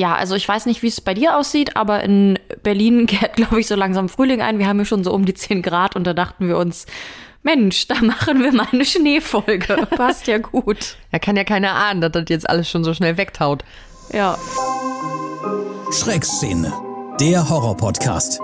ja, 0.00 0.14
also 0.14 0.34
ich 0.34 0.48
weiß 0.48 0.64
nicht, 0.66 0.82
wie 0.82 0.88
es 0.88 1.00
bei 1.00 1.12
dir 1.12 1.36
aussieht, 1.36 1.76
aber 1.76 2.02
in 2.02 2.38
Berlin 2.62 3.06
kehrt, 3.06 3.36
glaube 3.36 3.60
ich, 3.60 3.66
so 3.66 3.76
langsam 3.76 4.08
Frühling 4.08 4.40
ein. 4.40 4.58
Wir 4.58 4.66
haben 4.66 4.78
ja 4.78 4.84
schon 4.84 5.04
so 5.04 5.12
um 5.12 5.24
die 5.24 5.34
10 5.34 5.62
Grad 5.62 5.94
und 5.94 6.04
da 6.04 6.14
dachten 6.14 6.48
wir 6.48 6.56
uns, 6.56 6.86
Mensch, 7.42 7.86
da 7.86 7.94
machen 8.00 8.42
wir 8.42 8.52
mal 8.52 8.66
eine 8.72 8.84
Schneefolge. 8.84 9.86
Passt 9.96 10.26
ja 10.26 10.38
gut. 10.38 10.96
Er 11.10 11.20
kann 11.20 11.36
ja 11.36 11.44
keiner 11.44 11.74
ahnen, 11.74 12.00
dass 12.00 12.12
das 12.12 12.24
jetzt 12.28 12.48
alles 12.48 12.68
schon 12.68 12.82
so 12.82 12.94
schnell 12.94 13.16
wegtaut. 13.16 13.62
Ja. 14.12 14.36
Schreckszene, 15.92 16.72
der 17.20 17.48
Horror-Podcast. 17.48 18.40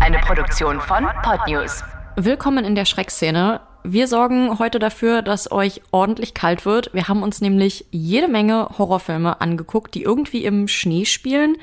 Eine 0.00 0.18
Produktion 0.18 0.80
von 0.80 1.06
Podnews. 1.22 1.82
Willkommen 2.22 2.66
in 2.66 2.74
der 2.74 2.84
Schreckszene. 2.84 3.62
Wir 3.82 4.06
sorgen 4.06 4.58
heute 4.58 4.78
dafür, 4.78 5.22
dass 5.22 5.50
euch 5.50 5.80
ordentlich 5.90 6.34
kalt 6.34 6.66
wird. 6.66 6.92
Wir 6.92 7.08
haben 7.08 7.22
uns 7.22 7.40
nämlich 7.40 7.86
jede 7.92 8.28
Menge 8.28 8.68
Horrorfilme 8.76 9.40
angeguckt, 9.40 9.94
die 9.94 10.02
irgendwie 10.02 10.44
im 10.44 10.68
Schnee 10.68 11.06
spielen. 11.06 11.56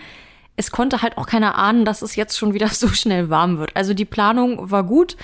Es 0.56 0.72
konnte 0.72 1.04
halt 1.04 1.20
auch 1.20 1.28
keiner 1.28 1.60
ahnen, 1.60 1.86
dass 1.86 2.02
es 2.02 2.16
jetzt 2.16 2.36
schon 2.40 2.56
wieder 2.56 2.68
so 2.72 2.88
schnell 2.88 3.30
warm 3.30 3.60
wird. 3.60 3.76
Also 3.76 3.94
die 3.94 4.06
Planung 4.06 4.72
war 4.72 4.84
gut 4.84 5.16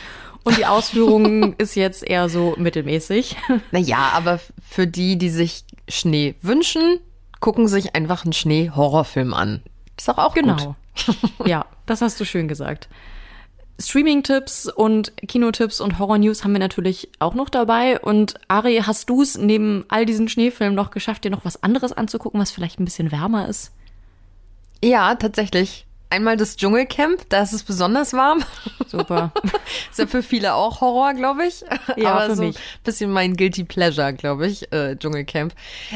und 0.44 0.56
die 0.58 0.68
Ausführung 0.68 1.54
ist 1.58 1.74
jetzt 1.74 2.04
eher 2.08 2.30
so 2.30 2.54
mittelmäßig. 2.60 3.36
Naja, 3.72 4.12
aber 4.14 4.40
für 4.64 4.86
die, 4.86 5.18
die 5.18 5.30
sich 5.30 5.64
Schnee 5.90 6.36
wünschen, 6.44 7.00
gucken 7.40 7.68
sich 7.68 7.96
einfach 7.96 8.24
einen 8.24 8.34
Schnee-Horrorfilm 8.34 9.34
an. 9.34 9.64
Ist 9.98 10.08
doch 10.08 10.20
auch 10.20 10.36
Genau. 10.36 10.76
gut. 11.08 11.48
ja, 11.48 11.66
das 11.88 12.04
hast 12.04 12.20
du 12.20 12.26
schön 12.26 12.48
gesagt. 12.48 12.88
Streaming-Tipps 13.80 14.68
und 14.68 15.16
Kinotipps 15.28 15.82
und 15.82 16.00
Horror-News 16.00 16.44
haben 16.44 16.54
wir 16.54 16.60
natürlich 16.60 17.10
auch 17.20 17.34
noch 17.34 17.50
dabei. 17.50 18.00
Und 18.00 18.36
Ari, 18.48 18.82
hast 18.86 19.10
du 19.10 19.22
es 19.22 19.38
neben 19.38 19.86
all 19.90 20.06
diesen 20.06 20.30
Schneefilmen 20.30 20.76
noch 20.76 20.92
geschafft, 20.92 21.24
dir 21.24 21.32
noch 21.32 21.46
was 21.46 21.62
anderes 21.64 21.92
anzugucken, 21.94 22.40
was 22.40 22.52
vielleicht 22.52 22.80
ein 22.80 22.86
bisschen 22.86 23.12
wärmer 23.12 23.48
ist? 23.48 23.72
Ja, 24.84 25.16
tatsächlich. 25.16 25.86
Einmal 26.10 26.38
das 26.38 26.58
Dschungelcamp, 26.58 27.28
da 27.30 27.42
ist 27.42 27.54
es 27.54 27.64
besonders 27.64 28.14
warm. 28.14 28.44
Super. 28.86 29.32
Ist 29.90 29.98
ja 29.98 30.06
für 30.06 30.22
viele 30.22 30.54
auch 30.54 30.80
Horror, 30.80 31.16
glaube 31.16 31.44
ich. 31.48 31.66
Ja, 31.98 32.14
Aber 32.14 32.26
für 32.30 32.36
so 32.36 32.44
mich. 32.44 32.56
ein 32.56 32.62
bisschen 32.84 33.10
mein 33.12 33.36
Guilty 33.36 33.64
Pleasure, 33.64 34.14
glaube 34.14 34.46
ich, 34.46 34.72
äh, 34.72 34.96
Dschungelcamp. 34.96 35.56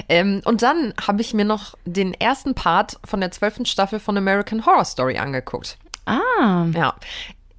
Ähm, 0.10 0.42
und 0.46 0.64
dann 0.64 0.96
habe 1.06 1.22
ich 1.22 1.36
mir 1.36 1.46
noch 1.46 1.76
den 1.86 2.16
ersten 2.16 2.56
Part 2.56 2.98
von 3.06 3.20
der 3.22 3.30
zwölften 3.30 3.68
Staffel 3.68 4.00
von 4.00 4.18
American 4.18 4.66
Horror 4.66 4.86
Story 4.86 5.20
angeguckt. 5.20 5.78
ah, 6.08 6.66
Ja. 6.74 6.96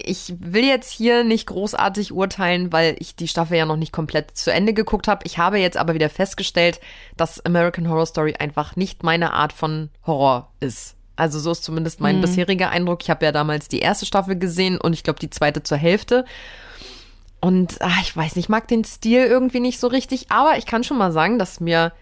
Ich 0.08 0.34
will 0.38 0.64
jetzt 0.64 0.90
hier 0.90 1.22
nicht 1.22 1.46
großartig 1.46 2.12
urteilen, 2.12 2.72
weil 2.72 2.96
ich 2.98 3.14
die 3.14 3.28
Staffel 3.28 3.58
ja 3.58 3.66
noch 3.66 3.76
nicht 3.76 3.92
komplett 3.92 4.36
zu 4.36 4.52
Ende 4.52 4.72
geguckt 4.72 5.08
habe. 5.08 5.24
Ich 5.24 5.38
habe 5.38 5.58
jetzt 5.58 5.76
aber 5.76 5.94
wieder 5.94 6.08
festgestellt, 6.08 6.80
dass 7.16 7.44
American 7.44 7.88
Horror 7.88 8.06
Story 8.06 8.34
einfach 8.38 8.76
nicht 8.76 9.02
meine 9.02 9.32
Art 9.32 9.52
von 9.52 9.90
Horror 10.06 10.50
ist. 10.60 10.96
Also 11.16 11.40
so 11.40 11.50
ist 11.50 11.64
zumindest 11.64 12.00
mein 12.00 12.20
bisheriger 12.20 12.70
Eindruck. 12.70 13.02
Ich 13.02 13.10
habe 13.10 13.24
ja 13.24 13.32
damals 13.32 13.66
die 13.66 13.80
erste 13.80 14.06
Staffel 14.06 14.38
gesehen 14.38 14.80
und 14.80 14.92
ich 14.92 15.02
glaube 15.02 15.18
die 15.18 15.30
zweite 15.30 15.64
zur 15.64 15.76
Hälfte. 15.76 16.24
Und 17.40 17.78
ach, 17.80 18.00
ich 18.00 18.16
weiß 18.16 18.36
nicht, 18.36 18.46
ich 18.46 18.48
mag 18.48 18.68
den 18.68 18.84
Stil 18.84 19.24
irgendwie 19.24 19.60
nicht 19.60 19.80
so 19.80 19.88
richtig, 19.88 20.30
aber 20.30 20.58
ich 20.58 20.66
kann 20.66 20.84
schon 20.84 20.98
mal 20.98 21.12
sagen, 21.12 21.38
dass 21.38 21.60
mir 21.60 21.92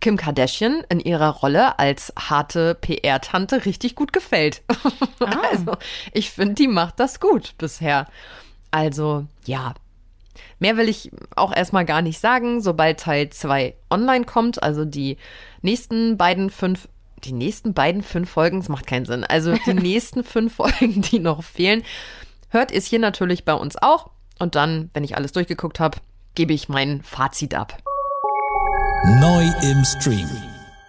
Kim 0.00 0.16
Kardashian 0.16 0.84
in 0.88 1.00
ihrer 1.00 1.30
Rolle 1.30 1.78
als 1.78 2.12
harte 2.18 2.74
PR-Tante 2.74 3.64
richtig 3.64 3.94
gut 3.94 4.12
gefällt. 4.12 4.62
Also, 5.18 5.72
ich 6.12 6.30
finde, 6.30 6.54
die 6.54 6.68
macht 6.68 7.00
das 7.00 7.20
gut 7.20 7.54
bisher. 7.58 8.06
Also, 8.70 9.26
ja. 9.44 9.74
Mehr 10.58 10.76
will 10.76 10.88
ich 10.88 11.10
auch 11.34 11.54
erstmal 11.54 11.84
gar 11.84 12.02
nicht 12.02 12.18
sagen, 12.20 12.60
sobald 12.60 13.00
Teil 13.00 13.30
2 13.30 13.74
online 13.90 14.24
kommt. 14.24 14.62
Also 14.62 14.84
die 14.84 15.16
nächsten 15.62 16.16
beiden 16.16 16.50
fünf, 16.50 16.88
die 17.24 17.32
nächsten 17.32 17.74
beiden 17.74 18.02
fünf 18.02 18.30
Folgen, 18.30 18.60
das 18.60 18.68
macht 18.68 18.86
keinen 18.86 19.06
Sinn. 19.06 19.24
Also 19.24 19.54
die 19.66 19.74
nächsten 19.74 20.24
fünf 20.24 20.56
Folgen, 20.56 21.02
die 21.02 21.18
noch 21.18 21.42
fehlen, 21.42 21.82
hört 22.50 22.70
ihr 22.70 22.78
es 22.78 22.86
hier 22.86 22.98
natürlich 22.98 23.44
bei 23.44 23.54
uns 23.54 23.76
auch. 23.76 24.10
Und 24.38 24.54
dann, 24.54 24.90
wenn 24.92 25.04
ich 25.04 25.16
alles 25.16 25.32
durchgeguckt 25.32 25.80
habe, 25.80 25.98
gebe 26.34 26.52
ich 26.52 26.68
mein 26.68 27.02
Fazit 27.02 27.54
ab. 27.54 27.78
Neu 29.04 29.44
im 29.62 29.84
Stream. 29.84 30.28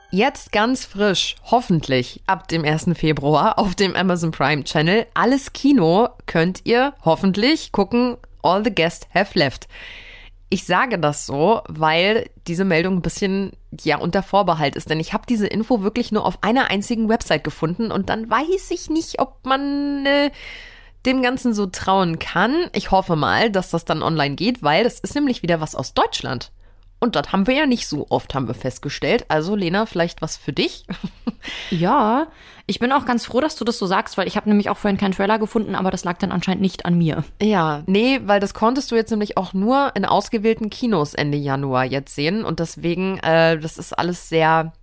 Jetzt 0.09 0.51
ganz 0.51 0.85
frisch, 0.85 1.35
hoffentlich 1.43 2.21
ab 2.25 2.47
dem 2.47 2.63
1. 2.63 2.87
Februar 2.93 3.59
auf 3.59 3.75
dem 3.75 3.95
Amazon 3.95 4.31
Prime 4.31 4.63
Channel. 4.63 5.05
Alles 5.13 5.53
Kino 5.53 6.09
könnt 6.25 6.61
ihr 6.63 6.93
hoffentlich 7.03 7.71
gucken. 7.73 8.17
All 8.41 8.63
the 8.63 8.73
guests 8.73 9.07
have 9.13 9.37
left. 9.37 9.67
Ich 10.49 10.65
sage 10.65 10.97
das 10.97 11.25
so, 11.25 11.61
weil 11.67 12.29
diese 12.47 12.65
Meldung 12.65 12.95
ein 12.95 13.01
bisschen 13.01 13.51
ja 13.83 13.97
unter 13.97 14.23
Vorbehalt 14.23 14.75
ist, 14.75 14.89
denn 14.89 14.99
ich 14.99 15.13
habe 15.13 15.25
diese 15.27 15.45
Info 15.45 15.83
wirklich 15.83 16.11
nur 16.11 16.25
auf 16.25 16.41
einer 16.41 16.71
einzigen 16.71 17.09
Website 17.09 17.43
gefunden 17.43 17.91
und 17.91 18.09
dann 18.09 18.29
weiß 18.29 18.71
ich 18.71 18.89
nicht, 18.89 19.19
ob 19.19 19.45
man 19.45 20.05
äh, 20.05 20.31
dem 21.05 21.21
Ganzen 21.21 21.53
so 21.53 21.67
trauen 21.67 22.19
kann. 22.19 22.67
Ich 22.73 22.89
hoffe 22.89 23.15
mal, 23.15 23.51
dass 23.51 23.69
das 23.69 23.85
dann 23.85 24.01
online 24.01 24.35
geht, 24.35 24.63
weil 24.63 24.85
das 24.85 24.99
ist 25.01 25.13
nämlich 25.13 25.43
wieder 25.43 25.61
was 25.61 25.75
aus 25.75 25.93
Deutschland. 25.93 26.51
Und 26.99 27.15
das 27.15 27.31
haben 27.31 27.45
wir 27.45 27.53
ja 27.53 27.65
nicht 27.67 27.87
so 27.87 28.07
oft, 28.09 28.33
haben 28.33 28.47
wir 28.47 28.55
festgestellt. 28.55 29.25
Also, 29.27 29.55
Lena, 29.55 29.85
vielleicht 29.85 30.21
was 30.21 30.35
für 30.35 30.53
dich? 30.53 30.85
ja. 31.69 32.27
Ich 32.65 32.79
bin 32.79 32.91
auch 32.91 33.05
ganz 33.05 33.25
froh, 33.25 33.39
dass 33.39 33.55
du 33.55 33.63
das 33.63 33.77
so 33.77 33.85
sagst, 33.85 34.17
weil 34.17 34.27
ich 34.27 34.35
habe 34.35 34.49
nämlich 34.49 34.69
auch 34.69 34.77
vorhin 34.77 34.97
keinen 34.97 35.13
Trailer 35.13 35.37
gefunden, 35.37 35.75
aber 35.75 35.91
das 35.91 36.03
lag 36.03 36.17
dann 36.17 36.31
anscheinend 36.31 36.61
nicht 36.61 36.85
an 36.85 36.97
mir. 36.97 37.23
Ja, 37.41 37.83
nee, 37.85 38.19
weil 38.25 38.39
das 38.39 38.53
konntest 38.53 38.91
du 38.91 38.95
jetzt 38.95 39.11
nämlich 39.11 39.37
auch 39.37 39.53
nur 39.53 39.91
in 39.95 40.05
ausgewählten 40.05 40.69
Kinos 40.69 41.13
Ende 41.13 41.37
Januar 41.37 41.85
jetzt 41.85 42.15
sehen. 42.15 42.43
Und 42.43 42.59
deswegen, 42.59 43.19
äh, 43.19 43.59
das 43.59 43.77
ist 43.77 43.97
alles 43.97 44.27
sehr, 44.27 44.73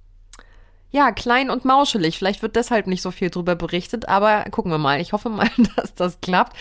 ja, 0.92 1.10
klein 1.10 1.50
und 1.50 1.64
mauschelig. 1.64 2.16
Vielleicht 2.16 2.42
wird 2.42 2.54
deshalb 2.54 2.86
nicht 2.86 3.02
so 3.02 3.10
viel 3.10 3.28
drüber 3.28 3.56
berichtet, 3.56 4.08
aber 4.08 4.44
gucken 4.52 4.70
wir 4.70 4.78
mal. 4.78 5.00
Ich 5.00 5.12
hoffe 5.12 5.28
mal, 5.28 5.50
dass 5.76 5.94
das 5.94 6.20
klappt. 6.20 6.56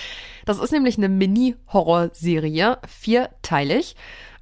Das 0.46 0.58
ist 0.58 0.72
nämlich 0.72 0.98
eine 0.98 1.10
Mini-Horror-Serie, 1.10 2.80
vierteilig. 2.88 3.96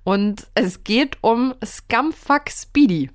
Und 0.03 0.47
es 0.56 0.84
geht 0.84 1.17
um 1.22 1.53
Scumfuck 1.63 2.50
Speedy. 2.50 3.09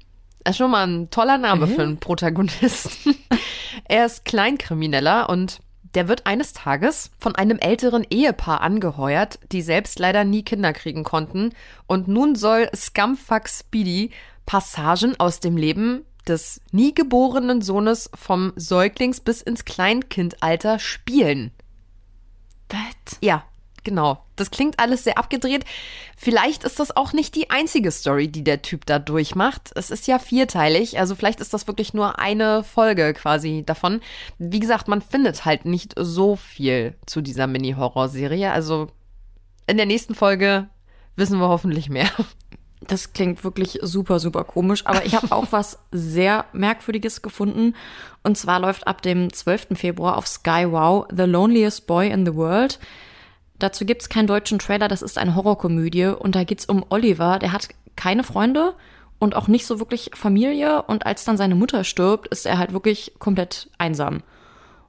Das 0.44 0.52
ist 0.52 0.58
schon 0.58 0.70
mal 0.70 0.86
ein 0.86 1.10
toller 1.10 1.38
Name 1.38 1.66
für 1.66 1.82
einen 1.82 1.98
Protagonisten. 1.98 3.16
er 3.84 4.06
ist 4.06 4.24
Kleinkrimineller 4.24 5.28
und 5.28 5.60
der 5.96 6.08
wird 6.08 6.26
eines 6.26 6.52
Tages 6.52 7.10
von 7.18 7.34
einem 7.34 7.58
älteren 7.58 8.04
Ehepaar 8.08 8.60
angeheuert, 8.60 9.40
die 9.50 9.62
selbst 9.62 9.98
leider 9.98 10.24
nie 10.24 10.42
Kinder 10.42 10.72
kriegen 10.72 11.04
konnten. 11.04 11.50
Und 11.86 12.06
nun 12.06 12.36
soll 12.36 12.68
Scumfuck 12.76 13.48
Speedy 13.48 14.10
Passagen 14.44 15.18
aus 15.18 15.40
dem 15.40 15.56
Leben 15.56 16.04
des 16.28 16.60
nie 16.70 16.94
geborenen 16.94 17.62
Sohnes 17.62 18.10
vom 18.14 18.52
Säuglings 18.56 19.20
bis 19.20 19.42
ins 19.42 19.64
Kleinkindalter 19.64 20.78
spielen. 20.78 21.50
Was? 22.68 23.18
Ja, 23.20 23.44
genau. 23.86 24.18
Das 24.34 24.50
klingt 24.50 24.78
alles 24.78 25.04
sehr 25.04 25.16
abgedreht. 25.16 25.64
Vielleicht 26.18 26.64
ist 26.64 26.78
das 26.80 26.94
auch 26.94 27.14
nicht 27.14 27.34
die 27.36 27.48
einzige 27.48 27.90
Story, 27.90 28.28
die 28.28 28.44
der 28.44 28.60
Typ 28.60 28.84
da 28.84 28.98
durchmacht. 28.98 29.70
Es 29.76 29.90
ist 29.90 30.06
ja 30.08 30.18
vierteilig, 30.18 30.98
also 30.98 31.14
vielleicht 31.14 31.40
ist 31.40 31.54
das 31.54 31.66
wirklich 31.66 31.94
nur 31.94 32.18
eine 32.18 32.64
Folge 32.64 33.14
quasi 33.14 33.62
davon. 33.64 34.00
Wie 34.38 34.60
gesagt, 34.60 34.88
man 34.88 35.00
findet 35.00 35.44
halt 35.46 35.64
nicht 35.64 35.94
so 35.96 36.36
viel 36.36 36.96
zu 37.06 37.22
dieser 37.22 37.46
Mini-Horror-Serie. 37.46 38.50
Also 38.50 38.88
in 39.66 39.76
der 39.76 39.86
nächsten 39.86 40.14
Folge 40.14 40.68
wissen 41.14 41.38
wir 41.38 41.48
hoffentlich 41.48 41.88
mehr. 41.88 42.10
Das 42.80 43.12
klingt 43.12 43.42
wirklich 43.42 43.78
super, 43.82 44.20
super 44.20 44.44
komisch. 44.44 44.84
Aber 44.84 45.04
ich 45.06 45.14
habe 45.14 45.32
auch 45.34 45.46
was 45.50 45.78
sehr 45.92 46.44
Merkwürdiges 46.52 47.22
gefunden. 47.22 47.74
Und 48.22 48.36
zwar 48.36 48.60
läuft 48.60 48.86
ab 48.86 49.02
dem 49.02 49.32
12. 49.32 49.68
Februar 49.74 50.16
auf 50.16 50.26
Sky 50.26 50.66
Wow 50.68 51.06
The 51.10 51.24
Loneliest 51.24 51.86
Boy 51.86 52.10
in 52.10 52.26
the 52.26 52.34
World. 52.34 52.78
Dazu 53.58 53.84
gibt's 53.84 54.08
keinen 54.08 54.26
deutschen 54.26 54.58
Trailer, 54.58 54.88
das 54.88 55.02
ist 55.02 55.18
eine 55.18 55.34
Horrorkomödie. 55.34 56.06
Und 56.06 56.34
da 56.34 56.44
geht's 56.44 56.66
um 56.66 56.84
Oliver, 56.88 57.38
der 57.38 57.52
hat 57.52 57.68
keine 57.96 58.24
Freunde 58.24 58.74
und 59.18 59.34
auch 59.34 59.48
nicht 59.48 59.66
so 59.66 59.78
wirklich 59.78 60.10
Familie. 60.14 60.82
Und 60.82 61.06
als 61.06 61.24
dann 61.24 61.36
seine 61.36 61.54
Mutter 61.54 61.84
stirbt, 61.84 62.28
ist 62.28 62.46
er 62.46 62.58
halt 62.58 62.72
wirklich 62.72 63.14
komplett 63.18 63.70
einsam. 63.78 64.22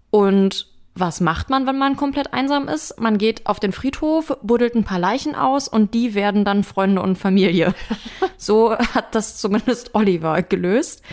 Und 0.09 0.67
was 0.99 1.21
macht 1.21 1.49
man, 1.49 1.67
wenn 1.67 1.77
man 1.77 1.95
komplett 1.95 2.33
einsam 2.33 2.67
ist? 2.67 2.99
Man 2.99 3.17
geht 3.17 3.45
auf 3.45 3.59
den 3.59 3.71
Friedhof, 3.71 4.35
buddelt 4.41 4.75
ein 4.75 4.83
paar 4.83 4.99
Leichen 4.99 5.35
aus 5.35 5.67
und 5.67 5.93
die 5.93 6.15
werden 6.15 6.43
dann 6.43 6.63
Freunde 6.63 7.01
und 7.01 7.17
Familie. 7.17 7.73
so 8.37 8.75
hat 8.75 9.13
das 9.13 9.37
zumindest 9.37 9.93
Oliver 9.93 10.41
gelöst. 10.41 11.03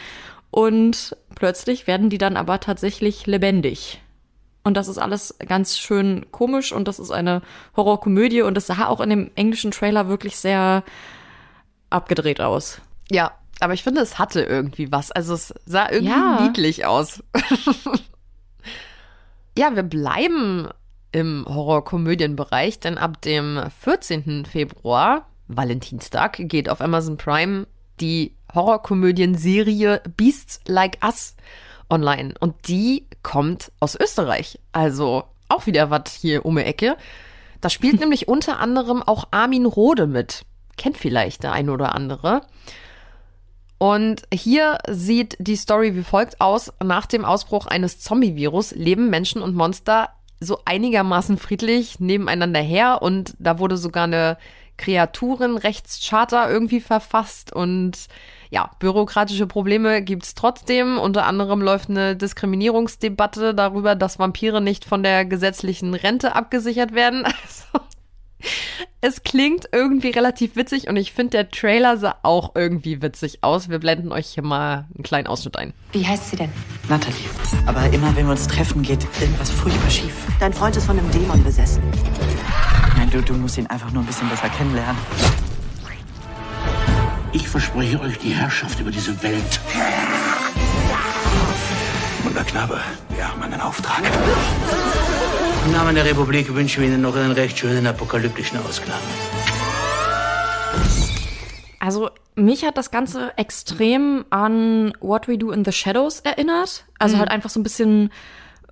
Und 0.51 1.17
plötzlich 1.35 1.87
werden 1.87 2.11
die 2.11 2.19
dann 2.19 2.37
aber 2.37 2.61
tatsächlich 2.61 3.27
lebendig. 3.27 4.01
Und 4.65 4.77
das 4.79 4.89
ist 4.89 4.99
alles 4.99 5.35
ganz 5.47 5.79
schön 5.79 6.27
komisch 6.33 6.73
und 6.73 6.89
das 6.89 6.99
ist 6.99 7.11
eine 7.11 7.43
Horrorkomödie 7.77 8.43
und 8.43 8.57
es 8.57 8.67
sah 8.67 8.87
auch 8.89 9.01
in 9.01 9.11
dem 9.11 9.31
englischen 9.35 9.71
Trailer 9.71 10.09
wirklich 10.09 10.39
sehr 10.39 10.83
abgedreht 11.91 12.41
aus. 12.41 12.81
Ja, 13.11 13.33
aber 13.61 13.75
ich 13.75 13.83
finde, 13.83 14.01
es 14.01 14.19
hatte 14.19 14.43
irgendwie 14.43 14.91
was. 14.91 15.13
Also 15.13 15.35
es 15.35 15.55
sah 15.67 15.91
irgendwie 15.91 16.15
Ja. 16.15 16.41
niedlich 16.43 16.87
aus. 16.87 17.23
ja, 19.59 19.77
wir 19.77 19.83
bleiben 19.83 20.69
im 21.13 21.45
Horror-Komödien-Bereich, 21.49 22.81
denn 22.81 22.99
ab 22.99 23.21
dem 23.21 23.63
14. 23.83 24.47
Februar, 24.47 25.29
Valentinstag, 25.47 26.37
geht 26.39 26.69
auf 26.69 26.81
Amazon 26.81 27.19
Prime 27.19 27.67
die 28.01 28.35
Horrorkomödien-Serie 28.55 30.03
Beasts 30.17 30.61
Like 30.67 30.99
Us 31.05 31.37
online. 31.91 32.35
Und 32.41 32.69
die 32.69 33.07
kommt 33.23 33.73
aus 33.81 33.95
Österreich. 33.95 34.59
Also 34.73 35.25
auch 35.49 35.67
wieder 35.67 35.91
was 35.91 36.13
hier 36.13 36.45
um 36.45 36.57
die 36.57 36.63
Ecke. 36.63 36.97
Da 37.61 37.71
spielt 37.71 38.01
nämlich 38.01 38.29
unter 38.29 38.59
anderem 38.61 39.03
auch 39.03 39.29
Armin 39.31 39.67
Rode 39.67 40.07
mit. 40.07 40.45
Kennt 40.77 40.97
vielleicht 40.97 41.43
der 41.43 41.53
eine 41.53 41.73
oder 41.73 41.95
andere. 41.95 42.43
Und 43.79 44.23
hier 44.33 44.79
sieht 44.89 45.37
die 45.39 45.57
Story 45.57 45.95
wie 45.95 46.03
folgt 46.03 46.41
aus. 46.41 46.73
Nach 46.83 47.07
dem 47.07 47.25
Ausbruch 47.25 47.67
eines 47.67 48.01
Zombie-Virus 48.01 48.73
leben 48.73 49.11
Menschen 49.11 49.43
und 49.43 49.55
Monster 49.55 50.11
so 50.41 50.59
einigermaßen 50.65 51.39
friedlich 51.39 52.01
nebeneinander 52.01 52.61
her 52.61 53.03
und 53.03 53.35
da 53.39 53.59
wurde 53.59 53.77
sogar 53.77 54.05
eine 54.05 54.37
Kreaturenrechtscharta 54.77 56.51
irgendwie 56.51 56.81
verfasst 56.81 57.53
und 57.53 58.09
ja, 58.55 58.71
bürokratische 58.79 59.49
Probleme 59.49 60.01
gibt's 60.01 60.37
trotzdem. 60.37 60.97
Unter 60.97 61.27
anderem 61.27 61.61
läuft 61.61 61.91
eine 61.91 62.15
Diskriminierungsdebatte 62.15 63.53
darüber, 63.53 63.97
dass 63.97 64.21
Vampire 64.21 64.61
nicht 64.61 64.85
von 64.85 65.03
der 65.03 65.25
gesetzlichen 65.25 65.93
Rente 65.93 66.35
abgesichert 66.37 66.95
werden. 66.95 67.25
Also, 67.45 67.85
es 69.01 69.23
klingt 69.23 69.69
irgendwie 69.73 70.11
relativ 70.11 70.55
witzig 70.55 70.89
und 70.89 70.97
ich 70.97 71.13
finde, 71.13 71.31
der 71.31 71.51
Trailer 71.51 71.97
sah 71.97 72.17
auch 72.23 72.55
irgendwie 72.55 73.01
witzig 73.01 73.39
aus. 73.43 73.71
Wir 73.71 73.79
blenden 73.79 74.13
euch 74.13 74.27
hier 74.29 74.43
mal 74.43 74.87
einen 74.95 75.03
kleinen 75.03 75.27
Ausschnitt 75.27 75.57
ein. 75.57 75.73
Wie 75.93 76.07
heißt 76.07 76.31
sie 76.31 76.37
denn? 76.37 76.53
Natalie. 76.89 77.17
Aber 77.67 77.87
immer 77.93 78.15
wenn 78.17 78.27
wir 78.27 78.33
uns 78.33 78.47
treffen, 78.47 78.83
geht 78.83 79.07
irgendwas 79.21 79.51
furchtbar 79.51 79.91
schief. 79.91 80.15
Dein 80.41 80.53
Freund 80.53 80.77
ist 80.77 80.85
von 80.85 80.99
einem 80.99 81.11
Dämon 81.11 81.43
besessen. 81.43 81.83
Nein, 82.97 83.11
du, 83.11 83.23
du 83.23 83.33
musst 83.35 83.57
ihn 83.57 83.67
einfach 83.67 83.91
nur 83.93 84.03
ein 84.03 84.07
bisschen 84.07 84.29
besser 84.29 84.49
kennenlernen. 84.51 84.99
Ich 87.35 87.49
verspreche 87.49 88.01
euch 88.01 88.17
die 88.21 88.31
Herrschaft 88.31 88.79
über 88.79 88.93
diese 88.93 89.21
Welt. 89.25 89.61
Unser 92.25 92.45
Knabe, 92.45 92.81
wir 93.09 93.29
haben 93.29 93.43
einen 93.43 93.61
Auftrag. 93.61 94.03
Im 95.67 95.73
Namen 95.73 95.97
der 95.97 96.05
Republik 96.05 96.55
wünschen 96.55 96.83
wir 96.83 96.89
Ihnen 96.89 97.03
noch 97.03 97.17
einen 97.17 97.33
recht 97.33 97.59
schönen 97.59 97.89
apokalyptischen 97.89 98.61
Ausklang. 98.61 99.01
Also 101.81 102.11
mich 102.37 102.65
hat 102.65 102.79
das 102.79 102.93
Ganze 102.93 103.37
extrem 103.37 104.25
an 104.31 104.93
What 105.01 105.27
We 105.27 105.37
Do 105.37 105.51
in 105.51 105.65
the 105.65 105.73
Shadows 105.73 106.21
erinnert. 106.21 106.85
Also 107.01 107.19
halt 107.19 107.33
einfach 107.33 107.51
so 107.51 107.59
ein 107.59 107.65
bisschen 107.65 108.11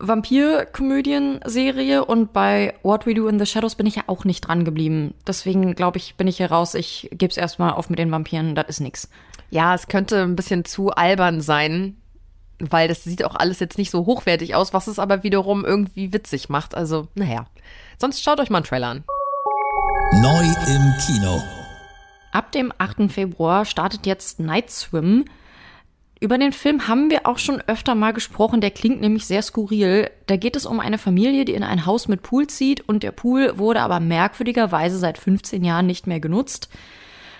Vampir-Komödien-Serie 0.03 2.05
und 2.05 2.33
bei 2.33 2.75
What 2.83 3.07
We 3.07 3.15
Do 3.15 3.29
in 3.29 3.39
the 3.39 3.47
Shadows 3.47 3.77
bin 3.77 3.87
ich 3.87 3.95
ja 3.97 4.03
auch 4.09 4.25
nicht 4.25 4.41
dran 4.43 4.65
geblieben. 4.65 5.15
Deswegen 5.27 5.75
glaube 5.75 5.99
ich, 5.99 6.17
bin 6.17 6.27
ich 6.27 6.39
hier 6.39 6.51
raus. 6.51 6.75
Ich 6.75 7.09
gebe 7.13 7.31
es 7.31 7.37
erstmal 7.37 7.73
auf 7.73 7.89
mit 7.89 8.01
den 8.01 8.11
Vampiren, 8.11 8.57
das 8.57 8.69
ist 8.69 8.81
nix. 8.81 9.09
Ja, 9.51 9.75
es 9.75 9.87
könnte 9.87 10.23
ein 10.23 10.35
bisschen 10.35 10.65
zu 10.65 10.91
albern 10.91 11.41
sein, 11.41 11.97
weil 12.59 12.89
das 12.89 13.05
sieht 13.05 13.25
auch 13.25 13.37
alles 13.37 13.61
jetzt 13.61 13.79
nicht 13.79 13.91
so 13.91 14.05
hochwertig 14.05 14.57
aus, 14.57 14.75
was 14.75 14.89
es 14.89 14.99
aber 14.99 15.23
wiederum 15.23 15.65
irgendwie 15.65 16.13
witzig 16.13 16.49
macht. 16.49 16.75
Also, 16.75 17.07
naja. 17.15 17.47
Sonst 17.99 18.23
schaut 18.23 18.41
euch 18.41 18.51
mal 18.51 18.59
einen 18.59 18.67
Trailer 18.67 18.89
an. 18.89 19.05
Neu 20.21 20.45
im 20.67 20.95
Kino. 21.07 21.41
Ab 22.33 22.51
dem 22.51 22.73
8. 22.77 23.11
Februar 23.11 23.65
startet 23.65 24.07
jetzt 24.07 24.41
Night 24.41 24.71
Swim. 24.71 25.27
Über 26.23 26.39
den 26.39 26.53
Film 26.53 26.87
haben 26.87 27.11
wir 27.11 27.27
auch 27.27 27.39
schon 27.39 27.61
öfter 27.67 27.97
mal 27.97 28.13
gesprochen, 28.13 28.61
der 28.61 28.71
klingt 28.71 29.01
nämlich 29.01 29.27
sehr 29.27 29.43
skurril. 29.43 30.09
Da 30.29 30.37
geht 30.37 30.55
es 30.55 30.67
um 30.67 30.79
eine 30.79 30.97
Familie, 30.97 31.45
die 31.45 31.55
in 31.55 31.65
ein 31.65 31.85
Haus 31.85 32.07
mit 32.07 32.23
Pool 32.23 32.47
zieht 32.47 32.89
und 32.89 33.03
der 33.03 33.11
Pool 33.11 33.59
wurde 33.59 33.81
aber 33.81 33.99
merkwürdigerweise 33.99 34.99
seit 34.99 35.19
15 35.19 35.65
Jahren 35.65 35.89
nicht 35.89 36.07
mehr 36.07 36.21
genutzt. 36.21 36.69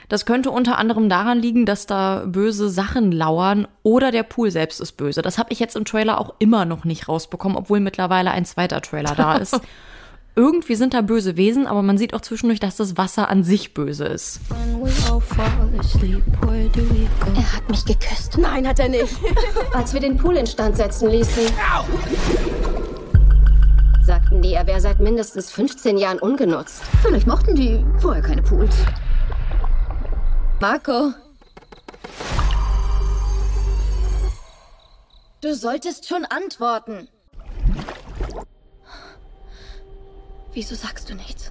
Das 0.09 0.27
könnte 0.27 0.51
unter 0.51 0.79
anderem 0.79 1.09
daran 1.09 1.39
liegen, 1.39 1.65
dass 1.65 1.87
da 1.87 2.25
böse 2.27 2.71
Sachen 2.71 3.13
lauern 3.13 3.69
oder 3.85 4.11
der 4.11 4.25
Pool 4.25 4.51
selbst 4.51 4.81
ist 4.81 4.97
böse. 4.97 5.23
Das 5.23 5.39
habe 5.39 5.53
ich 5.53 5.61
jetzt 5.61 5.77
im 5.77 5.85
Trailer 5.85 6.19
auch 6.21 6.35
immer 6.41 6.65
noch 6.65 6.85
nicht 6.85 7.09
rausbekommen, 7.09 7.57
obwohl 7.57 7.79
mittlerweile 7.79 8.33
ein 8.33 8.45
zweiter 8.45 8.81
Trailer 8.81 9.15
da 9.15 9.37
ist. 9.37 9.61
Irgendwie 10.35 10.77
sind 10.77 10.95
da 10.95 11.03
böse 11.03 11.37
Wesen, 11.37 11.67
aber 11.67 11.83
man 11.83 11.99
sieht 11.99 12.15
auch 12.15 12.23
zwischendurch, 12.23 12.59
dass 12.59 12.77
das 12.77 12.97
Wasser 12.97 13.29
an 13.29 13.45
sich 13.45 13.75
böse 13.75 14.07
ist. 14.07 14.41
Er 17.35 17.53
hat 17.53 17.69
mich 17.69 17.85
geküsst. 17.85 18.39
Nein, 18.39 18.67
hat 18.67 18.79
er 18.79 18.89
nicht. 18.89 19.15
Als 19.75 19.93
wir 19.93 20.01
den 20.01 20.17
Pool 20.17 20.37
instand 20.37 20.79
setzen 20.79 21.11
ließen, 21.11 21.43
sagten 24.07 24.41
die, 24.41 24.55
er 24.55 24.67
wäre 24.67 24.81
seit 24.81 25.01
mindestens 25.01 25.51
15 25.51 25.99
Jahren 25.99 26.19
ungenutzt. 26.19 26.83
Vielleicht 27.03 27.27
mochten 27.27 27.55
die 27.55 27.85
vorher 27.99 28.23
keine 28.23 28.43
Pools. 28.43 28.75
Marco. 30.61 31.13
Du 35.43 35.55
solltest 35.55 36.09
schon 36.09 36.25
antworten. 36.25 37.09
Wieso 40.55 40.75
sagst 40.75 41.09
du 41.09 41.15
nichts? 41.15 41.51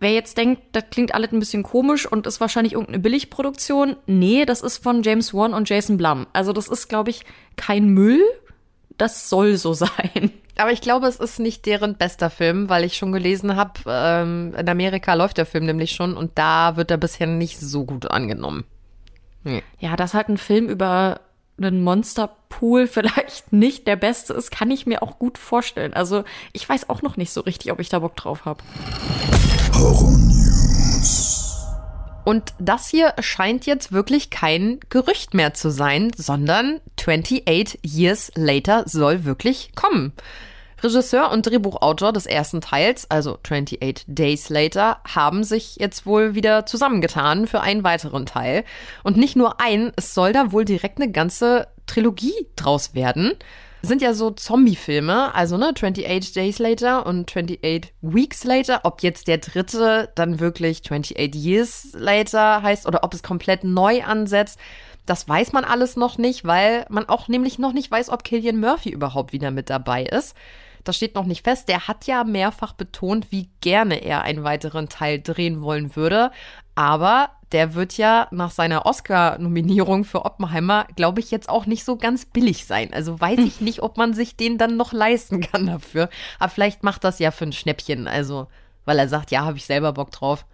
Wer 0.00 0.12
jetzt 0.12 0.36
denkt, 0.36 0.62
das 0.72 0.84
klingt 0.90 1.14
alles 1.14 1.32
ein 1.32 1.38
bisschen 1.38 1.62
komisch 1.62 2.06
und 2.06 2.26
ist 2.26 2.40
wahrscheinlich 2.40 2.74
irgendeine 2.74 2.98
Billigproduktion, 2.98 3.96
nee, 4.06 4.44
das 4.44 4.60
ist 4.60 4.82
von 4.82 5.02
James 5.02 5.32
Wan 5.32 5.54
und 5.54 5.68
Jason 5.68 5.96
Blum. 5.96 6.26
Also 6.32 6.52
das 6.52 6.68
ist, 6.68 6.88
glaube 6.88 7.10
ich, 7.10 7.24
kein 7.56 7.88
Müll. 7.88 8.20
Das 8.98 9.30
soll 9.30 9.56
so 9.56 9.72
sein. 9.72 10.30
Aber 10.56 10.70
ich 10.70 10.82
glaube, 10.82 11.06
es 11.08 11.16
ist 11.16 11.40
nicht 11.40 11.66
deren 11.66 11.96
bester 11.96 12.30
Film, 12.30 12.68
weil 12.68 12.84
ich 12.84 12.96
schon 12.96 13.10
gelesen 13.10 13.56
habe, 13.56 13.80
ähm, 13.86 14.54
in 14.56 14.68
Amerika 14.68 15.14
läuft 15.14 15.38
der 15.38 15.46
Film 15.46 15.64
nämlich 15.64 15.92
schon 15.92 16.16
und 16.16 16.32
da 16.38 16.76
wird 16.76 16.92
er 16.92 16.98
bisher 16.98 17.26
nicht 17.26 17.58
so 17.58 17.84
gut 17.84 18.08
angenommen. 18.08 18.64
Ja, 19.78 19.96
dass 19.96 20.14
halt 20.14 20.28
ein 20.28 20.38
Film 20.38 20.68
über 20.68 21.20
einen 21.58 21.82
Monsterpool 21.82 22.86
vielleicht 22.88 23.52
nicht 23.52 23.86
der 23.86 23.96
beste 23.96 24.32
ist, 24.34 24.50
kann 24.50 24.70
ich 24.70 24.86
mir 24.86 25.02
auch 25.02 25.18
gut 25.18 25.38
vorstellen. 25.38 25.94
Also 25.94 26.24
ich 26.52 26.68
weiß 26.68 26.88
auch 26.88 27.02
noch 27.02 27.16
nicht 27.16 27.32
so 27.32 27.40
richtig, 27.42 27.72
ob 27.72 27.80
ich 27.80 27.88
da 27.88 27.98
Bock 27.98 28.16
drauf 28.16 28.44
habe. 28.44 28.62
Und 32.24 32.54
das 32.58 32.88
hier 32.88 33.12
scheint 33.20 33.66
jetzt 33.66 33.92
wirklich 33.92 34.30
kein 34.30 34.80
Gerücht 34.88 35.34
mehr 35.34 35.52
zu 35.52 35.70
sein, 35.70 36.10
sondern 36.16 36.80
28 36.98 37.80
Years 37.82 38.32
Later 38.34 38.84
soll 38.86 39.24
wirklich 39.24 39.72
kommen. 39.74 40.14
Regisseur 40.82 41.30
und 41.30 41.46
Drehbuchautor 41.46 42.12
des 42.12 42.26
ersten 42.26 42.60
Teils, 42.60 43.10
also 43.10 43.38
28 43.42 44.04
Days 44.06 44.48
Later, 44.48 44.98
haben 45.06 45.44
sich 45.44 45.76
jetzt 45.76 46.06
wohl 46.06 46.34
wieder 46.34 46.66
zusammengetan 46.66 47.46
für 47.46 47.60
einen 47.60 47.84
weiteren 47.84 48.26
Teil. 48.26 48.64
Und 49.02 49.16
nicht 49.16 49.36
nur 49.36 49.60
ein, 49.60 49.92
es 49.96 50.14
soll 50.14 50.32
da 50.32 50.52
wohl 50.52 50.64
direkt 50.64 51.00
eine 51.00 51.10
ganze 51.10 51.68
Trilogie 51.86 52.48
draus 52.56 52.94
werden. 52.94 53.32
Sind 53.82 54.00
ja 54.00 54.14
so 54.14 54.30
Zombie-Filme, 54.30 55.34
also 55.34 55.58
ne, 55.58 55.72
28 55.74 56.32
Days 56.32 56.58
Later 56.58 57.04
und 57.04 57.28
28 57.28 57.92
Weeks 58.00 58.44
Later. 58.44 58.80
Ob 58.84 59.02
jetzt 59.02 59.28
der 59.28 59.38
dritte 59.38 60.10
dann 60.14 60.40
wirklich 60.40 60.80
28 60.84 61.34
Years 61.34 61.88
Later 61.92 62.62
heißt 62.62 62.86
oder 62.86 63.04
ob 63.04 63.12
es 63.12 63.22
komplett 63.22 63.62
neu 63.62 64.02
ansetzt, 64.02 64.58
das 65.06 65.28
weiß 65.28 65.52
man 65.52 65.64
alles 65.64 65.96
noch 65.96 66.16
nicht, 66.16 66.46
weil 66.46 66.86
man 66.88 67.08
auch 67.08 67.28
nämlich 67.28 67.58
noch 67.58 67.74
nicht 67.74 67.90
weiß, 67.90 68.08
ob 68.08 68.24
Killian 68.24 68.58
Murphy 68.58 68.88
überhaupt 68.88 69.32
wieder 69.34 69.50
mit 69.50 69.68
dabei 69.68 70.04
ist. 70.04 70.34
Das 70.84 70.96
steht 70.96 71.14
noch 71.14 71.24
nicht 71.24 71.44
fest. 71.44 71.68
Der 71.68 71.88
hat 71.88 72.06
ja 72.06 72.24
mehrfach 72.24 72.74
betont, 72.74 73.32
wie 73.32 73.48
gerne 73.60 74.04
er 74.04 74.22
einen 74.22 74.44
weiteren 74.44 74.88
Teil 74.88 75.20
drehen 75.20 75.62
wollen 75.62 75.96
würde. 75.96 76.30
Aber 76.74 77.30
der 77.52 77.74
wird 77.74 77.96
ja 77.96 78.26
nach 78.32 78.50
seiner 78.50 78.84
Oscar-Nominierung 78.84 80.04
für 80.04 80.24
Oppenheimer, 80.24 80.86
glaube 80.96 81.20
ich, 81.20 81.30
jetzt 81.30 81.48
auch 81.48 81.66
nicht 81.66 81.84
so 81.84 81.96
ganz 81.96 82.26
billig 82.26 82.66
sein. 82.66 82.92
Also 82.92 83.20
weiß 83.20 83.38
ich 83.38 83.60
nicht, 83.60 83.82
ob 83.82 83.96
man 83.96 84.12
sich 84.12 84.36
den 84.36 84.58
dann 84.58 84.76
noch 84.76 84.92
leisten 84.92 85.40
kann 85.40 85.66
dafür. 85.66 86.08
Aber 86.38 86.50
vielleicht 86.50 86.82
macht 86.82 87.04
das 87.04 87.18
ja 87.18 87.30
für 87.30 87.44
ein 87.44 87.52
Schnäppchen. 87.52 88.08
Also, 88.08 88.48
weil 88.84 88.98
er 88.98 89.08
sagt, 89.08 89.30
ja, 89.30 89.44
habe 89.44 89.56
ich 89.56 89.66
selber 89.66 89.92
Bock 89.92 90.10
drauf. 90.10 90.46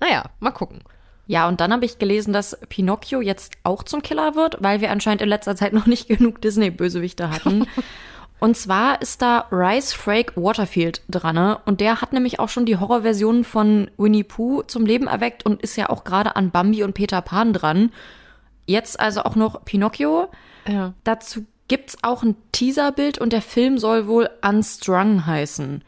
Naja, 0.00 0.24
mal 0.40 0.50
gucken. 0.50 0.82
Ja, 1.28 1.48
und 1.48 1.60
dann 1.60 1.72
habe 1.72 1.84
ich 1.84 1.98
gelesen, 1.98 2.32
dass 2.32 2.58
Pinocchio 2.68 3.20
jetzt 3.20 3.54
auch 3.64 3.82
zum 3.82 4.00
Killer 4.00 4.34
wird, 4.34 4.56
weil 4.60 4.80
wir 4.80 4.90
anscheinend 4.90 5.22
in 5.22 5.28
letzter 5.28 5.56
Zeit 5.56 5.72
noch 5.72 5.86
nicht 5.86 6.08
genug 6.08 6.40
Disney-Bösewichte 6.40 7.30
hatten. 7.30 7.66
Und 8.38 8.56
zwar 8.56 9.00
ist 9.00 9.22
da 9.22 9.46
Rice 9.50 9.92
Frake 9.92 10.32
Waterfield 10.36 11.00
dran. 11.08 11.34
ne? 11.34 11.58
Und 11.64 11.80
der 11.80 12.02
hat 12.02 12.12
nämlich 12.12 12.38
auch 12.38 12.48
schon 12.48 12.66
die 12.66 12.76
Horrorversion 12.76 13.44
von 13.44 13.90
Winnie 13.96 14.24
Pooh 14.24 14.62
zum 14.62 14.84
Leben 14.84 15.06
erweckt 15.06 15.46
und 15.46 15.62
ist 15.62 15.76
ja 15.76 15.88
auch 15.88 16.04
gerade 16.04 16.36
an 16.36 16.50
Bambi 16.50 16.82
und 16.82 16.92
Peter 16.92 17.22
Pan 17.22 17.52
dran. 17.52 17.92
Jetzt 18.66 19.00
also 19.00 19.22
auch 19.22 19.36
noch 19.36 19.64
Pinocchio. 19.64 20.28
Ja. 20.68 20.92
Dazu 21.04 21.46
gibt's 21.68 21.96
auch 22.02 22.22
ein 22.22 22.36
Teaserbild 22.52 23.18
und 23.18 23.32
der 23.32 23.42
Film 23.42 23.78
soll 23.78 24.06
wohl 24.06 24.28
Unstrung 24.42 25.26
heißen. 25.26 25.82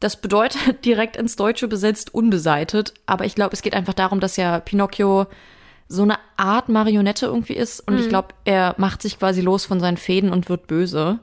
Das 0.00 0.20
bedeutet 0.20 0.84
direkt 0.84 1.16
ins 1.16 1.36
Deutsche 1.36 1.68
besetzt 1.68 2.14
unbeseitet, 2.14 2.94
aber 3.06 3.24
ich 3.24 3.34
glaube, 3.34 3.52
es 3.52 3.62
geht 3.62 3.74
einfach 3.74 3.94
darum, 3.94 4.20
dass 4.20 4.36
ja 4.36 4.60
Pinocchio 4.60 5.26
so 5.88 6.02
eine 6.02 6.18
Art 6.36 6.68
Marionette 6.68 7.26
irgendwie 7.26 7.54
ist. 7.54 7.86
Und 7.86 7.98
ich 8.00 8.08
glaube, 8.08 8.28
er 8.44 8.74
macht 8.76 9.02
sich 9.02 9.18
quasi 9.18 9.40
los 9.40 9.64
von 9.64 9.78
seinen 9.78 9.96
Fäden 9.96 10.32
und 10.32 10.48
wird 10.48 10.66
böse. 10.66 11.20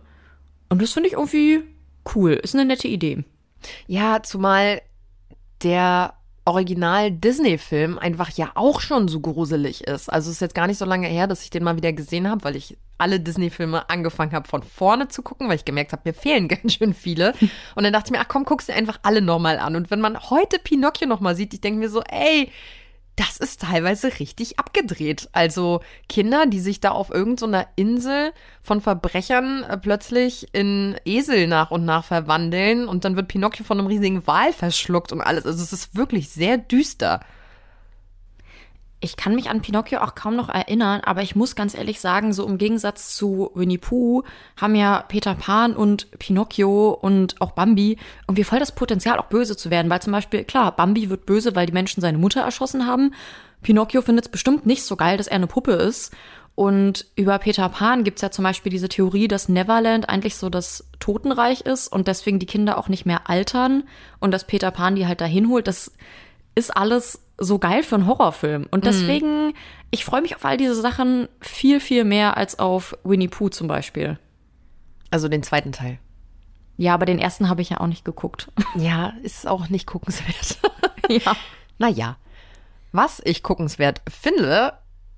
Und 0.74 0.82
das 0.82 0.94
finde 0.94 1.08
ich 1.08 1.14
irgendwie 1.14 1.62
cool. 2.16 2.32
Ist 2.32 2.56
eine 2.56 2.66
nette 2.66 2.88
Idee. 2.88 3.24
Ja, 3.86 4.24
zumal 4.24 4.82
der 5.62 6.16
Original-Disney-Film 6.46 8.00
einfach 8.00 8.32
ja 8.32 8.54
auch 8.56 8.82
schon 8.82 9.08
so 9.08 9.20
gruselig 9.20 9.84
ist. 9.84 10.12
Also 10.12 10.32
es 10.32 10.38
ist 10.38 10.42
jetzt 10.42 10.56
gar 10.56 10.66
nicht 10.66 10.80
so 10.80 10.86
lange 10.86 11.06
her, 11.06 11.28
dass 11.28 11.44
ich 11.44 11.52
den 11.52 11.64
mal 11.64 11.76
wieder 11.76 11.94
gesehen 11.94 12.28
habe, 12.28 12.44
weil 12.44 12.56
ich 12.56 12.76
alle 12.98 13.20
Disney-Filme 13.20 13.88
angefangen 13.88 14.32
habe, 14.32 14.48
von 14.48 14.64
vorne 14.64 15.10
zu 15.10 15.22
gucken, 15.22 15.48
weil 15.48 15.58
ich 15.58 15.66
gemerkt 15.66 15.92
habe, 15.92 16.02
mir 16.06 16.14
fehlen 16.16 16.48
ganz 16.48 16.74
schön 16.74 16.96
viele. 16.96 17.36
Und 17.76 17.84
dann 17.84 17.94
dachte 17.94 18.08
ich 18.08 18.12
mir, 18.14 18.22
ach 18.22 18.28
komm, 18.28 18.44
guckst 18.44 18.68
du 18.68 18.74
einfach 18.74 18.98
alle 19.04 19.22
nochmal 19.22 19.60
an. 19.60 19.76
Und 19.76 19.92
wenn 19.92 20.02
man 20.02 20.20
heute 20.32 20.58
Pinocchio 20.58 21.08
nochmal 21.08 21.36
sieht, 21.36 21.54
ich 21.54 21.62
denke 21.62 21.82
mir 21.82 21.90
so, 21.90 22.02
ey, 22.02 22.50
das 23.16 23.38
ist 23.38 23.62
teilweise 23.62 24.20
richtig 24.20 24.60
abgedreht. 24.60 25.30
Also 25.34 25.82
Kinder, 26.10 26.46
die 26.48 26.60
sich 26.60 26.80
da 26.80 26.92
auf 26.92 27.12
irgendeiner 27.12 27.68
Insel 27.76 28.32
von 28.62 28.82
Verbrechern 28.82 29.64
äh, 29.64 29.78
plötzlich 29.78 30.48
in 30.54 30.96
Esel 31.06 31.48
nach 31.48 31.70
und 31.70 31.86
nach 31.86 32.06
verwandeln 32.06 32.88
und 32.88 33.06
dann 33.06 33.16
wird 33.16 33.28
Pinocchio 33.28 33.66
von 33.66 33.80
einem 33.80 33.88
riesigen 33.88 34.26
Wal 34.26 34.52
verschluckt 34.52 35.12
und 35.12 35.22
alles. 35.22 35.46
Also 35.46 35.62
es 35.62 35.74
ist 35.74 35.96
wirklich 35.96 36.30
sehr 36.30 36.58
düster. 36.58 37.20
Ich 39.04 39.18
kann 39.18 39.36
mich 39.36 39.50
an 39.50 39.62
Pinocchio 39.62 40.00
auch 40.00 40.16
kaum 40.16 40.38
noch 40.38 40.48
erinnern, 40.48 41.02
aber 41.04 41.24
ich 41.24 41.36
muss 41.36 41.58
ganz 41.58 41.76
ehrlich 41.76 42.00
sagen, 42.00 42.32
so 42.32 42.48
im 42.48 42.58
Gegensatz 42.58 43.14
zu 43.18 43.52
Winnie 43.54 43.78
Pooh 43.78 44.24
haben 44.56 44.76
ja 44.76 45.04
Peter 45.06 45.36
Pan 45.36 45.76
und 45.76 46.10
Pinocchio 46.20 46.92
und 46.92 47.42
auch 47.42 47.52
Bambi 47.52 47.98
irgendwie 48.30 48.46
voll 48.46 48.60
das 48.60 48.72
Potenzial, 48.72 49.20
auch 49.20 49.26
böse 49.26 49.58
zu 49.58 49.70
werden. 49.70 49.90
Weil 49.90 50.02
zum 50.02 50.14
Beispiel, 50.14 50.46
klar, 50.46 50.74
Bambi 50.74 51.10
wird 51.10 51.26
böse, 51.26 51.54
weil 51.54 51.66
die 51.66 51.74
Menschen 51.74 52.00
seine 52.00 52.18
Mutter 52.18 52.44
erschossen 52.44 52.88
haben. 52.88 53.14
Pinocchio 53.62 54.02
findet 54.02 54.28
es 54.28 54.32
bestimmt 54.32 54.66
nicht 54.66 54.86
so 54.86 54.96
geil, 54.96 55.18
dass 55.18 55.28
er 55.28 55.36
eine 55.36 55.48
Puppe 55.48 55.74
ist. 55.74 56.14
Und 56.56 57.06
über 57.18 57.40
Peter 57.40 57.68
Pan 57.68 58.06
gibt's 58.06 58.22
ja 58.22 58.32
zum 58.32 58.44
Beispiel 58.44 58.72
diese 58.72 58.88
Theorie, 58.88 59.28
dass 59.28 59.50
Neverland 59.50 60.08
eigentlich 60.08 60.38
so 60.38 60.50
das 60.50 60.86
Totenreich 61.02 61.62
ist 61.62 61.90
und 61.90 62.08
deswegen 62.08 62.40
die 62.40 62.46
Kinder 62.46 62.78
auch 62.78 62.88
nicht 62.88 63.06
mehr 63.06 63.30
altern 63.30 63.84
und 64.22 64.32
dass 64.32 64.48
Peter 64.48 64.72
Pan 64.72 64.96
die 64.96 65.08
halt 65.08 65.20
dahin 65.20 65.50
holt. 65.50 65.68
Das 65.68 65.92
ist 66.56 66.76
alles 66.76 67.23
so 67.38 67.60
geil 67.60 67.84
für 67.84 67.96
einen 67.96 68.08
Horrorfilm. 68.08 68.68
Und 68.72 68.86
deswegen, 68.86 69.54
ich 69.92 70.06
freue 70.06 70.22
mich 70.22 70.36
auf 70.36 70.46
all 70.46 70.58
diese 70.58 70.76
Sachen 70.76 71.28
viel, 71.42 71.80
viel 71.80 72.04
mehr 72.04 72.38
als 72.38 72.60
auf 72.60 72.96
Winnie 73.04 73.28
Pooh 73.28 73.50
zum 73.50 73.68
Beispiel. 73.68 74.20
Also 75.10 75.28
den 75.28 75.44
zweiten 75.44 75.72
Teil. 75.72 76.00
Ja, 76.78 76.94
aber 76.96 77.06
den 77.06 77.20
ersten 77.20 77.50
habe 77.50 77.62
ich 77.62 77.70
ja 77.70 77.80
auch 77.80 77.88
nicht 77.88 78.06
geguckt. 78.06 78.52
Ja, 78.76 79.14
ist 79.22 79.48
auch 79.48 79.70
nicht 79.70 79.86
guckenswert. 79.88 80.58
ja. 81.10 81.36
Naja, 81.78 82.18
was 82.92 83.22
ich 83.24 83.44
guckenswert 83.44 84.02
finde, 84.10 84.74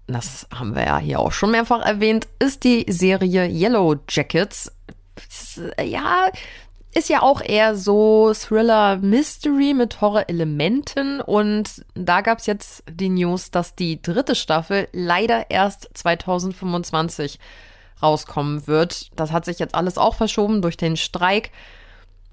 das 0.07 0.47
haben 0.53 0.75
wir 0.75 0.85
ja 0.85 0.97
hier 0.97 1.19
auch 1.19 1.31
schon 1.31 1.51
mehrfach 1.51 1.81
erwähnt, 1.81 2.27
ist 2.39 2.63
die 2.63 2.85
Serie 2.89 3.45
Yellow 3.47 3.95
Jackets. 4.09 4.71
Äh, 5.77 5.87
Ja, 5.87 6.27
ist 6.95 7.09
ja 7.09 7.21
auch 7.21 7.41
eher 7.41 7.75
so 7.75 8.33
Thriller-Mystery 8.33 9.73
mit 9.73 9.99
Horror-Elementen. 9.99 11.19
Und 11.19 11.85
da 11.93 12.21
gab 12.21 12.39
es 12.39 12.45
jetzt 12.45 12.83
die 12.89 13.09
News, 13.09 13.51
dass 13.51 13.75
die 13.75 14.01
dritte 14.01 14.33
Staffel 14.33 14.87
leider 14.93 15.51
erst 15.51 15.89
2025 15.93 17.37
rauskommen 18.01 18.65
wird. 18.65 19.11
Das 19.17 19.33
hat 19.33 19.43
sich 19.43 19.59
jetzt 19.59 19.75
alles 19.75 19.97
auch 19.97 20.15
verschoben 20.15 20.61
durch 20.61 20.77
den 20.77 20.95
Streik. 20.95 21.51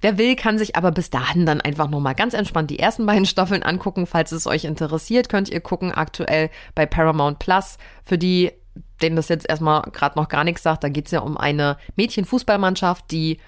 Wer 0.00 0.16
will, 0.16 0.36
kann 0.36 0.58
sich 0.58 0.76
aber 0.76 0.92
bis 0.92 1.10
dahin 1.10 1.44
dann 1.44 1.60
einfach 1.60 1.88
nochmal 1.88 2.14
ganz 2.14 2.32
entspannt 2.32 2.70
die 2.70 2.78
ersten 2.78 3.04
beiden 3.04 3.26
Staffeln 3.26 3.64
angucken. 3.64 4.06
Falls 4.06 4.30
es 4.30 4.46
euch 4.46 4.64
interessiert, 4.64 5.28
könnt 5.28 5.48
ihr 5.48 5.60
gucken, 5.60 5.92
aktuell 5.92 6.50
bei 6.76 6.86
Paramount 6.86 7.40
Plus. 7.40 7.78
Für 8.04 8.18
die, 8.18 8.52
denen 9.00 9.16
das 9.16 9.28
jetzt 9.28 9.48
erstmal 9.48 9.82
gerade 9.90 10.18
noch 10.18 10.28
gar 10.28 10.44
nichts 10.44 10.62
sagt, 10.62 10.84
da 10.84 10.88
geht 10.88 11.06
es 11.06 11.12
ja 11.12 11.20
um 11.20 11.36
eine 11.36 11.78
Mädchenfußballmannschaft, 11.96 13.10
die, 13.10 13.38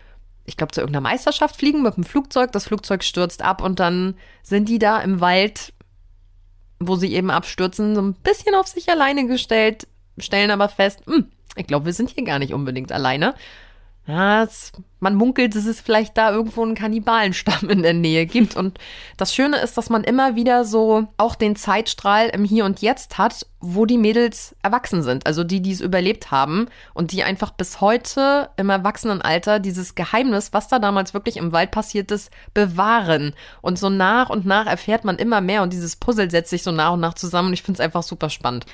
ich 0.45 0.57
glaube, 0.57 0.73
zu 0.73 0.81
irgendeiner 0.81 1.09
Meisterschaft 1.09 1.57
fliegen 1.57 1.83
mit 1.83 1.97
dem 1.97 2.05
Flugzeug. 2.05 2.53
Das 2.53 2.67
Flugzeug 2.67 3.03
stürzt 3.03 3.43
ab 3.43 3.63
und 3.63 3.81
dann 3.81 4.15
sind 4.43 4.69
die 4.69 4.79
da 4.79 5.01
im 5.01 5.21
Wald, 5.21 5.73
wo 6.79 6.97
sie 6.97 7.15
eben 7.15 7.31
abstürzen, 7.31 7.95
so 7.95 8.03
ein 8.03 8.15
bisschen 8.15 8.55
auf 8.55 8.67
sich 8.67 8.89
alleine 8.89 9.27
gestellt, 9.27 9.87
stellen 10.19 10.51
aber 10.51 10.69
fest, 10.69 11.01
hm, 11.07 11.31
ich 11.57 11.67
glaube, 11.67 11.87
wir 11.87 11.93
sind 11.93 12.11
hier 12.11 12.25
gar 12.25 12.39
nicht 12.39 12.53
unbedingt 12.53 12.93
alleine. 12.93 13.35
Ja, 14.07 14.43
es, 14.43 14.71
man 15.01 15.15
munkelt, 15.15 15.57
dass 15.57 15.65
es 15.65 15.81
vielleicht 15.81 16.19
da 16.19 16.31
irgendwo 16.31 16.63
einen 16.63 16.75
Kannibalenstamm 16.75 17.71
in 17.71 17.83
der 17.83 17.95
Nähe 17.95 18.27
gibt. 18.27 18.55
Und 18.57 18.79
das 19.17 19.35
Schöne 19.35 19.57
ist, 19.59 19.79
dass 19.79 19.89
man 19.89 20.05
immer 20.05 20.37
wieder 20.37 20.67
so 20.67 21.09
auch 21.17 21.35
den 21.35 21.57
Zeitstrahl 21.57 22.29
im 22.29 22.45
Hier 22.45 22.67
und 22.67 22.83
Jetzt 22.83 23.17
hat, 23.17 23.47
wo 23.61 23.87
die 23.87 23.97
Mädels 23.97 24.55
erwachsen 24.63 25.03
sind. 25.03 25.27
Also 25.27 25.43
die, 25.43 25.63
die 25.63 25.73
es 25.73 25.81
überlebt 25.81 26.31
haben 26.31 26.67
und 26.93 27.13
die 27.13 27.23
einfach 27.23 27.53
bis 27.53 27.81
heute 27.81 28.51
im 28.59 28.69
Erwachsenenalter 28.69 29.59
dieses 29.59 29.95
Geheimnis, 29.95 30.53
was 30.53 30.69
da 30.69 30.79
damals 30.79 31.15
wirklich 31.15 31.39
im 31.39 31.53
Wald 31.53 31.71
passiert 31.71 32.11
ist, 32.11 32.31
bewahren. 32.53 33.33
Und 33.63 33.79
so 33.79 33.89
nach 33.89 34.29
und 34.29 34.45
nach 34.45 34.67
erfährt 34.67 35.07
man 35.07 35.17
immer 35.17 35.41
mehr 35.41 35.63
und 35.63 35.73
dieses 35.73 35.97
Puzzle 35.97 36.31
setzt 36.31 36.51
sich 36.51 36.63
so 36.63 36.73
nach 36.73 36.93
und 36.93 37.01
nach 37.01 37.15
zusammen. 37.15 37.49
Und 37.49 37.55
ich 37.55 37.63
finde 37.63 37.81
es 37.81 37.85
einfach 37.85 38.03
super 38.03 38.29
spannend. 38.29 38.67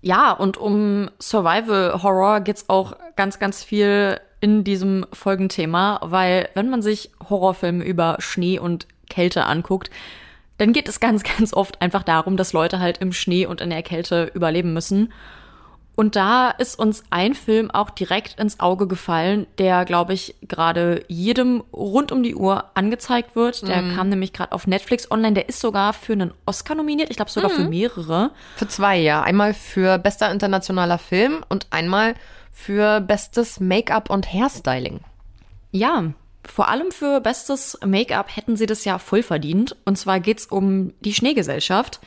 Ja, 0.00 0.32
und 0.32 0.56
um 0.56 1.10
Survival 1.20 2.02
Horror 2.02 2.40
geht's 2.40 2.64
auch 2.68 2.96
ganz, 3.16 3.38
ganz 3.38 3.62
viel 3.62 4.18
in 4.40 4.64
diesem 4.64 5.06
Folgenthema, 5.12 6.00
weil 6.02 6.48
wenn 6.54 6.70
man 6.70 6.82
sich 6.82 7.10
Horrorfilme 7.28 7.84
über 7.84 8.16
Schnee 8.20 8.58
und 8.58 8.86
Kälte 9.08 9.44
anguckt, 9.44 9.90
dann 10.58 10.72
geht 10.72 10.88
es 10.88 11.00
ganz, 11.00 11.22
ganz 11.38 11.52
oft 11.52 11.80
einfach 11.82 12.02
darum, 12.02 12.36
dass 12.36 12.52
Leute 12.52 12.80
halt 12.80 12.98
im 12.98 13.12
Schnee 13.12 13.46
und 13.46 13.60
in 13.60 13.70
der 13.70 13.82
Kälte 13.82 14.30
überleben 14.34 14.72
müssen. 14.72 15.12
Und 15.96 16.16
da 16.16 16.48
ist 16.48 16.78
uns 16.78 17.02
ein 17.10 17.34
Film 17.34 17.70
auch 17.70 17.90
direkt 17.90 18.40
ins 18.40 18.58
Auge 18.58 18.86
gefallen, 18.86 19.46
der, 19.58 19.84
glaube 19.84 20.14
ich, 20.14 20.34
gerade 20.40 21.04
jedem 21.08 21.62
rund 21.74 22.10
um 22.10 22.22
die 22.22 22.34
Uhr 22.34 22.64
angezeigt 22.72 23.36
wird. 23.36 23.68
Der 23.68 23.82
kam 23.94 24.08
nämlich 24.08 24.32
gerade 24.32 24.52
auf 24.52 24.66
Netflix 24.66 25.10
online. 25.10 25.34
Der 25.34 25.50
ist 25.50 25.60
sogar 25.60 25.92
für 25.92 26.14
einen 26.14 26.32
Oscar 26.46 26.74
nominiert. 26.74 27.10
Ich 27.10 27.16
glaube 27.16 27.30
sogar 27.30 27.50
für 27.50 27.68
mehrere. 27.68 28.30
Für 28.56 28.66
zwei, 28.66 28.96
ja. 28.96 29.20
Einmal 29.22 29.52
für 29.52 29.98
bester 29.98 30.30
internationaler 30.30 30.96
Film 30.96 31.44
und 31.50 31.66
einmal 31.68 32.14
für 32.50 33.00
bestes 33.00 33.60
Make-up 33.60 34.10
und 34.10 34.32
Hairstyling. 34.32 35.00
Ja, 35.70 36.12
vor 36.46 36.68
allem 36.68 36.90
für 36.90 37.20
bestes 37.20 37.78
Make-up 37.84 38.34
hätten 38.34 38.56
sie 38.56 38.66
das 38.66 38.84
ja 38.84 38.98
voll 38.98 39.22
verdient. 39.22 39.76
Und 39.84 39.96
zwar 39.96 40.20
geht's 40.20 40.46
um 40.46 40.92
die 41.00 41.14
Schneegesellschaft. 41.14 42.00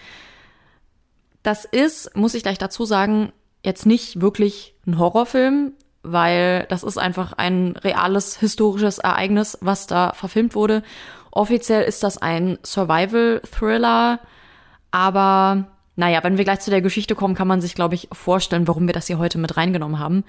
Das 1.44 1.66
ist, 1.66 2.16
muss 2.16 2.34
ich 2.34 2.44
gleich 2.44 2.58
dazu 2.58 2.86
sagen, 2.86 3.32
jetzt 3.64 3.86
nicht 3.86 4.22
wirklich 4.22 4.76
ein 4.86 4.98
Horrorfilm, 4.98 5.74
weil 6.04 6.66
das 6.70 6.84
ist 6.84 6.98
einfach 6.98 7.34
ein 7.34 7.76
reales 7.78 8.38
historisches 8.40 8.98
Ereignis, 8.98 9.58
was 9.62 9.88
da 9.88 10.14
verfilmt 10.14 10.56
wurde. 10.56 10.84
Offiziell 11.32 11.84
ist 11.84 12.04
das 12.04 12.18
ein 12.18 12.60
Survival-Thriller, 12.64 14.20
aber 14.92 15.68
naja, 15.96 16.24
wenn 16.24 16.38
wir 16.38 16.44
gleich 16.44 16.60
zu 16.60 16.72
der 16.72 16.82
Geschichte 16.82 17.16
kommen, 17.16 17.36
kann 17.36 17.48
man 17.48 17.62
sich, 17.62 17.76
glaube 17.76 17.96
ich, 17.96 18.08
vorstellen, 18.12 18.68
warum 18.68 18.88
wir 18.88 18.94
das 18.94 19.08
hier 19.08 19.20
heute 19.20 19.38
mit 19.38 19.58
reingenommen 19.58 20.00
haben. 20.00 20.24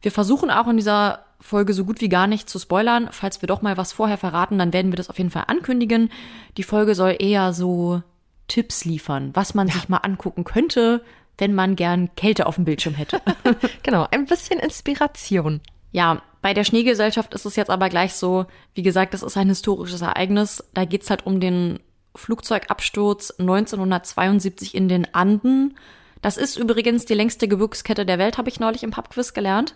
Wir 0.00 0.12
versuchen 0.12 0.50
auch 0.50 0.66
in 0.68 0.78
dieser 0.78 1.20
Folge 1.40 1.74
so 1.74 1.84
gut 1.84 2.00
wie 2.00 2.08
gar 2.08 2.26
nicht 2.26 2.48
zu 2.48 2.58
spoilern. 2.58 3.08
Falls 3.10 3.42
wir 3.42 3.46
doch 3.46 3.60
mal 3.60 3.76
was 3.76 3.92
vorher 3.92 4.16
verraten, 4.16 4.58
dann 4.58 4.72
werden 4.72 4.92
wir 4.92 4.96
das 4.96 5.10
auf 5.10 5.18
jeden 5.18 5.30
Fall 5.30 5.44
ankündigen. 5.46 6.10
Die 6.56 6.62
Folge 6.62 6.94
soll 6.94 7.16
eher 7.18 7.52
so 7.52 8.02
Tipps 8.48 8.84
liefern, 8.84 9.30
was 9.34 9.54
man 9.54 9.68
sich 9.68 9.88
mal 9.88 9.98
angucken 9.98 10.44
könnte, 10.44 11.02
wenn 11.38 11.54
man 11.54 11.76
gern 11.76 12.14
Kälte 12.16 12.46
auf 12.46 12.56
dem 12.56 12.64
Bildschirm 12.64 12.94
hätte. 12.94 13.20
Genau, 13.82 14.06
ein 14.10 14.26
bisschen 14.26 14.58
Inspiration. 14.58 15.60
Ja, 15.92 16.22
bei 16.42 16.54
der 16.54 16.64
Schneegesellschaft 16.64 17.34
ist 17.34 17.44
es 17.44 17.56
jetzt 17.56 17.70
aber 17.70 17.88
gleich 17.88 18.14
so, 18.14 18.46
wie 18.74 18.82
gesagt, 18.82 19.14
das 19.14 19.22
ist 19.22 19.36
ein 19.36 19.48
historisches 19.48 20.02
Ereignis. 20.02 20.64
Da 20.74 20.84
geht's 20.84 21.10
halt 21.10 21.26
um 21.26 21.40
den 21.40 21.80
Flugzeugabsturz 22.14 23.34
1972 23.38 24.74
in 24.74 24.88
den 24.88 25.14
Anden. 25.14 25.76
Das 26.22 26.36
ist 26.36 26.56
übrigens 26.56 27.04
die 27.04 27.14
längste 27.14 27.48
Gebirgskette 27.48 28.04
der 28.04 28.18
Welt, 28.18 28.38
habe 28.38 28.48
ich 28.48 28.60
neulich 28.60 28.82
im 28.82 28.90
Pubquiz 28.90 29.32
gelernt. 29.32 29.74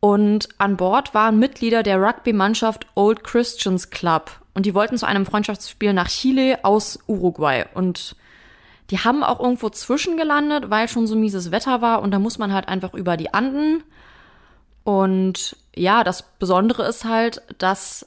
Und 0.00 0.48
an 0.58 0.76
Bord 0.76 1.14
waren 1.14 1.38
Mitglieder 1.38 1.82
der 1.82 2.00
Rugby-Mannschaft 2.00 2.86
Old 2.94 3.24
Christians 3.24 3.90
Club. 3.90 4.30
Und 4.54 4.66
die 4.66 4.74
wollten 4.74 4.98
zu 4.98 5.06
einem 5.06 5.26
Freundschaftsspiel 5.26 5.92
nach 5.92 6.08
Chile 6.08 6.60
aus 6.62 6.98
Uruguay. 7.06 7.64
Und 7.74 8.16
die 8.90 9.00
haben 9.00 9.24
auch 9.24 9.40
irgendwo 9.40 9.68
zwischengelandet, 9.68 10.70
weil 10.70 10.88
schon 10.88 11.06
so 11.06 11.16
mieses 11.16 11.50
Wetter 11.50 11.82
war. 11.82 12.02
Und 12.02 12.12
da 12.12 12.18
muss 12.18 12.38
man 12.38 12.52
halt 12.52 12.68
einfach 12.68 12.94
über 12.94 13.16
die 13.16 13.34
Anden. 13.34 13.82
Und 14.84 15.56
ja, 15.74 16.04
das 16.04 16.22
Besondere 16.38 16.86
ist 16.86 17.04
halt, 17.04 17.42
dass 17.58 18.06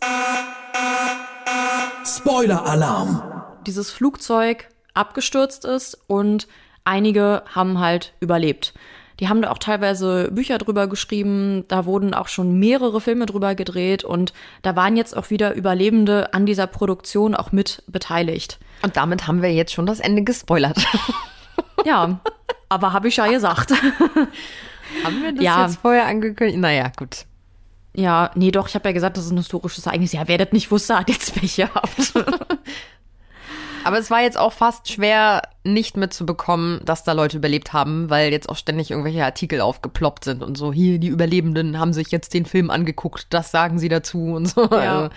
Spoiler-Alarm! 2.05 3.23
dieses 3.67 3.91
Flugzeug 3.91 4.69
abgestürzt 4.93 5.65
ist 5.65 5.97
und 6.07 6.47
einige 6.85 7.43
haben 7.53 7.79
halt 7.79 8.13
überlebt. 8.19 8.73
Die 9.19 9.27
haben 9.27 9.41
da 9.41 9.51
auch 9.51 9.57
teilweise 9.57 10.29
Bücher 10.31 10.57
drüber 10.57 10.87
geschrieben, 10.87 11.65
da 11.67 11.85
wurden 11.85 12.13
auch 12.13 12.29
schon 12.29 12.57
mehrere 12.57 13.01
Filme 13.01 13.25
drüber 13.25 13.53
gedreht 13.53 14.03
und 14.05 14.33
da 14.61 14.75
waren 14.77 14.95
jetzt 14.95 15.15
auch 15.15 15.29
wieder 15.29 15.53
Überlebende 15.55 16.33
an 16.33 16.45
dieser 16.45 16.67
Produktion 16.67 17.35
auch 17.35 17.51
mit 17.51 17.83
beteiligt. 17.87 18.59
Und 18.81 18.95
damit 18.95 19.27
haben 19.27 19.41
wir 19.41 19.51
jetzt 19.53 19.73
schon 19.73 19.85
das 19.85 19.99
Ende 19.99 20.23
gespoilert. 20.23 20.77
Ja, 21.85 22.19
aber 22.67 22.91
habe 22.91 23.07
ich 23.07 23.15
ja 23.15 23.27
gesagt. 23.27 23.71
Haben 25.03 25.23
wir 25.23 25.31
das 25.33 25.43
Ja. 25.43 25.61
jetzt 25.65 25.79
vorher 25.79 26.05
angekündigt? 26.07 26.59
Naja, 26.59 26.91
gut. 26.97 27.25
Ja, 27.95 28.31
nee, 28.35 28.51
doch, 28.51 28.67
ich 28.67 28.75
habe 28.75 28.89
ja 28.89 28.93
gesagt, 28.93 29.17
das 29.17 29.25
ist 29.25 29.31
ein 29.31 29.37
historisches 29.37 29.85
Ereignis. 29.85 30.13
Ja, 30.13 30.27
wer 30.27 30.37
das 30.37 30.51
nicht 30.51 30.71
wusste, 30.71 30.97
hat 30.97 31.09
jetzt 31.09 31.33
Pech 31.35 31.55
gehabt. 31.55 32.13
Aber 33.83 33.97
es 33.97 34.11
war 34.11 34.21
jetzt 34.21 34.37
auch 34.37 34.53
fast 34.53 34.91
schwer, 34.91 35.41
nicht 35.63 35.97
mitzubekommen, 35.97 36.81
dass 36.83 37.03
da 37.03 37.13
Leute 37.13 37.37
überlebt 37.37 37.73
haben, 37.73 38.09
weil 38.09 38.31
jetzt 38.31 38.49
auch 38.49 38.57
ständig 38.57 38.91
irgendwelche 38.91 39.23
Artikel 39.23 39.61
aufgeploppt 39.61 40.25
sind 40.25 40.43
und 40.43 40.57
so, 40.57 40.73
hier, 40.73 40.99
die 40.99 41.07
Überlebenden 41.07 41.79
haben 41.79 41.93
sich 41.93 42.11
jetzt 42.11 42.33
den 42.33 42.45
Film 42.45 42.69
angeguckt, 42.69 43.27
das 43.29 43.51
sagen 43.51 43.79
sie 43.79 43.89
dazu 43.89 44.33
und 44.33 44.47
so. 44.47 44.63
Ja. 44.63 44.99
Also, 45.03 45.09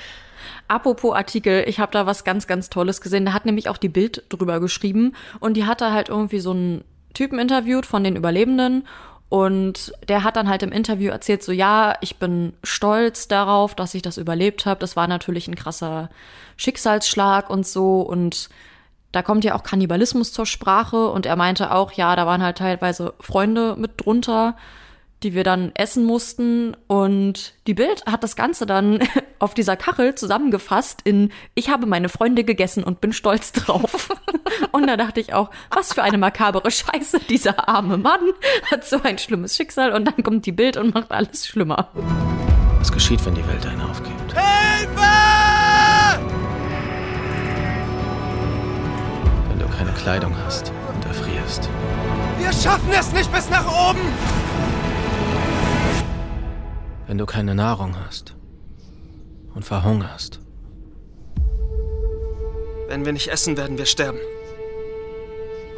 Apropos 0.68 1.14
Artikel, 1.14 1.64
ich 1.66 1.80
habe 1.80 1.92
da 1.92 2.06
was 2.06 2.24
ganz, 2.24 2.46
ganz 2.46 2.70
Tolles 2.70 3.00
gesehen. 3.00 3.26
Da 3.26 3.32
hat 3.32 3.44
nämlich 3.44 3.68
auch 3.68 3.76
die 3.76 3.88
Bild 3.88 4.24
drüber 4.28 4.60
geschrieben 4.60 5.14
und 5.38 5.56
die 5.56 5.66
hat 5.66 5.80
da 5.80 5.92
halt 5.92 6.08
irgendwie 6.08 6.40
so 6.40 6.52
einen 6.52 6.84
Typen 7.14 7.38
interviewt 7.38 7.84
von 7.84 8.04
den 8.04 8.16
Überlebenden 8.16 8.86
und 9.32 9.94
der 10.08 10.24
hat 10.24 10.36
dann 10.36 10.46
halt 10.46 10.62
im 10.62 10.72
Interview 10.72 11.10
erzählt, 11.10 11.42
so 11.42 11.52
ja, 11.52 11.94
ich 12.02 12.18
bin 12.18 12.52
stolz 12.62 13.28
darauf, 13.28 13.74
dass 13.74 13.94
ich 13.94 14.02
das 14.02 14.18
überlebt 14.18 14.66
habe. 14.66 14.78
Das 14.80 14.94
war 14.94 15.08
natürlich 15.08 15.48
ein 15.48 15.54
krasser 15.54 16.10
Schicksalsschlag 16.58 17.48
und 17.48 17.66
so. 17.66 18.02
Und 18.02 18.50
da 19.10 19.22
kommt 19.22 19.44
ja 19.44 19.54
auch 19.54 19.62
Kannibalismus 19.62 20.34
zur 20.34 20.44
Sprache. 20.44 21.08
Und 21.08 21.24
er 21.24 21.36
meinte 21.36 21.72
auch, 21.72 21.92
ja, 21.92 22.14
da 22.14 22.26
waren 22.26 22.42
halt 22.42 22.58
teilweise 22.58 23.14
Freunde 23.20 23.74
mit 23.78 24.04
drunter, 24.04 24.54
die 25.22 25.34
wir 25.34 25.44
dann 25.44 25.72
essen 25.74 26.04
mussten 26.04 26.76
und 26.86 27.54
die 27.66 27.74
Bild 27.74 28.04
hat 28.06 28.22
das 28.22 28.36
Ganze 28.36 28.66
dann 28.66 28.98
auf 29.38 29.54
dieser 29.54 29.76
Kachel 29.76 30.14
zusammengefasst 30.14 31.00
in 31.04 31.32
Ich 31.54 31.70
habe 31.70 31.86
meine 31.86 32.08
Freunde 32.08 32.44
gegessen 32.44 32.84
und 32.84 33.00
bin 33.00 33.12
stolz 33.12 33.52
drauf. 33.52 34.08
Und 34.72 34.86
da 34.86 34.96
dachte 34.96 35.20
ich 35.20 35.32
auch, 35.32 35.50
was 35.70 35.94
für 35.94 36.02
eine 36.02 36.18
makabere 36.18 36.70
Scheiße, 36.70 37.20
dieser 37.20 37.68
arme 37.68 37.96
Mann 37.96 38.20
hat 38.70 38.84
so 38.84 39.00
ein 39.02 39.16
schlimmes 39.16 39.56
Schicksal 39.56 39.92
und 39.92 40.04
dann 40.04 40.22
kommt 40.22 40.44
die 40.44 40.52
Bild 40.52 40.76
und 40.76 40.94
macht 40.94 41.10
alles 41.10 41.46
schlimmer. 41.46 41.88
Was 42.78 42.92
geschieht, 42.92 43.24
wenn 43.24 43.34
die 43.34 43.46
Welt 43.46 43.64
einen 43.66 43.80
aufgibt? 43.80 44.34
Wenn 49.48 49.58
du 49.58 49.66
keine 49.68 49.92
Kleidung 49.92 50.36
hast 50.44 50.72
und 50.92 51.04
erfrierst. 51.06 51.68
Wir 52.38 52.52
schaffen 52.52 52.90
es 52.92 53.12
nicht 53.12 53.32
bis 53.32 53.48
nach 53.48 53.66
oben! 53.90 54.00
Wenn 57.12 57.18
du 57.18 57.26
keine 57.26 57.54
Nahrung 57.54 57.94
hast 58.06 58.36
und 59.54 59.66
verhungerst. 59.66 60.40
Wenn 62.88 63.04
wir 63.04 63.12
nicht 63.12 63.28
essen, 63.28 63.58
werden 63.58 63.76
wir 63.76 63.84
sterben. 63.84 64.16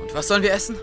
Und 0.01 0.15
was 0.15 0.29
sollen 0.29 0.45
wir 0.45 0.53
essen? 0.53 0.77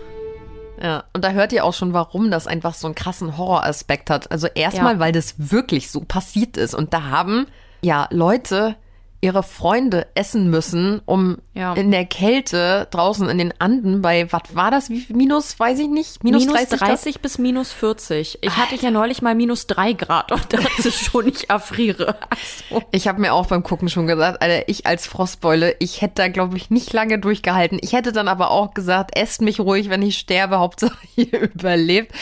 ja. 0.78 1.04
Und 1.14 1.24
da 1.24 1.30
hört 1.30 1.54
ihr 1.54 1.64
auch 1.64 1.72
schon, 1.72 1.94
warum 1.94 2.30
das 2.30 2.46
einfach 2.46 2.74
so 2.74 2.86
einen 2.86 2.94
krassen 2.94 3.38
Horroraspekt 3.38 4.10
hat. 4.10 4.30
Also 4.30 4.46
erstmal, 4.46 4.96
Ja. 4.96 5.00
weil 5.00 5.12
das 5.12 5.36
wirklich 5.38 5.90
so 5.90 6.02
passiert 6.02 6.58
ist. 6.58 6.74
Und 6.74 6.92
da 6.92 7.04
haben 7.04 7.46
ja 7.80 8.06
Leute 8.10 8.76
ihre 9.22 9.42
Freunde 9.44 10.08
essen 10.14 10.50
müssen, 10.50 11.00
um 11.06 11.38
Ja. 11.54 11.74
in 11.74 11.90
der 11.92 12.04
Kälte 12.04 12.88
draußen 12.90 13.28
in 13.28 13.38
den 13.38 13.54
Anden 13.60 14.02
bei, 14.02 14.30
was 14.32 14.54
war 14.54 14.70
das, 14.70 14.90
wie 14.90 15.06
minus, 15.10 15.58
weiß 15.58 15.78
ich 15.78 15.88
nicht, 15.88 16.22
minus, 16.24 16.42
Minus 16.44 16.56
30, 16.56 16.78
30, 16.80 17.20
bis 17.20 17.38
minus 17.38 17.72
40. 17.72 18.38
Ich 18.42 18.56
hatte 18.56 18.74
ja 18.76 18.90
neulich 18.90 19.22
mal 19.22 19.34
minus 19.34 19.66
3 19.68 19.92
Grad 19.92 20.32
und 20.32 20.52
dachte 20.52 20.90
schon, 20.92 21.28
ich 21.28 21.48
erfriere. 21.48 22.16
Also, 22.28 22.84
Ich 22.90 23.06
habe 23.08 23.20
mir 23.20 23.32
auch 23.32 23.46
beim 23.46 23.62
Gucken 23.62 23.88
schon 23.88 24.06
gesagt, 24.08 24.42
Alter, 24.42 24.68
ich 24.68 24.86
als 24.86 25.06
Frostbeule, 25.06 25.76
ich 25.78 26.02
hätte 26.02 26.14
da, 26.16 26.28
glaube 26.28 26.56
ich, 26.56 26.70
nicht 26.70 26.92
lange 26.92 27.18
durchgehalten. 27.18 27.78
Ich 27.80 27.92
hätte 27.92 28.10
dann 28.12 28.26
aber 28.28 28.50
auch 28.50 28.74
gesagt, 28.74 29.16
esst 29.16 29.40
mich 29.40 29.60
ruhig, 29.60 29.88
wenn 29.88 30.02
ich 30.02 30.18
sterbe, 30.18 30.58
Hauptsache 30.58 30.98
ihr 31.16 31.42
überlebt. 31.42 32.12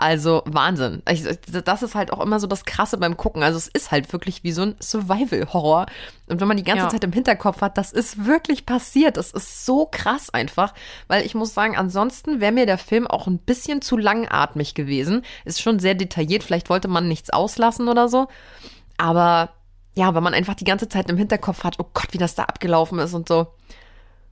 Also 0.00 0.42
Wahnsinn. 0.46 1.02
Ich, 1.10 1.24
das 1.64 1.82
ist 1.82 1.94
halt 1.94 2.10
auch 2.10 2.20
immer 2.20 2.40
so 2.40 2.46
das 2.46 2.64
Krasse 2.64 2.96
beim 2.96 3.18
Gucken. 3.18 3.42
Also 3.42 3.58
es 3.58 3.68
ist 3.68 3.90
halt 3.90 4.10
wirklich 4.14 4.42
wie 4.42 4.52
so 4.52 4.62
ein 4.62 4.74
Survival-Horror. 4.80 5.84
Und 6.26 6.40
wenn 6.40 6.48
man 6.48 6.56
die 6.56 6.62
ganze 6.64 6.84
Ja. 6.84 6.88
Zeit 6.88 7.04
im 7.04 7.12
Hinterkopf 7.12 7.60
hat, 7.60 7.76
das 7.76 7.92
ist 7.92 8.24
wirklich 8.24 8.64
passiert. 8.64 9.18
Das 9.18 9.30
ist 9.32 9.66
so 9.66 9.86
krass 9.90 10.30
einfach. 10.30 10.72
Weil 11.06 11.26
ich 11.26 11.34
muss 11.34 11.52
sagen, 11.52 11.76
ansonsten 11.76 12.40
wäre 12.40 12.50
mir 12.50 12.64
der 12.64 12.78
Film 12.78 13.06
auch 13.06 13.26
ein 13.26 13.36
bisschen 13.38 13.82
zu 13.82 13.98
langatmig 13.98 14.72
gewesen. 14.74 15.20
Ist 15.44 15.60
schon 15.60 15.78
sehr 15.78 15.94
detailliert. 15.94 16.44
Vielleicht 16.44 16.70
wollte 16.70 16.88
man 16.88 17.06
nichts 17.06 17.28
auslassen 17.28 17.86
oder 17.88 18.08
so. 18.08 18.26
Aber 18.96 19.50
ja, 19.94 20.14
wenn 20.14 20.22
man 20.22 20.32
einfach 20.32 20.54
die 20.54 20.64
ganze 20.64 20.88
Zeit 20.88 21.10
im 21.10 21.18
Hinterkopf 21.18 21.62
hat, 21.62 21.76
oh 21.78 21.86
Gott, 21.92 22.12
wie 22.12 22.18
das 22.18 22.34
da 22.34 22.44
abgelaufen 22.44 22.98
ist 23.00 23.12
und 23.12 23.28
so. 23.28 23.48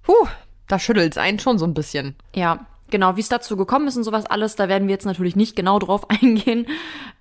Puh, 0.02 0.14
da 0.66 0.78
schüttelt 0.78 1.12
es 1.12 1.18
einen 1.18 1.38
schon 1.40 1.58
so 1.58 1.66
ein 1.66 1.74
bisschen. 1.74 2.16
ja, 2.34 2.64
genau, 2.90 3.16
wie 3.16 3.20
es 3.20 3.28
dazu 3.28 3.56
gekommen 3.56 3.88
ist 3.88 3.96
und 3.96 4.04
sowas 4.04 4.26
alles, 4.26 4.56
da 4.56 4.68
werden 4.68 4.88
wir 4.88 4.94
jetzt 4.94 5.06
natürlich 5.06 5.36
nicht 5.36 5.56
genau 5.56 5.78
drauf 5.78 6.08
eingehen. 6.22 6.66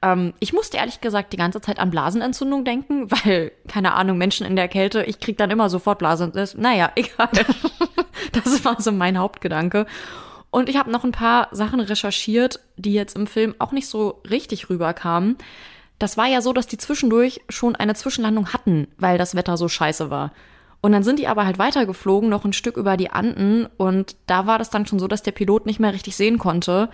Ähm, 0.02 0.34
ich 0.40 0.54
musste 0.54 0.78
ehrlich 0.78 1.02
gesagt 1.02 1.34
die 1.34 1.38
ganze 1.38 1.62
Zeit 1.62 1.80
an 1.80 1.90
Blasenentzündung 1.90 2.66
denken, 2.66 3.10
weil, 3.24 3.52
keine 3.68 3.94
Ahnung, 3.94 4.18
Menschen 4.18 4.46
in 4.46 4.56
der 4.56 4.68
Kälte, 4.68 5.04
ich 5.04 5.20
krieg 5.20 5.38
dann 5.38 5.52
immer 5.52 5.70
sofort 5.70 6.00
Blasenentzündung. 6.00 6.62
Naja, 6.62 6.92
egal. 6.96 7.30
das 8.32 8.66
war 8.66 8.82
so 8.82 8.92
mein 8.92 9.18
Hauptgedanke. 9.18 9.86
Und 10.50 10.70
ich 10.70 10.78
habe 10.78 10.92
noch 10.92 11.04
ein 11.04 11.12
paar 11.12 11.50
Sachen 11.52 11.80
recherchiert, 11.80 12.62
die 12.78 12.94
jetzt 12.94 13.16
im 13.16 13.28
Film 13.28 13.56
auch 13.60 13.74
nicht 13.74 13.88
so 13.88 14.22
richtig 14.30 14.70
rüberkamen. 14.70 15.38
Das 16.00 16.16
war 16.18 16.28
ja 16.28 16.42
so, 16.42 16.54
dass 16.54 16.68
die 16.68 16.78
zwischendurch 16.78 17.42
schon 17.50 17.76
eine 17.76 17.96
Zwischenlandung 17.96 18.54
hatten, 18.54 18.88
weil 18.98 19.18
das 19.18 19.36
Wetter 19.36 19.58
so 19.58 19.68
scheiße 19.68 20.10
war. 20.10 20.32
Und 20.82 20.92
dann 20.92 21.04
sind 21.04 21.20
die 21.20 21.28
aber 21.28 21.46
halt 21.46 21.60
weitergeflogen, 21.60 22.30
noch 22.30 22.46
ein 22.46 22.54
Stück 22.54 22.78
über 22.78 22.98
die 22.98 23.10
Anden. 23.10 23.68
Und 23.78 24.16
da 24.28 24.46
war 24.46 24.60
das 24.60 24.70
dann 24.70 24.86
schon 24.86 25.00
so, 25.00 25.08
dass 25.08 25.24
der 25.24 25.32
Pilot 25.32 25.66
nicht 25.66 25.80
mehr 25.80 25.94
richtig 25.94 26.16
sehen 26.16 26.38
konnte. 26.38 26.90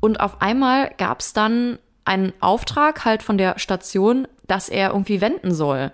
Und 0.00 0.20
auf 0.20 0.42
einmal 0.42 0.92
gab 0.98 1.20
es 1.20 1.32
dann 1.32 1.78
einen 2.04 2.32
Auftrag 2.40 3.04
halt 3.04 3.22
von 3.22 3.38
der 3.38 3.58
Station, 3.58 4.28
dass 4.46 4.68
er 4.68 4.90
irgendwie 4.90 5.20
wenden 5.20 5.54
soll. 5.54 5.92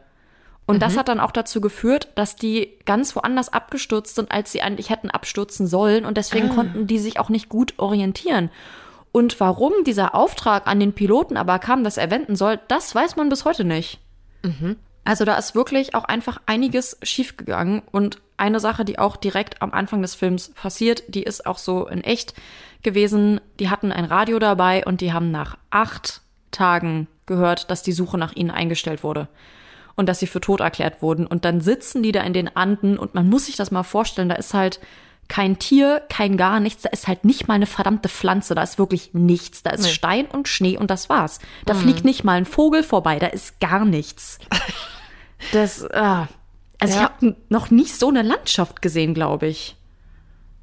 Und 0.67 0.83
das 0.83 0.97
hat 0.97 1.09
dann 1.09 1.19
auch 1.19 1.33
dazu 1.33 1.61
geführt, 1.61 2.09
dass 2.15 2.37
die 2.37 2.79
ganz 2.85 3.17
woanders 3.17 3.53
abgestürzt 3.53 4.15
sind, 4.15 4.31
als 4.31 4.53
sie 4.53 4.63
eigentlich 4.63 4.89
hätten 4.89 5.11
abstürzen 5.11 5.67
sollen. 5.67 6.05
Und 6.05 6.17
deswegen 6.17 6.49
konnten 6.49 6.87
die 6.87 7.01
sich 7.01 7.19
auch 7.19 7.29
nicht 7.29 7.49
gut 7.49 7.75
orientieren. 7.79 8.51
Und 9.11 9.41
warum 9.41 9.73
dieser 9.85 10.15
Auftrag 10.15 10.69
an 10.69 10.79
den 10.79 10.93
Piloten 10.93 11.37
aber 11.37 11.59
kam, 11.59 11.83
dass 11.83 11.97
er 11.97 12.13
wenden 12.13 12.37
soll, 12.37 12.61
das 12.69 12.95
weiß 12.95 13.17
man 13.17 13.29
bis 13.29 13.45
heute 13.45 13.65
nicht. 13.65 13.99
Also 15.11 15.25
da 15.25 15.35
ist 15.35 15.57
wirklich 15.57 15.97
auch 15.97 16.05
einfach 16.05 16.41
einiges 16.47 16.97
schiefgegangen. 17.03 17.83
Und 17.91 18.21
eine 18.37 18.61
Sache, 18.61 18.85
die 18.85 19.01
auch 19.01 19.17
direkt 19.17 19.61
am 19.61 19.73
Anfang 19.73 20.03
des 20.03 20.15
Films 20.15 20.51
passiert, 20.51 21.03
die 21.09 21.25
ist 21.25 21.47
auch 21.47 21.59
so 21.59 21.89
in 21.89 22.05
echt 22.05 22.33
gewesen. 22.85 23.41
Die 23.59 23.71
hatten 23.71 23.91
ein 23.91 24.05
Radio 24.05 24.39
dabei 24.39 24.85
und 24.87 25.01
die 25.01 25.13
haben 25.13 25.33
nach 25.33 25.59
acht 25.71 26.21
Tagen 26.53 27.09
gehört, 27.27 27.73
dass 27.73 27.83
die 27.83 27.91
Suche 27.91 28.19
nach 28.19 28.37
ihnen 28.37 28.53
eingestellt 28.53 29.03
wurde. 29.03 29.27
Und 29.97 30.09
dass 30.09 30.21
sie 30.21 30.29
für 30.29 30.41
tot 30.41 30.61
erklärt 30.61 31.03
wurden. 31.03 31.27
Und 31.27 31.45
dann 31.45 31.61
sitzen 31.61 32.05
die 32.05 32.13
da 32.13 32.23
in 32.23 32.33
den 32.33 32.55
Anden 32.55 32.97
und 32.97 33.17
man 33.17 33.29
muss 33.29 33.47
sich 33.47 33.57
das 33.57 33.73
mal 33.73 33.83
vorstellen, 33.83 34.29
da 34.29 34.37
ist 34.37 34.55
halt 34.55 34.79
kein 35.27 35.59
Tier, 35.59 36.03
kein 36.09 36.37
gar 36.37 36.61
nichts, 36.61 36.83
da 36.83 36.91
ist 36.91 37.09
halt 37.09 37.25
nicht 37.25 37.49
mal 37.49 37.55
eine 37.55 37.67
verdammte 37.67 38.09
Pflanze, 38.09 38.55
da 38.55 38.63
ist 38.63 38.79
wirklich 38.79 39.13
nichts. 39.13 39.65
Da 39.65 39.71
ist 39.71 39.91
Stein 39.91 40.27
und 40.27 40.47
Schnee 40.47 40.79
und 40.79 40.89
das 40.89 41.09
war's. 41.09 41.41
Da 41.67 41.75
fliegt 41.75 42.05
nicht 42.05 42.23
mal 42.23 42.35
ein 42.35 42.45
Vogel 42.47 42.85
vorbei, 42.85 43.19
da 43.19 43.27
ist 43.27 43.59
gar 43.59 43.85
nichts. 43.85 44.39
Das, 45.53 45.89
ah. 45.93 46.29
also 46.79 46.95
ich 46.95 47.01
Ja. 47.01 47.11
habe 47.11 47.37
noch 47.49 47.71
nicht 47.71 47.99
so 47.99 48.09
eine 48.09 48.23
Landschaft 48.23 48.83
gesehen, 48.83 49.15
glaube 49.15 49.47
ich. 49.47 49.77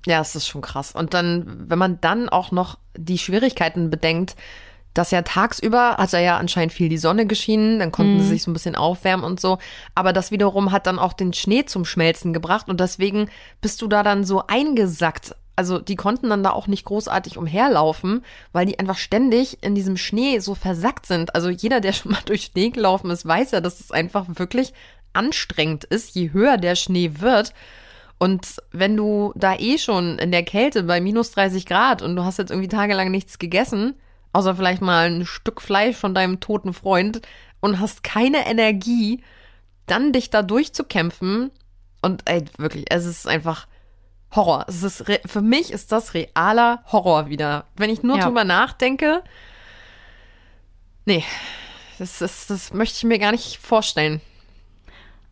Ja, 0.06 0.22
es 0.22 0.36
ist 0.36 0.48
schon 0.48 0.62
krass. 0.62 0.94
Und 0.94 1.14
dann, 1.14 1.70
wenn 1.70 1.80
man 1.80 2.00
dann 2.02 2.30
auch 2.30 2.52
noch 2.52 2.78
die 2.96 3.18
Schwierigkeiten 3.18 3.90
bedenkt, 3.90 4.36
dass 4.94 5.12
ja 5.12 5.22
tagsüber 5.22 5.98
hat 5.98 6.12
ja 6.14 6.38
anscheinend 6.38 6.74
viel 6.74 6.90
die 6.90 6.98
Sonne 6.98 7.28
geschienen, 7.28 7.78
dann 7.78 7.92
konnten 7.92 8.20
sie 8.20 8.28
sich 8.30 8.44
so 8.44 8.50
ein 8.50 8.54
bisschen 8.54 8.76
aufwärmen 8.76 9.24
und 9.26 9.40
so. 9.40 9.60
Aber 9.94 10.12
das 10.14 10.32
wiederum 10.32 10.72
hat 10.72 10.88
dann 10.88 10.98
auch 10.98 11.14
den 11.14 11.34
Schnee 11.34 11.66
zum 11.66 11.86
Schmelzen 11.86 12.34
gebracht 12.34 12.68
und 12.68 12.80
deswegen 12.80 13.30
bist 13.62 13.82
du 13.82 13.88
da 13.88 14.02
dann 14.02 14.24
so 14.24 14.48
eingesackt. 14.48 15.36
Also 15.58 15.80
die 15.80 15.96
konnten 15.96 16.30
dann 16.30 16.44
da 16.44 16.52
auch 16.52 16.68
nicht 16.68 16.86
großartig 16.86 17.38
umherlaufen, 17.38 18.24
weil 18.52 18.68
die 18.68 18.78
einfach 18.78 18.98
ständig 18.98 19.64
in 19.64 19.74
diesem 19.74 19.98
Schnee 19.98 20.38
so 20.38 20.54
versackt 20.54 21.08
sind. 21.08 21.34
Also 21.34 21.50
jeder, 21.50 21.82
der 21.82 21.94
schon 21.94 22.12
mal 22.12 22.22
durch 22.26 22.44
Schnee 22.44 22.70
gelaufen 22.70 23.10
ist, 23.10 23.26
weiß 23.26 23.52
ja, 23.52 23.60
dass 23.60 23.80
es 23.80 23.92
einfach 23.92 24.28
wirklich 24.28 24.72
anstrengend 25.14 25.84
ist, 25.84 26.14
je 26.14 26.32
höher 26.32 26.58
der 26.58 26.76
Schnee 26.76 27.14
wird. 27.20 27.54
Und 28.20 28.58
wenn 28.72 28.96
du 28.96 29.34
da 29.36 29.56
eh 29.56 29.80
schon 29.80 30.20
in 30.20 30.32
der 30.32 30.44
Kälte 30.44 30.84
bei 30.84 31.02
minus 31.02 31.32
30 31.32 31.66
Grad 31.66 32.04
und 32.04 32.16
du 32.16 32.24
hast 32.24 32.38
jetzt 32.38 32.52
irgendwie 32.52 32.70
tagelang 32.70 33.10
nichts 33.10 33.40
gegessen, 33.40 33.96
außer 34.34 34.56
vielleicht 34.56 34.84
mal 34.84 35.10
ein 35.10 35.26
Stück 35.26 35.60
Fleisch 35.60 35.96
von 35.96 36.14
deinem 36.14 36.40
toten 36.40 36.74
Freund 36.74 37.22
und 37.62 37.80
hast 37.80 38.04
keine 38.04 38.46
Energie, 38.46 39.24
dann 39.88 40.14
dich 40.14 40.30
da 40.30 40.44
durchzukämpfen 40.44 41.50
und 42.04 42.22
ey, 42.26 42.46
wirklich, 42.58 42.86
es 42.90 43.06
ist 43.06 43.28
einfach 43.28 43.66
Horror. 44.36 44.66
Es 44.68 44.84
ist 44.84 45.04
für 45.26 45.42
mich 45.42 45.72
ist 45.72 45.92
das 45.92 46.14
realer 46.14 46.84
Horror 46.92 47.30
wieder. 47.30 47.66
Wenn 47.76 47.90
ich 47.90 48.04
nur 48.04 48.18
Ja. 48.18 48.26
drüber 48.26 48.44
nachdenke, 48.44 49.24
nee, 51.06 51.24
das, 52.00 52.22
ist, 52.22 52.50
das 52.50 52.74
möchte 52.74 52.98
ich 52.98 53.04
mir 53.04 53.20
gar 53.20 53.32
nicht 53.32 53.58
vorstellen. 53.58 54.22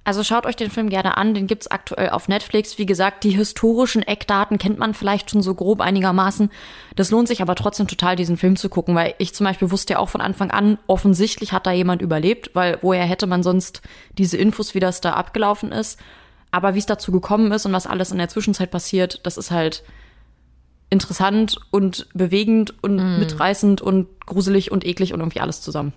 Also 0.08 0.24
schaut 0.24 0.46
euch 0.46 0.56
den 0.56 0.70
Film 0.70 0.90
gerne 0.90 1.18
an, 1.18 1.34
den 1.34 1.48
gibt's 1.48 1.66
aktuell 1.66 2.12
auf 2.12 2.28
Netflix. 2.28 2.78
Wie 2.78 2.86
gesagt, 2.86 3.24
die 3.24 3.32
historischen 3.32 4.04
Eckdaten 4.04 4.60
kennt 4.60 4.78
man 4.78 4.94
vielleicht 4.94 5.32
schon 5.32 5.42
so 5.42 5.56
grob 5.56 5.82
einigermaßen. 5.82 6.52
Das 6.96 7.10
lohnt 7.10 7.28
sich 7.28 7.42
aber 7.42 7.56
trotzdem 7.56 7.88
total, 7.88 8.16
diesen 8.16 8.38
Film 8.38 8.56
zu 8.56 8.70
gucken, 8.70 8.94
weil 8.94 9.16
ich 9.18 9.34
zum 9.34 9.46
Beispiel 9.46 9.72
wusste 9.72 9.94
ja 9.94 10.00
auch 10.00 10.10
von 10.10 10.22
Anfang 10.22 10.52
an, 10.52 10.78
offensichtlich 10.86 11.54
hat 11.54 11.66
da 11.66 11.72
jemand 11.72 12.04
überlebt, 12.04 12.52
weil 12.54 12.78
woher 12.84 13.04
hätte 13.06 13.26
man 13.26 13.42
sonst 13.42 13.82
diese 14.20 14.38
Infos, 14.38 14.76
wie 14.76 14.80
das 14.80 15.02
da 15.02 15.14
abgelaufen 15.14 15.72
ist. 15.72 16.00
Aber 16.56 16.74
wie 16.74 16.80
es 16.80 16.86
dazu 16.86 17.12
gekommen 17.12 17.52
ist 17.52 17.66
und 17.66 17.74
was 17.74 17.86
alles 17.86 18.12
in 18.12 18.18
der 18.18 18.30
Zwischenzeit 18.30 18.72
passiert, 18.72 19.20
das 19.26 19.36
ist 19.36 19.52
halt 19.52 19.84
interessant 20.90 21.58
und 21.70 22.08
bewegend 22.14 22.82
und 22.82 22.96
Mm. 22.96 23.20
mitreißend 23.20 23.82
und 23.82 24.08
gruselig 24.26 24.72
und 24.72 24.86
eklig 24.86 25.14
und 25.14 25.20
irgendwie 25.20 25.42
alles 25.42 25.60
zusammen. 25.60 25.92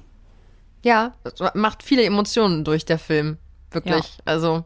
Ja, 0.83 1.14
macht 1.55 1.85
viele 1.85 2.03
Emotionen 2.03 2.64
durch 2.64 2.85
der 2.85 2.99
Film. 2.99 3.38
Wirklich. 3.71 4.18
Also 4.25 4.64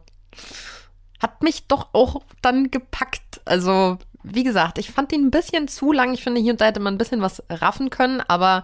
hat 1.21 1.43
mich 1.43 1.67
doch 1.67 1.89
auch 1.93 2.23
dann 2.41 2.71
gepackt. 2.71 3.41
Also, 3.45 3.99
wie 4.23 4.43
gesagt, 4.43 4.79
ich 4.79 4.89
fand 4.89 5.11
ihn 5.11 5.27
ein 5.27 5.31
bisschen 5.31 5.67
zu 5.67 5.91
lang. 5.91 6.15
Ich 6.15 6.23
finde, 6.23 6.41
hier 6.41 6.53
und 6.53 6.61
da 6.61 6.65
hätte 6.65 6.79
man 6.79 6.95
ein 6.95 6.97
bisschen 6.97 7.21
was 7.21 7.43
raffen 7.51 7.91
können, 7.91 8.19
aber 8.27 8.63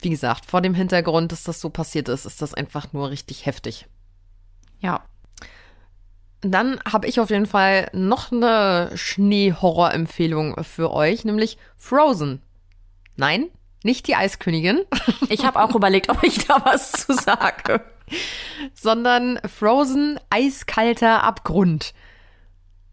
wie 0.00 0.10
gesagt, 0.10 0.44
vor 0.44 0.60
dem 0.60 0.74
Hintergrund, 0.74 1.30
dass 1.30 1.44
das 1.44 1.60
so 1.60 1.70
passiert 1.70 2.08
ist, 2.08 2.24
ist 2.26 2.42
das 2.42 2.52
einfach 2.52 2.92
nur 2.92 3.10
richtig 3.10 3.46
heftig. 3.46 3.86
Ja. 4.80 5.04
Dann 6.40 6.80
habe 6.90 7.06
ich 7.08 7.18
auf 7.18 7.30
jeden 7.30 7.46
Fall 7.46 7.88
noch 7.92 8.30
eine 8.30 8.90
Schnee-Horror-Empfehlung 8.94 10.62
für 10.62 10.92
euch, 10.92 11.24
nämlich 11.24 11.58
Frozen. 11.76 12.42
Nein, 13.16 13.48
nicht 13.82 14.06
die 14.06 14.16
Eiskönigin. 14.16 14.80
Ich 15.30 15.44
habe 15.44 15.62
auch 15.62 15.74
überlegt, 15.74 16.08
ob 16.08 16.22
ich 16.22 16.46
da 16.46 16.64
was 16.64 16.92
zu 16.92 17.12
sage. 17.12 17.82
sondern 18.72 19.38
Frozen 19.46 20.18
eiskalter 20.30 21.22
Abgrund. 21.22 21.92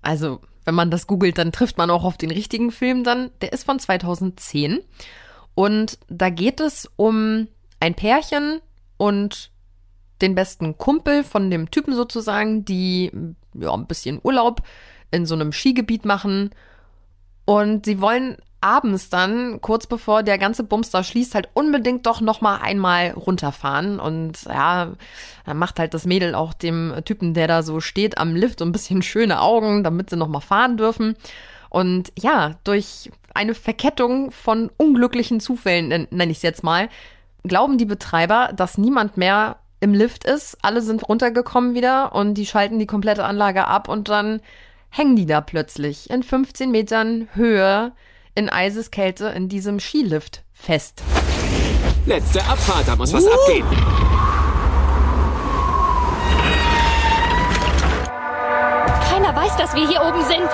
Also, 0.02 0.42
wenn 0.66 0.76
man 0.76 0.92
das 0.92 1.08
googelt, 1.08 1.38
dann 1.38 1.52
trifft 1.52 1.78
man 1.78 1.90
auch 1.90 2.04
auf 2.04 2.18
den 2.18 2.32
richtigen 2.32 2.72
Film 2.72 3.04
dann. 3.04 3.32
Der 3.42 3.54
ist 3.54 3.64
von 3.64 3.80
2010 3.80 4.80
und 5.54 5.98
da 6.10 6.30
geht 6.30 6.60
es 6.60 6.90
um 6.98 7.48
ein 7.80 7.96
Pärchen 7.96 8.60
und 8.98 9.52
den 10.26 10.36
besten 10.36 10.78
Kumpel 10.78 11.24
von 11.24 11.50
dem 11.50 11.72
Typen 11.72 11.94
sozusagen, 11.94 12.66
die 12.66 13.12
ja 13.54 13.74
ein 13.74 13.88
bisschen 13.88 14.20
Urlaub 14.24 14.62
in 15.12 15.26
so 15.26 15.36
einem 15.36 15.52
Skigebiet 15.52 16.04
machen 16.06 16.50
und 17.46 17.86
sie 17.86 18.02
wollen 18.02 18.38
abends 18.60 19.10
dann, 19.10 19.62
kurz 19.62 19.86
bevor 19.86 20.24
der 20.24 20.40
ganze 20.40 20.64
Bums 20.64 20.90
da 20.90 21.04
schließt, 21.04 21.36
halt 21.36 21.50
unbedingt 21.54 22.08
doch 22.08 22.20
noch 22.20 22.42
mal 22.42 22.58
einmal 22.58 23.12
runterfahren. 23.12 24.00
Und 24.00 24.42
ja, 24.46 24.94
dann 25.46 25.58
macht 25.58 25.78
halt 25.78 25.94
das 25.94 26.08
Mädel 26.08 26.34
auch 26.34 26.56
dem 26.56 26.96
Typen, 27.06 27.36
der 27.36 27.48
da 27.48 27.62
so 27.62 27.80
steht 27.80 28.18
am 28.18 28.36
Lift, 28.36 28.58
so 28.58 28.66
ein 28.66 28.72
bisschen 28.72 29.04
schöne 29.04 29.40
Augen, 29.42 29.84
damit 29.84 30.10
sie 30.10 30.18
noch 30.18 30.28
mal 30.28 30.40
fahren 30.40 30.78
dürfen. 30.78 31.16
Und 31.70 32.12
ja, 32.18 32.56
durch 32.64 33.12
eine 33.36 33.54
Verkettung 33.54 34.32
von 34.32 34.72
unglücklichen 34.78 35.40
Zufällen, 35.40 35.92
nenn- 35.92 36.08
nenne 36.10 36.32
ich 36.32 36.38
es 36.38 36.44
jetzt 36.44 36.64
mal, 36.64 36.90
glauben 37.44 37.78
die 37.78 37.86
Betreiber, 37.86 38.52
dass 38.56 38.80
niemand 38.80 39.16
mehr 39.16 39.58
im 39.86 39.94
Lift 39.94 40.24
ist. 40.24 40.58
Alle 40.64 40.82
sind 40.82 41.08
runtergekommen 41.08 41.76
wieder 41.76 42.16
und 42.16 42.34
die 42.34 42.48
schalten 42.48 42.80
die 42.80 42.88
komplette 42.88 43.24
Anlage 43.24 43.68
ab 43.68 43.88
und 43.88 44.10
dann 44.10 44.42
hängen 44.90 45.16
die 45.16 45.28
da 45.28 45.42
plötzlich 45.42 46.10
in 46.10 46.24
15 46.24 46.72
Metern 46.72 47.28
Höhe 47.36 47.92
in 48.34 48.50
Eiseskälte 48.50 49.28
in 49.28 49.48
diesem 49.48 49.80
Skilift 49.80 50.44
fest. 50.54 51.04
Letzte 52.08 52.40
Abfahrt, 52.40 52.88
da 52.88 52.96
muss 52.96 53.14
was 53.14 53.28
abgehen. 53.28 53.66
Keiner 59.08 59.36
weiß, 59.36 59.56
dass 59.56 59.76
wir 59.76 59.88
hier 59.88 60.02
oben 60.02 60.24
sind. 60.26 60.50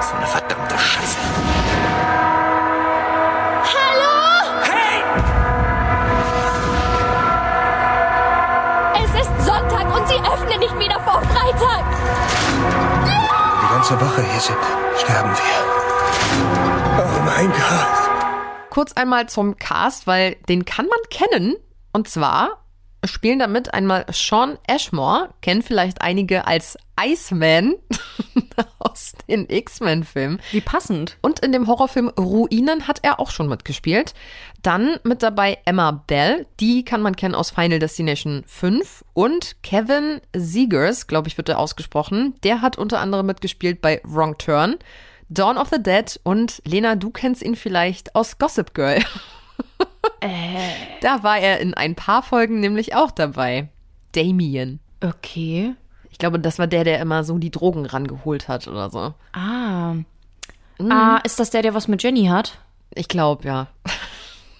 So 0.00 0.16
eine 0.16 0.26
verdammte 0.26 0.78
Scheiße. 0.78 1.19
Öffnen 10.50 10.60
nicht 10.60 10.78
wieder 10.78 11.00
vor 11.00 11.22
Freitag. 11.22 11.84
Die 13.62 13.72
ganze 13.72 14.00
Woche 14.00 14.22
hier 14.22 14.40
sind, 14.40 14.56
sterben 14.96 15.30
wir. 15.30 17.04
Oh 17.04 17.20
mein 17.24 17.50
Gott. 17.50 18.70
Kurz 18.70 18.92
einmal 18.92 19.28
zum 19.28 19.56
Cast, 19.56 20.06
weil 20.06 20.36
den 20.48 20.64
kann 20.64 20.86
man 20.86 20.98
kennen. 21.10 21.56
Und 21.92 22.08
zwar 22.08 22.64
spielen 23.04 23.38
damit 23.38 23.72
einmal 23.72 24.06
Sean 24.12 24.58
Ashmore, 24.66 25.30
kennen 25.40 25.62
vielleicht 25.62 26.02
einige 26.02 26.46
als 26.46 26.76
Iceman 27.00 27.76
aus 28.78 29.12
den 29.28 29.48
X-Men-Filmen. 29.48 30.40
Wie 30.50 30.60
passend. 30.60 31.16
Und 31.22 31.40
in 31.40 31.52
dem 31.52 31.66
Horrorfilm 31.66 32.08
Ruinen 32.08 32.86
hat 32.86 33.00
er 33.02 33.18
auch 33.20 33.30
schon 33.30 33.48
mitgespielt. 33.48 34.14
Dann 34.62 34.96
mit 35.04 35.22
dabei 35.22 35.58
Emma 35.64 35.90
Bell, 35.90 36.46
die 36.60 36.84
kann 36.84 37.00
man 37.00 37.16
kennen 37.16 37.34
aus 37.34 37.50
Final 37.50 37.78
Destination 37.78 38.42
5. 38.46 39.04
Und 39.14 39.56
Kevin 39.62 40.20
Siegers, 40.34 41.06
glaube 41.06 41.28
ich, 41.28 41.38
wird 41.38 41.48
er 41.48 41.58
ausgesprochen. 41.58 42.34
Der 42.42 42.60
hat 42.60 42.76
unter 42.76 43.00
anderem 43.00 43.26
mitgespielt 43.26 43.80
bei 43.80 44.00
Wrong 44.04 44.36
Turn, 44.36 44.76
Dawn 45.30 45.56
of 45.56 45.68
the 45.68 45.82
Dead 45.82 46.18
und 46.24 46.60
Lena, 46.66 46.96
du 46.96 47.10
kennst 47.10 47.42
ihn 47.42 47.54
vielleicht 47.54 48.14
aus 48.16 48.38
Gossip 48.38 48.74
Girl. 48.74 49.00
Da 51.00 51.22
war 51.22 51.38
er 51.38 51.60
in 51.60 51.74
ein 51.74 51.94
paar 51.94 52.22
Folgen 52.22 52.60
nämlich 52.60 52.94
auch 52.94 53.10
dabei. 53.10 53.68
Damien. 54.12 54.80
Okay. 55.02 55.74
Ich 56.10 56.18
glaube, 56.18 56.38
das 56.38 56.58
war 56.58 56.66
der, 56.66 56.84
der 56.84 57.00
immer 57.00 57.24
so 57.24 57.38
die 57.38 57.50
Drogen 57.50 57.86
rangeholt 57.86 58.48
hat 58.48 58.68
oder 58.68 58.90
so. 58.90 59.14
Ah. 59.32 59.94
Ah, 60.88 61.18
ist 61.24 61.40
das 61.40 61.50
der, 61.50 61.62
der 61.62 61.74
was 61.74 61.88
mit 61.88 62.02
Jenny 62.02 62.26
hat? 62.26 62.58
Ich 62.94 63.08
glaube, 63.08 63.46
ja. 63.46 63.66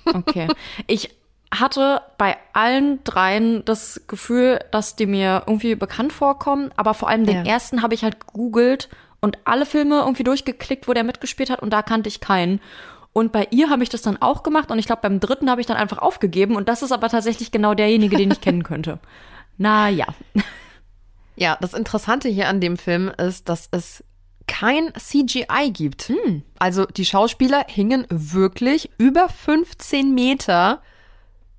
Okay. 0.07 0.49
Ich 0.87 1.11
hatte 1.53 2.01
bei 2.17 2.37
allen 2.53 3.03
dreien 3.05 3.65
das 3.65 4.03
Gefühl, 4.07 4.61
dass 4.71 4.95
die 4.97 5.07
mir 5.07 5.43
irgendwie 5.47 5.75
bekannt 5.75 6.13
vorkommen, 6.13 6.71
aber 6.77 6.95
vor 6.95 7.09
allem 7.09 7.27
den 7.27 7.45
Ja. 7.45 7.53
ersten 7.53 7.83
habe 7.83 7.95
ich 7.95 8.05
halt 8.05 8.21
gegoogelt 8.21 8.89
und 9.21 9.37
alle 9.45 9.67
Filme 9.67 9.99
irgendwie 10.01 10.23
durchgeklickt, 10.23 10.87
wo 10.89 10.95
der 10.95 11.03
mitgespielt 11.05 11.51
hat 11.51 11.61
und 11.61 11.71
da 11.73 11.83
kannte 11.83 12.09
ich 12.09 12.21
keinen. 12.21 12.61
Und 13.13 13.33
bei 13.33 13.49
ihr 13.51 13.71
habe 13.71 13.83
ich 13.83 13.89
das 13.89 14.03
dann 14.03 14.21
auch 14.23 14.43
gemacht 14.43 14.71
und 14.71 14.79
ich 14.79 14.87
glaube, 14.87 15.03
beim 15.03 15.19
dritten 15.19 15.51
habe 15.51 15.61
ich 15.61 15.67
dann 15.67 15.77
einfach 15.77 15.99
aufgegeben 15.99 16.57
und 16.57 16.69
das 16.69 16.83
ist 16.83 16.93
aber 16.93 17.09
tatsächlich 17.09 17.51
genau 17.51 17.75
derjenige, 17.75 18.17
den 18.17 18.31
ich 18.31 18.41
kennen 18.41 18.63
könnte. 18.63 18.99
Naja. 19.59 20.07
Ja, 21.37 21.59
das 21.61 21.75
Interessante 21.75 22.31
hier 22.31 22.49
an 22.49 22.63
dem 22.63 22.79
Film 22.79 23.09
ist, 23.19 23.51
dass 23.51 23.69
es 23.73 24.03
kein 24.47 24.93
CGI 24.99 25.71
gibt. 25.71 26.11
Also 26.59 26.87
die 26.87 27.05
Schauspieler 27.05 27.67
hingen 27.69 28.07
wirklich 28.09 28.91
über 28.97 29.29
15 29.29 30.15
Meter 30.15 30.81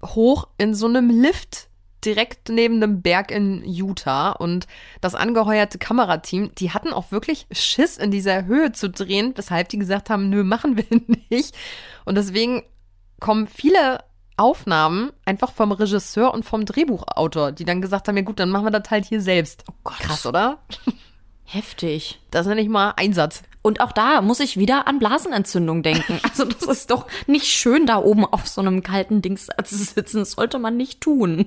hoch 0.04 0.48
in 0.58 0.74
so 0.74 0.88
einem 0.88 1.10
Lift 1.10 1.70
direkt 2.06 2.50
neben 2.50 2.76
einem 2.76 3.02
Berg 3.02 3.32
in 3.32 3.64
Utah 3.66 4.32
und 4.32 4.68
das 5.02 5.16
angeheuerte 5.16 5.78
Kamerateam, 5.78 6.52
die 6.56 6.72
hatten 6.72 6.94
auch 6.94 7.12
wirklich 7.12 7.48
Schiss 7.52 7.98
in 7.98 8.12
dieser 8.12 8.46
Höhe 8.46 8.72
zu 8.72 8.90
drehen, 8.90 9.34
weshalb 9.36 9.70
die 9.70 9.78
gesagt 9.78 10.10
haben, 10.10 10.30
nö, 10.30 10.44
machen 10.44 10.78
wir 10.78 10.86
nicht. 11.30 11.56
Und 12.06 12.16
deswegen 12.16 12.64
kommen 13.20 13.48
viele 13.48 14.04
Aufnahmen 14.38 15.12
einfach 15.26 15.52
vom 15.52 15.72
Regisseur 15.72 16.34
und 16.34 16.44
vom 16.44 16.66
Drehbuchautor, 16.66 17.52
die 17.52 17.66
dann 17.66 17.82
gesagt 17.82 18.08
haben, 18.08 18.18
ja 18.18 18.24
gut, 18.24 18.40
dann 18.40 18.50
machen 18.50 18.66
wir 18.66 18.72
das 18.72 18.90
halt 18.90 19.06
hier 19.06 19.22
selbst. 19.22 19.64
Oh 19.70 19.76
Gott. 19.84 20.00
Krass, 20.00 20.26
oder? 20.26 20.60
Heftig. 21.46 22.20
Das 22.32 22.48
nenne 22.48 22.62
ich 22.62 22.70
mal 22.70 22.94
Einsatz. 22.96 23.44
Und 23.62 23.82
auch 23.82 23.92
da 23.92 24.22
muss 24.22 24.40
ich 24.40 24.58
wieder 24.58 24.88
an 24.88 25.00
Blasenentzündung 25.00 25.84
denken. 25.84 26.20
Also 26.32 26.46
das 26.46 26.64
ist 26.64 26.90
doch 26.90 27.08
nicht 27.28 27.46
schön, 27.46 27.86
da 27.86 27.98
oben 27.98 28.26
auf 28.26 28.48
so 28.48 28.62
einem 28.62 28.82
kalten 28.82 29.22
Dings 29.22 29.48
zu 29.64 29.76
sitzen. 29.76 30.20
Das 30.20 30.32
sollte 30.32 30.60
man 30.60 30.78
nicht 30.78 31.02
tun. 31.02 31.46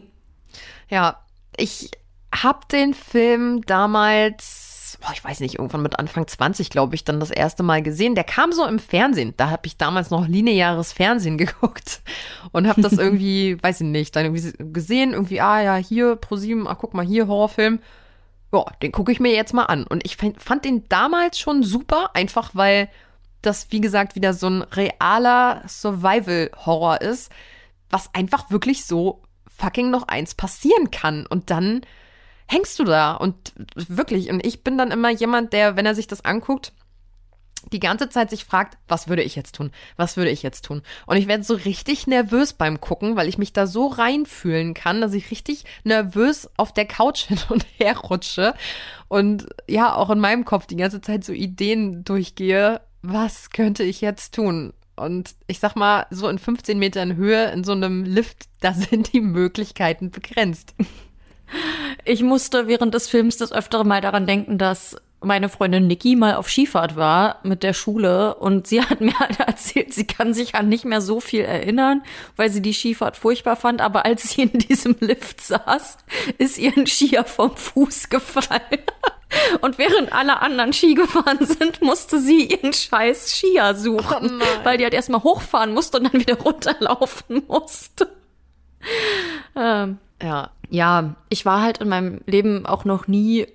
Ja, 0.88 1.24
ich 1.56 1.90
habe 2.34 2.60
den 2.70 2.94
Film 2.94 3.62
damals, 3.62 4.98
boah, 5.00 5.12
ich 5.12 5.24
weiß 5.24 5.40
nicht, 5.40 5.58
irgendwann 5.58 5.82
mit 5.82 5.98
Anfang 5.98 6.26
20, 6.26 6.70
glaube 6.70 6.94
ich, 6.94 7.04
dann 7.04 7.20
das 7.20 7.30
erste 7.30 7.62
Mal 7.62 7.82
gesehen. 7.82 8.14
Der 8.14 8.24
kam 8.24 8.52
so 8.52 8.66
im 8.66 8.78
Fernsehen. 8.78 9.34
Da 9.36 9.50
habe 9.50 9.66
ich 9.66 9.76
damals 9.76 10.10
noch 10.10 10.26
lineares 10.26 10.92
Fernsehen 10.92 11.38
geguckt 11.38 12.02
und 12.52 12.68
habe 12.68 12.82
das 12.82 12.94
irgendwie, 12.94 13.56
weiß 13.62 13.82
ich 13.82 13.86
nicht, 13.86 14.16
dann 14.16 14.26
irgendwie 14.26 14.72
gesehen, 14.72 15.12
irgendwie, 15.12 15.40
ah 15.40 15.62
ja, 15.62 15.76
hier 15.76 16.16
ProSieben, 16.16 16.66
ach 16.66 16.78
guck 16.78 16.94
mal, 16.94 17.04
hier 17.04 17.28
Horrorfilm. 17.28 17.80
Ja, 18.52 18.64
den 18.82 18.92
gucke 18.92 19.10
ich 19.10 19.20
mir 19.20 19.34
jetzt 19.34 19.52
mal 19.52 19.64
an. 19.64 19.84
Und 19.84 20.04
ich 20.04 20.16
fand 20.16 20.64
den 20.64 20.88
damals 20.88 21.38
schon 21.38 21.62
super, 21.62 22.10
einfach 22.14 22.50
weil 22.54 22.88
das, 23.42 23.70
wie 23.70 23.80
gesagt, 23.80 24.14
wieder 24.14 24.32
so 24.32 24.48
ein 24.48 24.62
realer 24.62 25.62
Survival-Horror 25.66 27.00
ist, 27.00 27.30
was 27.90 28.14
einfach 28.14 28.50
wirklich 28.50 28.84
so 28.84 29.23
fucking 29.56 29.90
noch 29.90 30.08
eins 30.08 30.34
passieren 30.34 30.90
kann. 30.90 31.26
Und 31.26 31.50
dann 31.50 31.82
hängst 32.46 32.78
du 32.78 32.84
da 32.84 33.14
und 33.14 33.52
wirklich, 33.74 34.30
und 34.30 34.44
ich 34.44 34.62
bin 34.62 34.78
dann 34.78 34.90
immer 34.90 35.10
jemand, 35.10 35.52
der, 35.52 35.76
wenn 35.76 35.86
er 35.86 35.94
sich 35.94 36.06
das 36.06 36.24
anguckt, 36.24 36.72
die 37.72 37.80
ganze 37.80 38.08
Zeit 38.08 38.30
sich 38.30 38.44
fragt, 38.44 38.76
was 38.88 39.08
würde 39.08 39.22
ich 39.22 39.36
jetzt 39.36 39.54
tun? 39.54 39.70
Was 39.96 40.16
würde 40.16 40.30
ich 40.30 40.42
jetzt 40.42 40.66
tun? 40.66 40.82
Und 41.06 41.16
ich 41.16 41.26
werde 41.28 41.44
so 41.44 41.54
richtig 41.54 42.06
nervös 42.06 42.52
beim 42.52 42.80
Gucken, 42.80 43.16
weil 43.16 43.28
ich 43.28 43.38
mich 43.38 43.52
da 43.52 43.66
so 43.66 43.86
reinfühlen 43.86 44.74
kann, 44.74 45.00
dass 45.00 45.14
ich 45.14 45.30
richtig 45.30 45.64
nervös 45.82 46.50
auf 46.56 46.74
der 46.74 46.86
Couch 46.86 47.24
hin 47.28 47.38
und 47.48 47.64
her 47.78 47.96
rutsche 47.96 48.54
und 49.08 49.46
ja, 49.66 49.94
auch 49.94 50.10
in 50.10 50.20
meinem 50.20 50.44
Kopf 50.44 50.66
die 50.66 50.76
ganze 50.76 51.00
Zeit 51.00 51.24
so 51.24 51.32
Ideen 51.32 52.04
durchgehe, 52.04 52.80
was 53.02 53.50
könnte 53.50 53.82
ich 53.82 54.00
jetzt 54.00 54.34
tun? 54.34 54.72
Und 54.96 55.34
ich 55.46 55.58
sag 55.58 55.74
mal, 55.76 56.06
so 56.10 56.28
in 56.28 56.38
15 56.38 56.78
Metern 56.78 57.16
Höhe 57.16 57.50
in 57.50 57.64
so 57.64 57.72
einem 57.72 58.04
Lift, 58.04 58.44
da 58.60 58.72
sind 58.72 59.12
die 59.12 59.20
Möglichkeiten 59.20 60.10
begrenzt. 60.10 60.74
Ich 62.04 62.22
musste 62.22 62.66
während 62.66 62.94
des 62.94 63.08
Films 63.08 63.36
das 63.36 63.52
öftere 63.52 63.84
Mal 63.84 64.00
daran 64.00 64.26
denken, 64.26 64.58
dass 64.58 64.96
meine 65.24 65.48
Freundin 65.48 65.86
Niki 65.86 66.16
mal 66.16 66.34
auf 66.34 66.48
Skifahrt 66.48 66.96
war 66.96 67.40
mit 67.42 67.62
der 67.62 67.72
Schule 67.72 68.34
und 68.34 68.66
sie 68.66 68.82
hat 68.82 69.00
mir 69.00 69.18
halt 69.18 69.40
erzählt, 69.46 69.92
sie 69.94 70.06
kann 70.06 70.34
sich 70.34 70.54
an 70.54 70.68
nicht 70.68 70.84
mehr 70.84 71.00
so 71.00 71.20
viel 71.20 71.42
erinnern, 71.42 72.02
weil 72.36 72.50
sie 72.50 72.62
die 72.62 72.74
Skifahrt 72.74 73.16
furchtbar 73.16 73.56
fand, 73.56 73.80
aber 73.80 74.04
als 74.04 74.30
sie 74.30 74.42
in 74.42 74.58
diesem 74.58 74.96
Lift 75.00 75.40
saß, 75.40 75.98
ist 76.38 76.58
ihr 76.58 76.72
ein 76.76 76.86
Skier 76.86 77.24
vom 77.24 77.56
Fuß 77.56 78.10
gefallen. 78.10 78.60
Und 79.60 79.78
während 79.78 80.12
alle 80.12 80.40
anderen 80.40 80.72
Ski 80.72 80.94
gefahren 80.94 81.38
sind, 81.40 81.82
musste 81.82 82.20
sie 82.20 82.46
ihren 82.46 82.72
scheiß 82.72 83.30
Skier 83.30 83.74
suchen, 83.74 84.40
oh 84.40 84.64
weil 84.64 84.78
die 84.78 84.84
halt 84.84 84.94
erstmal 84.94 85.22
hochfahren 85.22 85.72
musste 85.72 85.98
und 85.98 86.12
dann 86.12 86.20
wieder 86.20 86.38
runterlaufen 86.40 87.42
musste. 87.46 88.08
Ähm, 89.56 89.98
ja. 90.22 90.50
Ja, 90.70 91.14
ich 91.28 91.44
war 91.44 91.62
halt 91.62 91.78
in 91.78 91.88
meinem 91.88 92.20
Leben 92.26 92.66
auch 92.66 92.84
noch 92.84 93.06
nie 93.06 93.46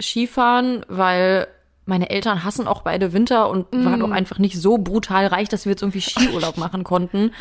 Skifahren, 0.00 0.84
weil 0.88 1.48
meine 1.86 2.10
Eltern 2.10 2.44
hassen 2.44 2.68
auch 2.68 2.82
beide 2.82 3.12
Winter 3.12 3.48
und 3.48 3.72
mm. 3.72 3.84
waren 3.84 4.02
auch 4.02 4.10
einfach 4.10 4.38
nicht 4.38 4.60
so 4.60 4.76
brutal 4.76 5.26
reich, 5.26 5.48
dass 5.48 5.64
wir 5.64 5.70
jetzt 5.70 5.82
irgendwie 5.82 6.02
Skiurlaub 6.02 6.56
machen 6.58 6.84
konnten. 6.84 7.32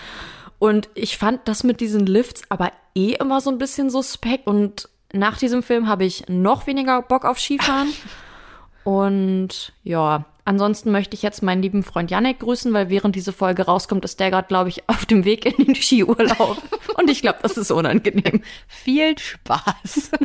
Und 0.59 0.89
ich 0.95 1.17
fand 1.17 1.41
das 1.47 1.63
mit 1.63 1.81
diesen 1.81 2.05
Lifts 2.05 2.43
aber 2.49 2.71
eh 2.95 3.13
immer 3.13 3.41
so 3.41 3.51
ein 3.51 3.57
bisschen 3.57 3.89
suspekt. 3.89 4.47
Und 4.47 4.89
nach 5.13 5.37
diesem 5.37 5.63
Film 5.63 5.87
habe 5.87 6.05
ich 6.05 6.27
noch 6.27 6.67
weniger 6.67 7.01
Bock 7.01 7.25
auf 7.25 7.39
Skifahren. 7.39 7.89
Und 8.83 9.73
ja, 9.83 10.23
ansonsten 10.45 10.91
möchte 10.91 11.13
ich 11.13 11.21
jetzt 11.21 11.43
meinen 11.43 11.61
lieben 11.61 11.83
Freund 11.83 12.09
Janek 12.09 12.39
grüßen, 12.39 12.71
weil 12.73 12.89
während 12.89 13.17
diese 13.17 13.33
Folge 13.33 13.65
rauskommt, 13.65 14.05
ist 14.05 14.21
der 14.21 14.31
gerade, 14.31 14.47
glaube 14.47 14.69
ich, 14.69 14.87
auf 14.87 15.05
dem 15.05 15.25
Weg 15.25 15.45
in 15.45 15.65
den 15.65 15.75
Skiurlaub. 15.75 16.57
Und 16.97 17.09
ich 17.09 17.21
glaube, 17.21 17.39
das 17.41 17.57
ist 17.57 17.69
unangenehm. 17.69 18.41
Viel 18.67 19.17
Spaß. 19.17 20.11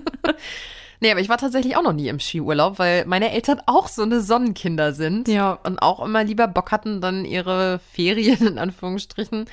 Nee, 1.03 1.11
aber 1.11 1.19
ich 1.19 1.29
war 1.29 1.37
tatsächlich 1.37 1.77
auch 1.77 1.83
noch 1.83 1.93
nie 1.93 2.07
im 2.07 2.21
Skiurlaub, 2.21 2.79
weil 2.79 3.05
meine 3.07 3.33
Eltern 3.33 3.61
auch 3.67 3.89
so 3.89 4.03
eine 4.03 4.21
Sonnenkinder 4.21 4.93
sind. 4.93 5.27
Ja. 5.27 5.59
Und 5.65 5.81
auch 5.81 5.99
immer 5.99 6.23
lieber 6.23 6.47
Bock 6.47 6.71
hatten, 6.71 7.01
dann 7.01 7.25
ihre 7.25 7.81
Ferien 7.93 8.47
in 8.47 8.57
Anführungsstrichen 8.57 9.47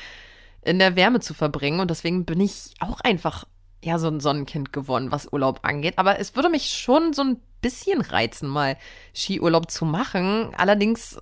in 0.61 0.77
der 0.77 0.95
Wärme 0.95 1.21
zu 1.21 1.33
verbringen. 1.33 1.79
Und 1.79 1.89
deswegen 1.89 2.23
bin 2.25 2.39
ich 2.39 2.75
auch 2.79 3.01
einfach 3.01 3.45
ja 3.83 3.99
so 3.99 4.07
ein 4.07 4.19
Sonnenkind 4.19 4.73
geworden, 4.73 5.11
was 5.11 5.31
Urlaub 5.31 5.59
angeht. 5.63 5.97
Aber 5.97 6.19
es 6.19 6.35
würde 6.35 6.49
mich 6.49 6.69
schon 6.69 7.13
so 7.13 7.23
ein 7.23 7.41
bisschen 7.61 8.01
reizen, 8.01 8.49
mal 8.49 8.77
Skiurlaub 9.13 9.69
zu 9.71 9.85
machen. 9.85 10.51
Allerdings 10.57 11.17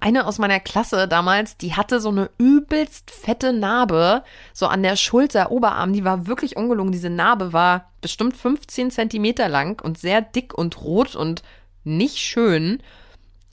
eine 0.00 0.26
aus 0.26 0.38
meiner 0.38 0.60
Klasse 0.60 1.06
damals, 1.06 1.56
die 1.58 1.74
hatte 1.74 2.00
so 2.00 2.08
eine 2.08 2.30
übelst 2.38 3.10
fette 3.10 3.52
Narbe, 3.52 4.24
so 4.52 4.66
an 4.66 4.82
der 4.82 4.96
Schulter, 4.96 5.50
Oberarm, 5.50 5.92
die 5.92 6.04
war 6.04 6.26
wirklich 6.26 6.56
ungelungen. 6.56 6.92
Diese 6.92 7.10
Narbe 7.10 7.52
war 7.52 7.92
bestimmt 8.00 8.36
15 8.36 8.90
Zentimeter 8.90 9.48
lang 9.48 9.82
und 9.82 9.98
sehr 9.98 10.22
dick 10.22 10.54
und 10.54 10.80
rot 10.80 11.14
und 11.14 11.42
nicht 11.84 12.18
schön, 12.18 12.82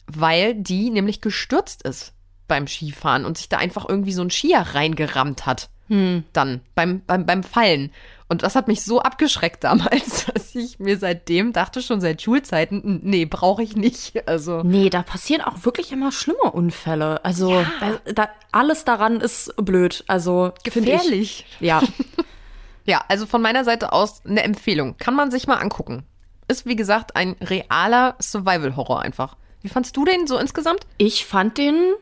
weil 0.08 0.56
die 0.56 0.90
nämlich 0.90 1.22
gestürzt 1.22 1.84
ist 1.84 2.14
beim 2.48 2.66
Skifahren 2.66 3.26
und 3.26 3.38
sich 3.38 3.50
da 3.50 3.58
einfach 3.58 3.88
irgendwie 3.88 4.14
so 4.14 4.22
ein 4.22 4.32
Skier 4.32 4.60
reingerammt 4.60 5.46
hat. 5.46 5.70
Hm. 5.88 6.24
Dann 6.34 6.62
beim, 6.76 7.02
beim, 7.06 7.26
beim 7.26 7.44
Fallen. 7.44 7.92
Und 8.30 8.44
das 8.44 8.56
hat 8.56 8.68
mich 8.68 8.84
so 8.84 9.02
abgeschreckt 9.02 9.64
damals, 9.64 10.26
dass 10.34 10.54
ich 10.54 10.80
mir 10.80 10.98
seitdem 10.98 11.54
dachte, 11.54 11.82
schon 11.82 12.02
seit 12.02 12.22
Schulzeiten, 12.22 13.00
nee, 13.04 13.26
brauche 13.26 13.64
ich 13.64 13.76
nicht. 13.76 14.28
Also. 14.28 14.64
Nee, 14.64 14.90
da 14.90 15.02
passieren 15.04 15.42
auch 15.42 15.64
wirklich 15.64 15.92
immer 15.92 16.12
schlimme 16.12 16.52
Unfälle. 16.52 17.24
Also 17.24 17.52
ja. 17.52 17.66
da, 17.80 18.12
da, 18.14 18.30
alles 18.52 18.84
daran 18.84 19.22
ist 19.22 19.54
blöd. 19.58 20.04
Also 20.08 20.52
gefährlich. 20.64 21.46
Ja. 21.60 21.82
ja, 22.86 23.04
also 23.08 23.26
von 23.26 23.42
meiner 23.42 23.64
Seite 23.64 23.94
aus 23.94 24.22
eine 24.26 24.44
Empfehlung. 24.44 24.98
Kann 24.98 25.16
man 25.16 25.32
sich 25.32 25.48
mal 25.48 25.58
angucken. 25.58 26.04
Ist 26.50 26.66
wie 26.66 26.76
gesagt 26.76 27.16
ein 27.16 27.36
realer 27.42 28.16
Survival-Horror 28.22 29.02
einfach. 29.02 29.38
Wie 29.62 29.70
fandst 29.70 29.96
du 29.98 30.06
den 30.06 30.28
so 30.28 30.38
insgesamt? 30.38 30.86
Ich 30.98 31.26
fand 31.26 31.58
den 31.58 31.94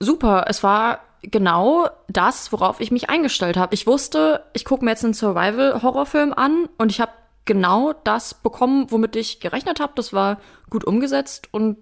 super. 0.00 0.46
Es 0.48 0.62
war 0.62 1.00
genau 1.22 1.88
das, 2.08 2.52
worauf 2.52 2.80
ich 2.80 2.90
mich 2.90 3.10
eingestellt 3.10 3.56
habe. 3.56 3.74
Ich 3.74 3.86
wusste, 3.86 4.44
ich 4.52 4.64
gucke 4.64 4.84
mir 4.84 4.92
jetzt 4.92 5.04
einen 5.04 5.14
Survival-Horrorfilm 5.14 6.32
an 6.32 6.68
und 6.78 6.90
ich 6.90 7.00
habe 7.00 7.12
genau 7.44 7.92
das 8.04 8.34
bekommen, 8.34 8.90
womit 8.90 9.16
ich 9.16 9.40
gerechnet 9.40 9.80
habe. 9.80 9.92
Das 9.96 10.12
war 10.12 10.38
gut 10.68 10.84
umgesetzt 10.84 11.48
und 11.52 11.78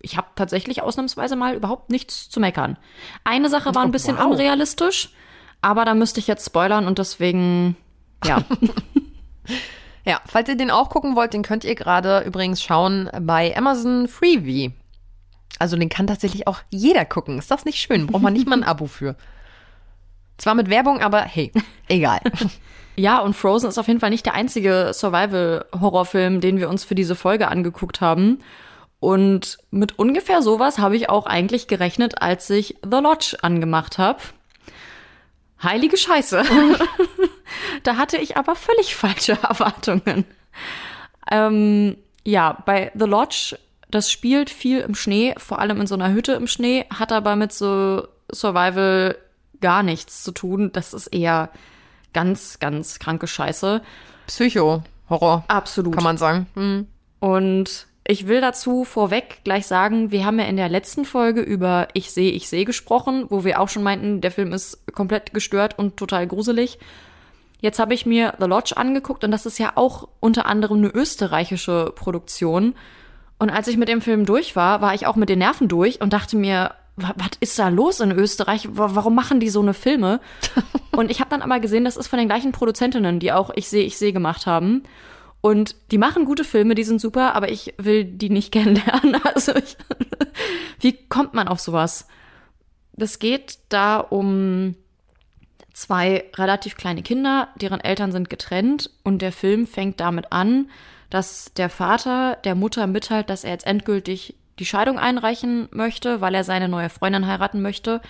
ich 0.00 0.16
habe 0.16 0.28
tatsächlich 0.36 0.82
ausnahmsweise 0.82 1.36
mal 1.36 1.54
überhaupt 1.54 1.90
nichts 1.90 2.28
zu 2.30 2.40
meckern. 2.40 2.78
Eine 3.24 3.48
Sache 3.48 3.74
war 3.74 3.82
ein 3.82 3.88
oh, 3.88 3.92
bisschen 3.92 4.16
wow. 4.16 4.26
unrealistisch, 4.26 5.10
aber 5.60 5.84
da 5.84 5.94
müsste 5.94 6.20
ich 6.20 6.26
jetzt 6.26 6.46
spoilern 6.46 6.86
und 6.86 6.98
deswegen, 6.98 7.76
ja. 8.24 8.42
ja, 10.04 10.20
falls 10.26 10.48
ihr 10.48 10.56
den 10.56 10.70
auch 10.70 10.88
gucken 10.88 11.16
wollt, 11.16 11.34
den 11.34 11.42
könnt 11.42 11.64
ihr 11.64 11.74
gerade 11.74 12.20
übrigens 12.20 12.62
schauen 12.62 13.10
bei 13.20 13.56
Amazon 13.56 14.06
Freebie. 14.06 14.72
Also 15.58 15.76
den 15.76 15.88
kann 15.88 16.06
tatsächlich 16.06 16.46
auch 16.46 16.60
jeder 16.70 17.04
gucken. 17.04 17.38
Ist 17.38 17.50
das 17.50 17.64
nicht 17.64 17.78
schön? 17.78 18.06
Braucht 18.06 18.22
man 18.22 18.32
nicht 18.32 18.48
mal 18.48 18.56
ein 18.56 18.64
Abo 18.64 18.86
für. 18.86 19.16
Zwar 20.36 20.54
mit 20.54 20.70
Werbung, 20.70 21.00
aber 21.00 21.22
hey, 21.22 21.52
egal. 21.88 22.20
Ja, 22.98 23.20
und 23.20 23.36
Frozen 23.36 23.68
ist 23.68 23.78
auf 23.78 23.86
jeden 23.86 24.00
Fall 24.00 24.10
nicht 24.10 24.26
der 24.26 24.34
einzige 24.34 24.90
Survival-Horrorfilm, 24.92 26.40
den 26.40 26.58
wir 26.58 26.68
uns 26.68 26.82
für 26.82 26.96
diese 26.96 27.14
Folge 27.14 27.46
angeguckt 27.46 28.00
haben. 28.00 28.40
Und 28.98 29.58
mit 29.70 30.00
ungefähr 30.00 30.42
sowas 30.42 30.78
habe 30.78 30.96
ich 30.96 31.08
auch 31.08 31.26
eigentlich 31.26 31.68
gerechnet, 31.68 32.20
als 32.20 32.50
ich 32.50 32.76
The 32.82 32.98
Lodge 32.98 33.36
angemacht 33.40 33.98
habe. 33.98 34.18
Heilige 35.62 35.96
Scheiße. 35.96 36.42
da 37.84 37.96
hatte 37.96 38.16
ich 38.16 38.36
aber 38.36 38.56
völlig 38.56 38.96
falsche 38.96 39.32
Erwartungen. 39.42 40.24
Ähm, 41.30 41.98
ja, 42.24 42.60
bei 42.66 42.90
The 42.96 43.06
Lodge 43.06 43.56
das 43.90 44.10
spielt 44.10 44.50
viel 44.50 44.80
im 44.80 44.94
Schnee, 44.94 45.34
vor 45.38 45.58
allem 45.58 45.80
in 45.80 45.86
so 45.86 45.94
einer 45.94 46.12
Hütte 46.12 46.32
im 46.32 46.46
Schnee, 46.46 46.84
hat 46.90 47.12
aber 47.12 47.36
mit 47.36 47.52
so 47.52 48.06
Survival 48.32 49.16
gar 49.60 49.82
nichts 49.82 50.22
zu 50.22 50.32
tun. 50.32 50.70
Das 50.72 50.94
ist 50.94 51.08
eher 51.08 51.50
ganz, 52.12 52.58
ganz 52.58 52.98
kranke 52.98 53.26
Scheiße. 53.26 53.82
Psycho-Horror. 54.26 55.44
Absolut. 55.48 55.94
Kann 55.94 56.04
man 56.04 56.18
sagen. 56.18 56.46
Mhm. 56.54 56.86
Und 57.20 57.86
ich 58.10 58.26
will 58.26 58.40
dazu 58.40 58.84
vorweg 58.84 59.40
gleich 59.44 59.66
sagen, 59.66 60.10
wir 60.10 60.24
haben 60.24 60.38
ja 60.38 60.46
in 60.46 60.56
der 60.56 60.68
letzten 60.68 61.04
Folge 61.04 61.40
über 61.40 61.88
Ich 61.92 62.10
sehe, 62.10 62.32
ich 62.32 62.48
sehe 62.48 62.64
gesprochen, 62.64 63.26
wo 63.28 63.44
wir 63.44 63.60
auch 63.60 63.68
schon 63.68 63.82
meinten, 63.82 64.20
der 64.20 64.30
Film 64.30 64.52
ist 64.52 64.86
komplett 64.94 65.34
gestört 65.34 65.78
und 65.78 65.96
total 65.96 66.26
gruselig. 66.26 66.78
Jetzt 67.60 67.78
habe 67.78 67.92
ich 67.92 68.06
mir 68.06 68.34
The 68.38 68.46
Lodge 68.46 68.76
angeguckt 68.76 69.24
und 69.24 69.30
das 69.30 69.44
ist 69.44 69.58
ja 69.58 69.72
auch 69.74 70.08
unter 70.20 70.46
anderem 70.46 70.78
eine 70.78 70.88
österreichische 70.88 71.92
Produktion. 71.94 72.74
Und 73.38 73.50
als 73.50 73.68
ich 73.68 73.76
mit 73.76 73.88
dem 73.88 74.00
Film 74.00 74.26
durch 74.26 74.56
war, 74.56 74.80
war 74.80 74.94
ich 74.94 75.06
auch 75.06 75.16
mit 75.16 75.28
den 75.28 75.38
Nerven 75.38 75.68
durch 75.68 76.00
und 76.00 76.12
dachte 76.12 76.36
mir, 76.36 76.74
was 76.96 77.30
ist 77.38 77.58
da 77.58 77.68
los 77.68 78.00
in 78.00 78.10
Österreich? 78.10 78.68
Warum 78.72 79.14
machen 79.14 79.38
die 79.38 79.50
so 79.50 79.60
eine 79.60 79.74
Filme? 79.74 80.20
und 80.90 81.10
ich 81.10 81.20
habe 81.20 81.30
dann 81.30 81.42
aber 81.42 81.60
gesehen, 81.60 81.84
das 81.84 81.96
ist 81.96 82.08
von 82.08 82.18
den 82.18 82.28
gleichen 82.28 82.52
Produzentinnen, 82.52 83.20
die 83.20 83.32
auch 83.32 83.50
Ich 83.54 83.68
sehe, 83.68 83.84
ich 83.84 83.96
sehe 83.96 84.12
gemacht 84.12 84.46
haben. 84.46 84.82
Und 85.40 85.76
die 85.92 85.98
machen 85.98 86.24
gute 86.24 86.42
Filme, 86.42 86.74
die 86.74 86.82
sind 86.82 87.00
super, 87.00 87.36
aber 87.36 87.50
ich 87.50 87.74
will 87.78 88.04
die 88.04 88.30
nicht 88.30 88.52
kennenlernen. 88.52 89.20
Also 89.22 89.54
ich, 89.54 89.76
wie 90.80 90.92
kommt 91.08 91.34
man 91.34 91.46
auf 91.46 91.60
sowas? 91.60 92.08
Das 92.92 93.20
geht 93.20 93.58
da 93.68 93.98
um 93.98 94.74
zwei 95.72 96.24
relativ 96.34 96.76
kleine 96.76 97.02
Kinder, 97.02 97.48
deren 97.54 97.80
Eltern 97.80 98.10
sind 98.10 98.28
getrennt 98.28 98.90
und 99.04 99.22
der 99.22 99.30
Film 99.30 99.68
fängt 99.68 100.00
damit 100.00 100.32
an, 100.32 100.68
dass 101.10 101.52
der 101.56 101.70
Vater 101.70 102.36
der 102.44 102.54
Mutter 102.54 102.86
mitteilt, 102.86 103.30
dass 103.30 103.44
er 103.44 103.52
jetzt 103.52 103.66
endgültig 103.66 104.34
die 104.58 104.66
Scheidung 104.66 104.98
einreichen 104.98 105.68
möchte, 105.70 106.20
weil 106.20 106.34
er 106.34 106.44
seine 106.44 106.68
neue 106.68 106.90
Freundin 106.90 107.26
heiraten 107.26 107.62
möchte. 107.62 108.00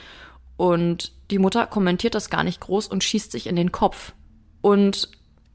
Und 0.57 1.13
die 1.31 1.39
Mutter 1.39 1.67
kommentiert 1.67 2.15
das 2.15 2.31
gar 2.31 2.43
nicht 2.43 2.61
groß 2.61 2.89
und 2.89 3.05
schießt 3.05 3.31
sich 3.31 3.47
in 3.47 3.57
den 3.57 3.71
Kopf. 3.71 4.13
Und 4.61 5.09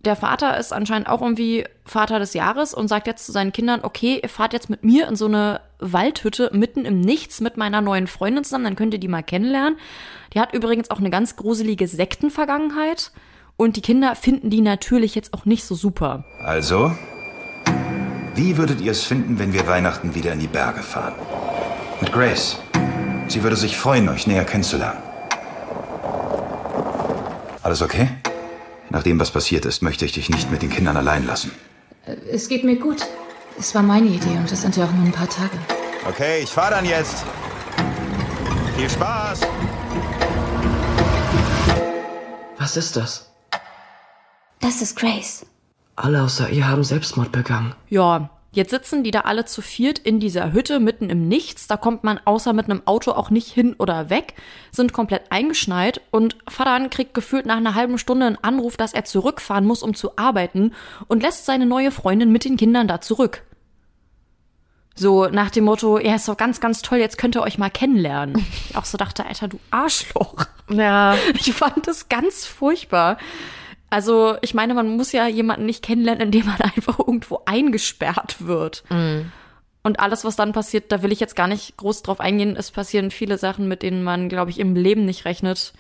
der 0.06 0.16
Vater 0.16 0.58
ist 0.58 0.74
anscheinend 0.74 1.08
auch 1.08 1.22
irgendwie 1.22 1.66
Vater 1.86 2.20
des 2.20 2.34
Jahres 2.34 2.74
und 2.74 2.88
sagt 2.88 3.08
jetzt 3.08 3.26
zu 3.26 3.32
seinen 3.32 3.54
Kindern, 3.54 3.82
okay, 3.84 4.20
ihr 4.22 4.30
fahrt 4.30 4.54
jetzt 4.54 4.70
mit 4.70 4.84
mir 4.84 5.08
in 5.08 5.16
so 5.16 5.26
eine 5.26 5.62
Waldhütte 5.80 6.50
mitten 6.54 6.86
im 6.86 7.00
Nichts 7.00 7.42
mit 7.42 7.58
meiner 7.58 7.82
neuen 7.82 8.08
Freundin 8.08 8.44
zusammen, 8.44 8.66
dann 8.66 8.76
könnt 8.76 8.94
ihr 8.94 9.00
die 9.00 9.08
mal 9.08 9.24
kennenlernen. 9.24 9.78
Die 10.34 10.40
hat 10.40 10.54
übrigens 10.54 10.92
auch 10.92 11.00
eine 11.00 11.10
ganz 11.10 11.36
gruselige 11.38 11.88
Sektenvergangenheit 11.88 13.12
und 13.56 13.78
die 13.78 13.82
Kinder 13.82 14.16
finden 14.16 14.50
die 14.50 14.62
natürlich 14.62 15.16
jetzt 15.16 15.34
auch 15.34 15.46
nicht 15.46 15.64
so 15.64 15.76
super. 15.76 16.26
Also, 16.44 16.92
wie 18.36 18.58
würdet 18.58 18.82
ihr 18.82 18.92
es 18.92 19.04
finden, 19.04 19.40
wenn 19.40 19.54
wir 19.54 19.68
Weihnachten 19.68 20.16
wieder 20.16 20.34
in 20.34 20.40
die 20.40 20.48
Berge 20.48 20.82
fahren? 20.82 21.14
Mit 22.02 22.12
Grace. 22.12 22.58
Sie 23.28 23.44
würde 23.44 23.56
sich 23.56 23.78
freuen, 23.78 24.10
euch 24.10 24.28
näher 24.28 24.46
kennenzulernen. 24.46 25.02
Alles 27.62 27.82
okay? 27.82 28.10
Nach 28.90 29.04
dem, 29.04 29.20
was 29.20 29.32
passiert 29.32 29.66
ist, 29.66 29.82
möchte 29.82 30.06
ich 30.06 30.12
dich 30.12 30.30
nicht 30.30 30.52
mit 30.52 30.62
den 30.62 30.70
Kindern 30.70 30.98
allein 30.98 31.26
lassen. 31.26 31.52
Es 32.30 32.50
geht 32.50 32.64
mir 32.64 32.76
gut. 32.76 33.06
Es 33.58 33.74
war 33.74 33.84
meine 33.84 34.08
Idee 34.08 34.38
und 34.38 34.52
es 34.52 34.62
sind 34.62 34.76
ja 34.76 34.86
auch 34.86 34.92
nur 34.92 35.06
ein 35.06 35.12
paar 35.12 35.30
Tage. 35.30 35.58
Okay, 36.08 36.42
ich 36.44 36.50
fahr 36.50 36.72
dann 36.72 36.86
jetzt. 36.86 37.24
Viel 38.76 38.90
Spaß! 38.90 39.42
Was 42.58 42.78
ist 42.78 42.96
das? 42.96 43.32
Das 44.60 44.82
ist 44.82 44.96
Grace. 44.96 45.46
Alle 45.96 46.24
außer 46.24 46.50
ihr 46.50 46.68
haben 46.68 46.84
Selbstmord 46.84 47.32
begangen. 47.32 47.76
Ja, 47.88 48.30
jetzt 48.52 48.72
sitzen 48.72 49.04
die 49.04 49.12
da 49.12 49.22
alle 49.22 49.46
zu 49.46 49.62
viert 49.62 50.00
in 50.00 50.20
dieser 50.20 50.52
Hütte 50.52 50.80
mitten 50.80 51.10
im 51.10 51.28
Nichts. 51.28 51.68
Da 51.68 51.78
kommt 51.78 52.04
man 52.04 52.20
außer 52.26 52.54
mit 52.54 52.66
einem 52.66 52.82
Auto 52.86 53.12
auch 53.12 53.30
nicht 53.30 53.50
hin 53.52 53.76
oder 53.78 54.10
weg, 54.10 54.34
sind 54.72 54.94
komplett 54.94 55.32
eingeschneit 55.32 56.02
und 56.12 56.38
Fadan 56.48 56.90
kriegt 56.90 57.14
gefühlt 57.14 57.46
nach 57.46 57.58
einer 57.58 57.76
halben 57.76 57.98
Stunde 57.98 58.26
einen 58.26 58.44
Anruf, 58.44 58.76
dass 58.76 58.94
er 58.94 59.06
zurückfahren 59.06 59.66
muss, 59.66 59.84
um 59.84 59.94
zu 59.94 60.18
arbeiten 60.18 60.74
und 61.08 61.22
lässt 61.22 61.46
seine 61.46 61.66
neue 61.66 61.92
Freundin 61.92 62.32
mit 62.32 62.46
den 62.46 62.58
Kindern 62.58 62.88
da 62.88 63.02
zurück. 63.02 63.44
So 64.96 65.28
nach 65.28 65.50
dem 65.50 65.64
Motto, 65.64 65.98
ja, 65.98 66.16
ist 66.16 66.28
doch 66.28 66.38
ganz, 66.38 66.60
ganz 66.60 66.84
toll, 66.84 67.00
jetzt 67.00 67.18
könnt 67.18 67.36
ihr 67.36 67.42
euch 67.42 67.58
mal 67.58 67.70
kennenlernen. 67.70 68.46
Ich 68.70 68.78
auch 68.78 68.86
so 68.86 68.98
dachte, 68.98 69.26
Alter, 69.26 69.48
du 69.48 69.60
Arschloch. 69.70 70.46
Ja. 70.70 71.16
Ich 71.36 71.54
fand 71.54 71.86
das 71.88 72.10
ganz 72.10 72.46
furchtbar. 72.46 73.18
Also, 73.94 74.38
ich 74.42 74.56
meine, 74.56 74.74
man 74.74 74.98
muss 74.98 75.12
ja 75.12 75.28
jemanden 75.28 75.68
nicht 75.68 75.84
kennenlernen, 75.84 76.24
indem 76.24 76.48
man 76.48 76.60
einfach 76.76 76.98
irgendwo 76.98 77.42
eingesperrt 77.46 78.44
wird. 78.44 78.84
Mhm. 78.90 79.32
Und 79.84 80.00
alles, 80.00 80.26
was 80.26 80.36
dann 80.36 80.52
passiert, 80.52 80.92
da 80.92 81.04
will 81.04 81.12
ich 81.12 81.20
jetzt 81.20 81.36
gar 81.36 81.48
nicht 81.48 81.78
groß 81.78 82.02
drauf 82.02 82.20
eingehen. 82.20 82.56
Es 82.58 82.72
passieren 82.72 83.12
viele 83.12 83.38
Sachen, 83.38 83.68
mit 83.68 83.84
denen 83.84 84.04
man, 84.04 84.30
glaube 84.30 84.50
ich, 84.50 84.60
im 84.60 84.76
Leben 84.76 85.06
nicht 85.06 85.26
rechnet. 85.26 85.74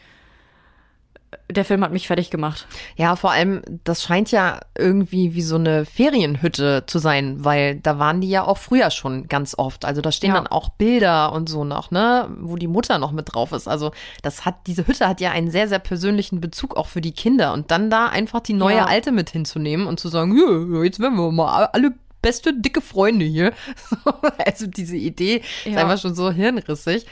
Der 1.50 1.66
Film 1.66 1.84
hat 1.84 1.92
mich 1.92 2.08
fertig 2.08 2.30
gemacht. 2.30 2.68
Ja, 2.96 3.16
vor 3.16 3.32
allem, 3.32 3.62
das 3.84 4.04
scheint 4.04 4.32
ja 4.32 4.60
irgendwie 4.78 5.36
wie 5.36 5.42
so 5.42 5.56
eine 5.56 5.86
Ferienhütte 5.86 6.84
zu 6.88 7.00
sein, 7.00 7.44
weil 7.44 7.76
da 7.80 8.00
waren 8.00 8.22
die 8.22 8.30
ja 8.30 8.44
auch 8.46 8.58
früher 8.58 8.90
schon 8.92 9.28
ganz 9.28 9.56
oft. 9.58 9.86
Also 9.86 10.02
da 10.02 10.12
stehen 10.12 10.30
Ja. 10.30 10.36
dann 10.36 10.48
auch 10.48 10.70
Bilder 10.70 11.32
und 11.34 11.50
so 11.50 11.64
noch, 11.64 11.92
ne, 11.92 12.30
wo 12.40 12.56
die 12.56 12.68
Mutter 12.68 12.98
noch 13.00 13.12
mit 13.12 13.34
drauf 13.34 13.52
ist. 13.52 13.68
Also 13.68 13.92
das 14.22 14.46
hat, 14.46 14.56
diese 14.68 14.88
Hütte 14.88 15.08
hat 15.08 15.22
ja 15.22 15.32
einen 15.32 15.52
sehr, 15.52 15.68
sehr 15.68 15.80
persönlichen 15.80 16.42
Bezug 16.42 16.76
auch 16.78 16.88
für 16.88 17.02
die 17.02 17.12
Kinder. 17.14 17.54
Und 17.54 17.72
dann 17.72 17.90
da 17.90 18.08
einfach 18.08 18.40
die 18.40 18.54
neue 18.54 18.78
Ja. 18.78 18.86
alte 18.86 19.12
mit 19.12 19.30
hinzunehmen 19.30 19.88
und 19.88 20.00
zu 20.00 20.08
sagen, 20.10 20.36
ja, 20.38 20.84
jetzt 20.84 21.00
werden 21.00 21.18
wir 21.18 21.32
mal 21.32 21.66
alle 21.74 21.94
beste 22.22 22.54
dicke 22.54 22.82
Freunde 22.82 23.26
hier. 23.26 23.52
also 24.46 24.68
diese 24.68 24.96
Idee 24.96 25.42
ist 25.66 25.74
Ja. 25.74 25.82
einfach 25.82 26.00
schon 26.00 26.16
so 26.16 26.32
hirnrissig. 26.32 27.06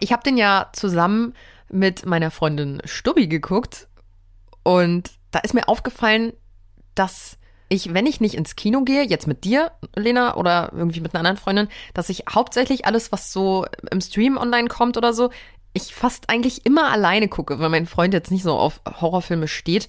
Ich 0.00 0.12
habe 0.12 0.22
den 0.22 0.36
ja 0.36 0.68
zusammen 0.72 1.34
mit 1.72 2.06
meiner 2.06 2.30
Freundin 2.30 2.80
Stubbi 2.84 3.26
geguckt 3.26 3.88
und 4.62 5.10
da 5.30 5.40
ist 5.40 5.54
mir 5.54 5.68
aufgefallen, 5.68 6.32
dass 6.94 7.38
ich, 7.68 7.94
wenn 7.94 8.06
ich 8.06 8.20
nicht 8.20 8.34
ins 8.34 8.54
Kino 8.54 8.82
gehe, 8.82 9.02
jetzt 9.02 9.26
mit 9.26 9.44
dir, 9.44 9.72
Lena, 9.96 10.36
oder 10.36 10.72
irgendwie 10.74 11.00
mit 11.00 11.14
einer 11.14 11.20
anderen 11.20 11.38
Freundin, 11.38 11.68
dass 11.94 12.10
ich 12.10 12.24
hauptsächlich 12.28 12.84
alles, 12.84 13.12
was 13.12 13.32
so 13.32 13.66
im 13.90 14.02
Stream 14.02 14.36
online 14.36 14.68
kommt 14.68 14.98
oder 14.98 15.14
so, 15.14 15.30
ich 15.72 15.94
fast 15.94 16.28
eigentlich 16.28 16.66
immer 16.66 16.90
alleine 16.90 17.28
gucke, 17.28 17.58
weil 17.58 17.70
mein 17.70 17.86
Freund 17.86 18.12
jetzt 18.12 18.30
nicht 18.30 18.42
so 18.42 18.52
auf 18.52 18.82
Horrorfilme 18.86 19.48
steht. 19.48 19.88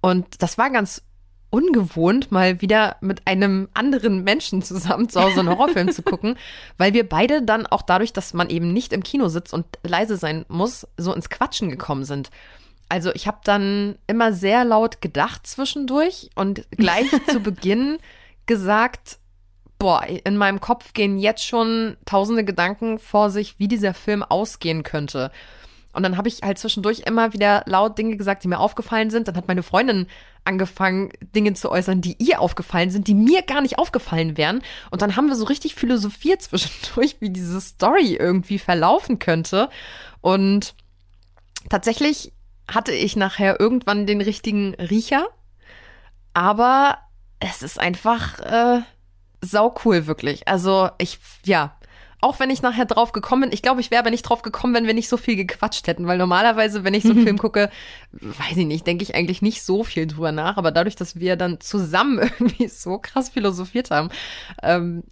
Und 0.00 0.42
das 0.42 0.58
war 0.58 0.70
ganz 0.70 1.02
ungewohnt, 1.50 2.30
mal 2.30 2.60
wieder 2.60 2.96
mit 3.00 3.26
einem 3.26 3.68
anderen 3.74 4.22
Menschen 4.22 4.62
zusammen 4.62 5.08
zu 5.08 5.20
Hause 5.20 5.40
einen 5.40 5.48
Horrorfilm 5.48 5.90
zu 5.90 6.02
gucken, 6.02 6.36
weil 6.78 6.94
wir 6.94 7.08
beide 7.08 7.42
dann 7.42 7.66
auch 7.66 7.82
dadurch, 7.82 8.12
dass 8.12 8.34
man 8.34 8.48
eben 8.48 8.72
nicht 8.72 8.92
im 8.92 9.02
Kino 9.02 9.28
sitzt 9.28 9.52
und 9.52 9.66
leise 9.82 10.16
sein 10.16 10.44
muss, 10.48 10.86
so 10.96 11.12
ins 11.12 11.28
Quatschen 11.28 11.68
gekommen 11.68 12.04
sind. 12.04 12.30
Also 12.88 13.12
ich 13.14 13.26
habe 13.26 13.38
dann 13.44 13.96
immer 14.06 14.32
sehr 14.32 14.64
laut 14.64 15.00
gedacht 15.00 15.46
zwischendurch 15.46 16.30
und 16.34 16.68
gleich 16.70 17.08
zu 17.28 17.40
Beginn 17.40 17.98
gesagt, 18.46 19.18
boah, 19.78 20.04
in 20.06 20.36
meinem 20.36 20.60
Kopf 20.60 20.92
gehen 20.92 21.18
jetzt 21.18 21.44
schon 21.44 21.96
tausende 22.04 22.44
Gedanken 22.44 22.98
vor 22.98 23.30
sich, 23.30 23.58
wie 23.58 23.68
dieser 23.68 23.94
Film 23.94 24.22
ausgehen 24.22 24.82
könnte. 24.82 25.30
Und 25.92 26.04
dann 26.04 26.16
habe 26.16 26.28
ich 26.28 26.42
halt 26.42 26.58
zwischendurch 26.58 27.00
immer 27.00 27.32
wieder 27.32 27.64
laut 27.66 27.98
Dinge 27.98 28.16
gesagt, 28.16 28.44
die 28.44 28.48
mir 28.48 28.60
aufgefallen 28.60 29.10
sind. 29.10 29.26
Dann 29.26 29.36
hat 29.36 29.48
meine 29.48 29.64
Freundin 29.64 30.06
angefangen, 30.44 31.10
Dinge 31.20 31.54
zu 31.54 31.70
äußern, 31.70 32.00
die 32.00 32.16
ihr 32.18 32.40
aufgefallen 32.40 32.90
sind, 32.90 33.06
die 33.06 33.14
mir 33.14 33.42
gar 33.42 33.60
nicht 33.60 33.78
aufgefallen 33.78 34.36
wären. 34.36 34.62
Und 34.90 35.02
dann 35.02 35.16
haben 35.16 35.28
wir 35.28 35.36
so 35.36 35.44
richtig 35.44 35.74
philosophiert 35.74 36.42
zwischendurch, 36.42 37.16
wie 37.20 37.30
diese 37.30 37.60
Story 37.60 38.16
irgendwie 38.16 38.58
verlaufen 38.58 39.18
könnte. 39.18 39.70
Und 40.20 40.74
tatsächlich 41.68 42.32
hatte 42.68 42.92
ich 42.92 43.16
nachher 43.16 43.60
irgendwann 43.60 44.06
den 44.06 44.20
richtigen 44.20 44.74
Riecher. 44.74 45.28
Aber 46.32 46.98
es 47.40 47.62
ist 47.62 47.80
einfach 47.80 48.38
äh, 48.40 48.82
sau 49.40 49.74
cool, 49.84 50.06
wirklich. 50.06 50.46
Also 50.46 50.90
ich, 50.98 51.18
ja, 51.44 51.76
auch 52.20 52.40
wenn 52.40 52.50
ich 52.50 52.62
nachher 52.62 52.84
drauf 52.84 53.12
gekommen 53.12 53.42
bin, 53.42 53.52
ich 53.52 53.62
glaube, 53.62 53.80
ich 53.80 53.90
wäre 53.90 54.00
aber 54.00 54.10
nicht 54.10 54.22
drauf 54.22 54.42
gekommen, 54.42 54.74
wenn 54.74 54.86
wir 54.86 54.94
nicht 54.94 55.08
so 55.08 55.16
viel 55.16 55.36
gequatscht 55.36 55.86
hätten, 55.86 56.06
weil 56.06 56.18
normalerweise, 56.18 56.84
wenn 56.84 56.94
ich 56.94 57.02
so 57.02 57.10
einen 57.10 57.22
Film 57.24 57.38
gucke, 57.38 57.70
weiß 58.12 58.56
ich 58.56 58.66
nicht, 58.66 58.86
denke 58.86 59.02
ich 59.02 59.14
eigentlich 59.14 59.42
nicht 59.42 59.62
so 59.62 59.84
viel 59.84 60.06
drüber 60.06 60.32
nach, 60.32 60.56
aber 60.56 60.70
dadurch, 60.72 60.96
dass 60.96 61.18
wir 61.18 61.36
dann 61.36 61.60
zusammen 61.60 62.18
irgendwie 62.38 62.68
so 62.68 62.98
krass 62.98 63.30
philosophiert 63.30 63.90
haben, 63.90 64.10
ähm, 64.62 65.02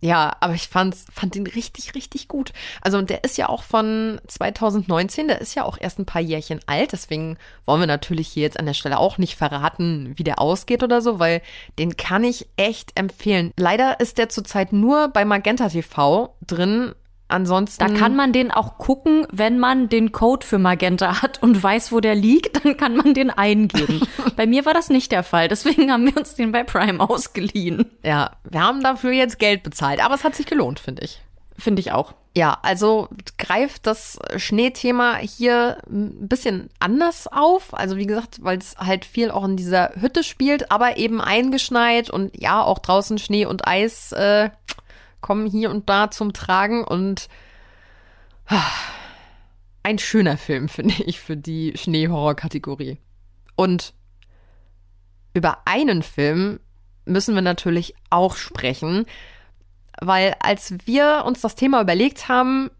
ja, 0.00 0.34
aber 0.40 0.54
ich 0.54 0.68
fand's, 0.68 1.04
fand 1.12 1.34
den 1.34 1.46
richtig, 1.46 1.94
richtig 1.94 2.26
gut. 2.26 2.52
Also, 2.80 2.96
und 2.96 3.10
der 3.10 3.22
ist 3.22 3.36
ja 3.36 3.48
auch 3.48 3.62
von 3.62 4.20
2019, 4.26 5.28
der 5.28 5.40
ist 5.40 5.54
ja 5.54 5.64
auch 5.64 5.76
erst 5.78 5.98
ein 5.98 6.06
paar 6.06 6.22
Jährchen 6.22 6.60
alt, 6.66 6.92
deswegen 6.92 7.36
wollen 7.66 7.80
wir 7.80 7.86
natürlich 7.86 8.28
hier 8.28 8.42
jetzt 8.42 8.58
an 8.58 8.66
der 8.66 8.74
Stelle 8.74 8.98
auch 8.98 9.18
nicht 9.18 9.36
verraten, 9.36 10.14
wie 10.16 10.24
der 10.24 10.40
ausgeht 10.40 10.82
oder 10.82 11.02
so, 11.02 11.18
weil 11.18 11.42
den 11.78 11.96
kann 11.96 12.24
ich 12.24 12.48
echt 12.56 12.98
empfehlen. 12.98 13.52
Leider 13.56 14.00
ist 14.00 14.16
der 14.16 14.30
zurzeit 14.30 14.72
nur 14.72 15.08
bei 15.08 15.24
Magenta 15.24 15.68
TV 15.68 16.34
drin. 16.46 16.94
Ansonsten. 17.30 17.86
Da 17.86 17.92
kann 17.92 18.16
man 18.16 18.32
den 18.32 18.50
auch 18.50 18.78
gucken, 18.78 19.26
wenn 19.30 19.58
man 19.58 19.88
den 19.88 20.12
Code 20.12 20.46
für 20.46 20.58
Magenta 20.58 21.22
hat 21.22 21.42
und 21.42 21.62
weiß, 21.62 21.92
wo 21.92 22.00
der 22.00 22.14
liegt, 22.14 22.64
dann 22.64 22.76
kann 22.76 22.96
man 22.96 23.14
den 23.14 23.30
eingeben. 23.30 24.00
bei 24.36 24.46
mir 24.46 24.64
war 24.66 24.74
das 24.74 24.90
nicht 24.90 25.12
der 25.12 25.22
Fall, 25.22 25.48
deswegen 25.48 25.90
haben 25.92 26.06
wir 26.06 26.16
uns 26.16 26.34
den 26.34 26.52
bei 26.52 26.64
Prime 26.64 27.00
ausgeliehen. 27.00 27.90
Ja, 28.02 28.32
wir 28.48 28.62
haben 28.62 28.82
dafür 28.82 29.12
jetzt 29.12 29.38
Geld 29.38 29.62
bezahlt, 29.62 30.04
aber 30.04 30.14
es 30.14 30.24
hat 30.24 30.34
sich 30.34 30.46
gelohnt, 30.46 30.80
finde 30.80 31.02
ich. 31.02 31.20
Finde 31.56 31.80
ich 31.80 31.92
auch. 31.92 32.14
Ja, 32.36 32.58
also 32.62 33.08
greift 33.38 33.86
das 33.86 34.18
Schneethema 34.36 35.16
hier 35.16 35.78
ein 35.90 36.28
bisschen 36.28 36.70
anders 36.78 37.26
auf. 37.26 37.74
Also 37.74 37.96
wie 37.96 38.06
gesagt, 38.06 38.38
weil 38.42 38.58
es 38.58 38.76
halt 38.78 39.04
viel 39.04 39.32
auch 39.32 39.44
in 39.44 39.56
dieser 39.56 39.92
Hütte 40.00 40.22
spielt, 40.22 40.70
aber 40.70 40.96
eben 40.96 41.20
eingeschneit 41.20 42.08
und 42.08 42.40
ja, 42.40 42.62
auch 42.62 42.78
draußen 42.78 43.18
Schnee 43.18 43.46
und 43.46 43.66
Eis 43.66 44.12
äh, 44.12 44.50
kommen 45.20 45.46
hier 45.46 45.70
und 45.70 45.88
da 45.88 46.10
zum 46.10 46.32
Tragen 46.32 46.84
und 46.84 47.28
ah, 48.46 48.62
ein 49.82 49.98
schöner 49.98 50.36
Film, 50.36 50.68
finde 50.70 51.02
ich, 51.04 51.20
für 51.20 51.36
die 51.36 51.72
Schneehorror-Kategorie. 51.76 52.98
Und 53.56 53.94
über 55.34 55.58
einen 55.66 56.02
Film 56.02 56.60
müssen 57.04 57.34
wir 57.34 57.42
natürlich 57.42 57.94
auch 58.08 58.36
sprechen, 58.36 59.06
weil 60.00 60.34
als 60.40 60.74
wir 60.86 61.24
uns 61.26 61.40
das 61.40 61.54
Thema 61.54 61.80
überlegt 61.80 62.28
haben, 62.28 62.70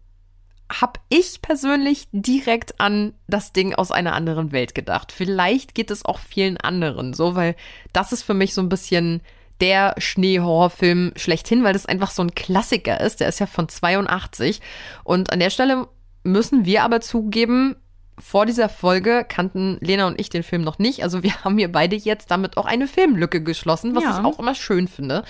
habe 0.71 0.99
ich 1.09 1.41
persönlich 1.41 2.07
direkt 2.11 2.79
an 2.79 3.13
das 3.27 3.51
Ding 3.51 3.75
aus 3.75 3.91
einer 3.91 4.13
anderen 4.13 4.51
Welt 4.51 4.73
gedacht. 4.73 5.11
Vielleicht 5.11 5.75
geht 5.75 5.91
es 5.91 6.05
auch 6.05 6.19
vielen 6.19 6.57
anderen 6.57 7.13
so, 7.13 7.35
weil 7.35 7.55
das 7.91 8.13
ist 8.13 8.23
für 8.23 8.33
mich 8.33 8.53
so 8.53 8.61
ein 8.61 8.69
bisschen 8.69 9.21
der 9.61 9.95
Schneehorrorfilm 9.97 11.13
schlechthin, 11.15 11.63
weil 11.63 11.73
das 11.73 11.85
einfach 11.85 12.11
so 12.11 12.21
ein 12.23 12.35
Klassiker 12.35 12.99
ist. 12.99 13.19
Der 13.19 13.29
ist 13.29 13.39
ja 13.39 13.45
von 13.45 13.69
82 13.69 14.59
und 15.03 15.31
an 15.31 15.39
der 15.39 15.49
Stelle 15.51 15.87
müssen 16.23 16.65
wir 16.65 16.83
aber 16.83 16.99
zugeben, 17.01 17.75
vor 18.19 18.45
dieser 18.45 18.69
Folge 18.69 19.25
kannten 19.27 19.77
Lena 19.81 20.05
und 20.05 20.19
ich 20.19 20.29
den 20.29 20.43
Film 20.43 20.61
noch 20.63 20.77
nicht. 20.77 21.03
Also 21.03 21.23
wir 21.23 21.33
haben 21.43 21.57
hier 21.57 21.71
beide 21.71 21.95
jetzt 21.95 22.29
damit 22.31 22.57
auch 22.57 22.65
eine 22.65 22.87
Filmlücke 22.87 23.41
geschlossen, 23.41 23.95
was 23.95 24.03
Ja. 24.03 24.19
ich 24.19 24.25
auch 24.25 24.39
immer 24.39 24.53
schön 24.55 24.87
finde. 24.87 25.23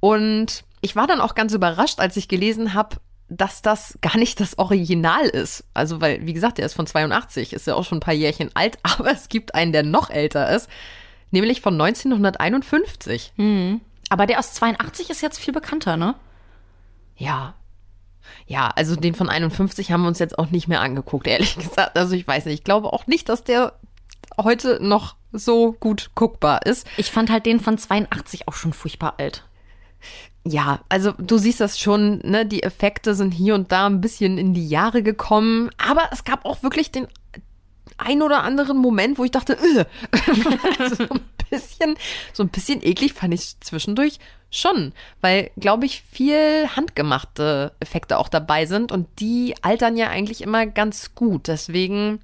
Und 0.00 0.64
ich 0.80 0.94
war 0.96 1.06
dann 1.06 1.20
auch 1.20 1.34
ganz 1.34 1.52
überrascht, 1.52 1.98
als 2.00 2.16
ich 2.16 2.28
gelesen 2.28 2.74
habe, 2.74 2.96
dass 3.28 3.60
das 3.60 3.98
gar 4.02 4.16
nicht 4.18 4.38
das 4.40 4.56
Original 4.58 5.24
ist. 5.26 5.64
Also, 5.74 6.00
weil, 6.00 6.24
wie 6.26 6.32
gesagt, 6.32 6.58
der 6.58 6.66
ist 6.66 6.74
von 6.74 6.86
82, 6.86 7.52
ist 7.52 7.66
ja 7.66 7.74
auch 7.74 7.84
schon 7.84 7.98
ein 7.98 8.02
paar 8.02 8.14
Jährchen 8.14 8.50
alt, 8.54 8.78
aber 8.82 9.10
es 9.10 9.28
gibt 9.28 9.54
einen, 9.54 9.72
der 9.72 9.82
noch 9.82 10.10
älter 10.10 10.48
ist, 10.54 10.68
nämlich 11.40 11.60
von 11.60 11.80
1951. 11.80 13.32
Hm. 13.36 13.80
Aber 14.08 14.26
der 14.26 14.38
aus 14.38 14.52
82 14.54 15.10
ist 15.10 15.20
jetzt 15.20 15.38
viel 15.38 15.52
bekannter, 15.52 15.96
ne? 15.96 16.14
Ja. 17.16 17.54
Ja, 18.46 18.68
also 18.76 18.96
den 18.96 19.14
von 19.14 19.28
51 19.28 19.90
haben 19.92 20.02
wir 20.02 20.08
uns 20.08 20.18
jetzt 20.18 20.38
auch 20.38 20.50
nicht 20.50 20.68
mehr 20.68 20.80
angeguckt, 20.80 21.26
ehrlich 21.26 21.56
gesagt. 21.58 21.96
Also 21.96 22.14
ich 22.14 22.26
weiß 22.26 22.44
nicht, 22.46 22.54
ich 22.54 22.64
glaube 22.64 22.92
auch 22.92 23.06
nicht, 23.06 23.28
dass 23.28 23.44
der 23.44 23.74
heute 24.40 24.78
noch 24.82 25.16
so 25.32 25.72
gut 25.72 26.10
guckbar 26.14 26.64
ist. 26.66 26.86
Ich 26.96 27.10
fand 27.10 27.30
halt 27.30 27.46
den 27.46 27.60
von 27.60 27.78
82 27.78 28.48
auch 28.48 28.54
schon 28.54 28.72
furchtbar 28.72 29.14
alt. 29.18 29.44
ja, 30.44 30.80
also 30.88 31.12
du 31.12 31.38
siehst 31.38 31.60
das 31.60 31.78
schon, 31.78 32.18
ne, 32.18 32.46
die 32.46 32.62
Effekte 32.62 33.14
sind 33.14 33.32
hier 33.32 33.54
und 33.54 33.72
da 33.72 33.86
ein 33.86 34.00
bisschen 34.00 34.38
in 34.38 34.54
die 34.54 34.68
Jahre 34.68 35.02
gekommen, 35.02 35.70
aber 35.78 36.08
es 36.12 36.24
gab 36.24 36.44
auch 36.44 36.62
wirklich 36.62 36.92
den 36.92 37.08
ein 37.98 38.22
oder 38.22 38.42
anderen 38.42 38.76
Moment, 38.78 39.18
wo 39.18 39.24
ich 39.24 39.30
dachte, 39.30 39.54
äh. 39.76 39.84
so 40.88 41.04
ein 41.04 41.20
bisschen, 41.50 41.96
so 42.32 42.42
ein 42.42 42.48
bisschen 42.48 42.82
eklig 42.82 43.12
fand 43.12 43.34
ich 43.34 43.58
zwischendurch 43.60 44.18
schon, 44.50 44.92
weil, 45.20 45.50
glaube 45.56 45.86
ich, 45.86 46.02
viel 46.02 46.68
handgemachte 46.74 47.72
Effekte 47.80 48.18
auch 48.18 48.28
dabei 48.28 48.66
sind 48.66 48.92
und 48.92 49.08
die 49.18 49.54
altern 49.62 49.96
ja 49.96 50.08
eigentlich 50.08 50.42
immer 50.42 50.66
ganz 50.66 51.14
gut. 51.14 51.48
Deswegen, 51.48 52.20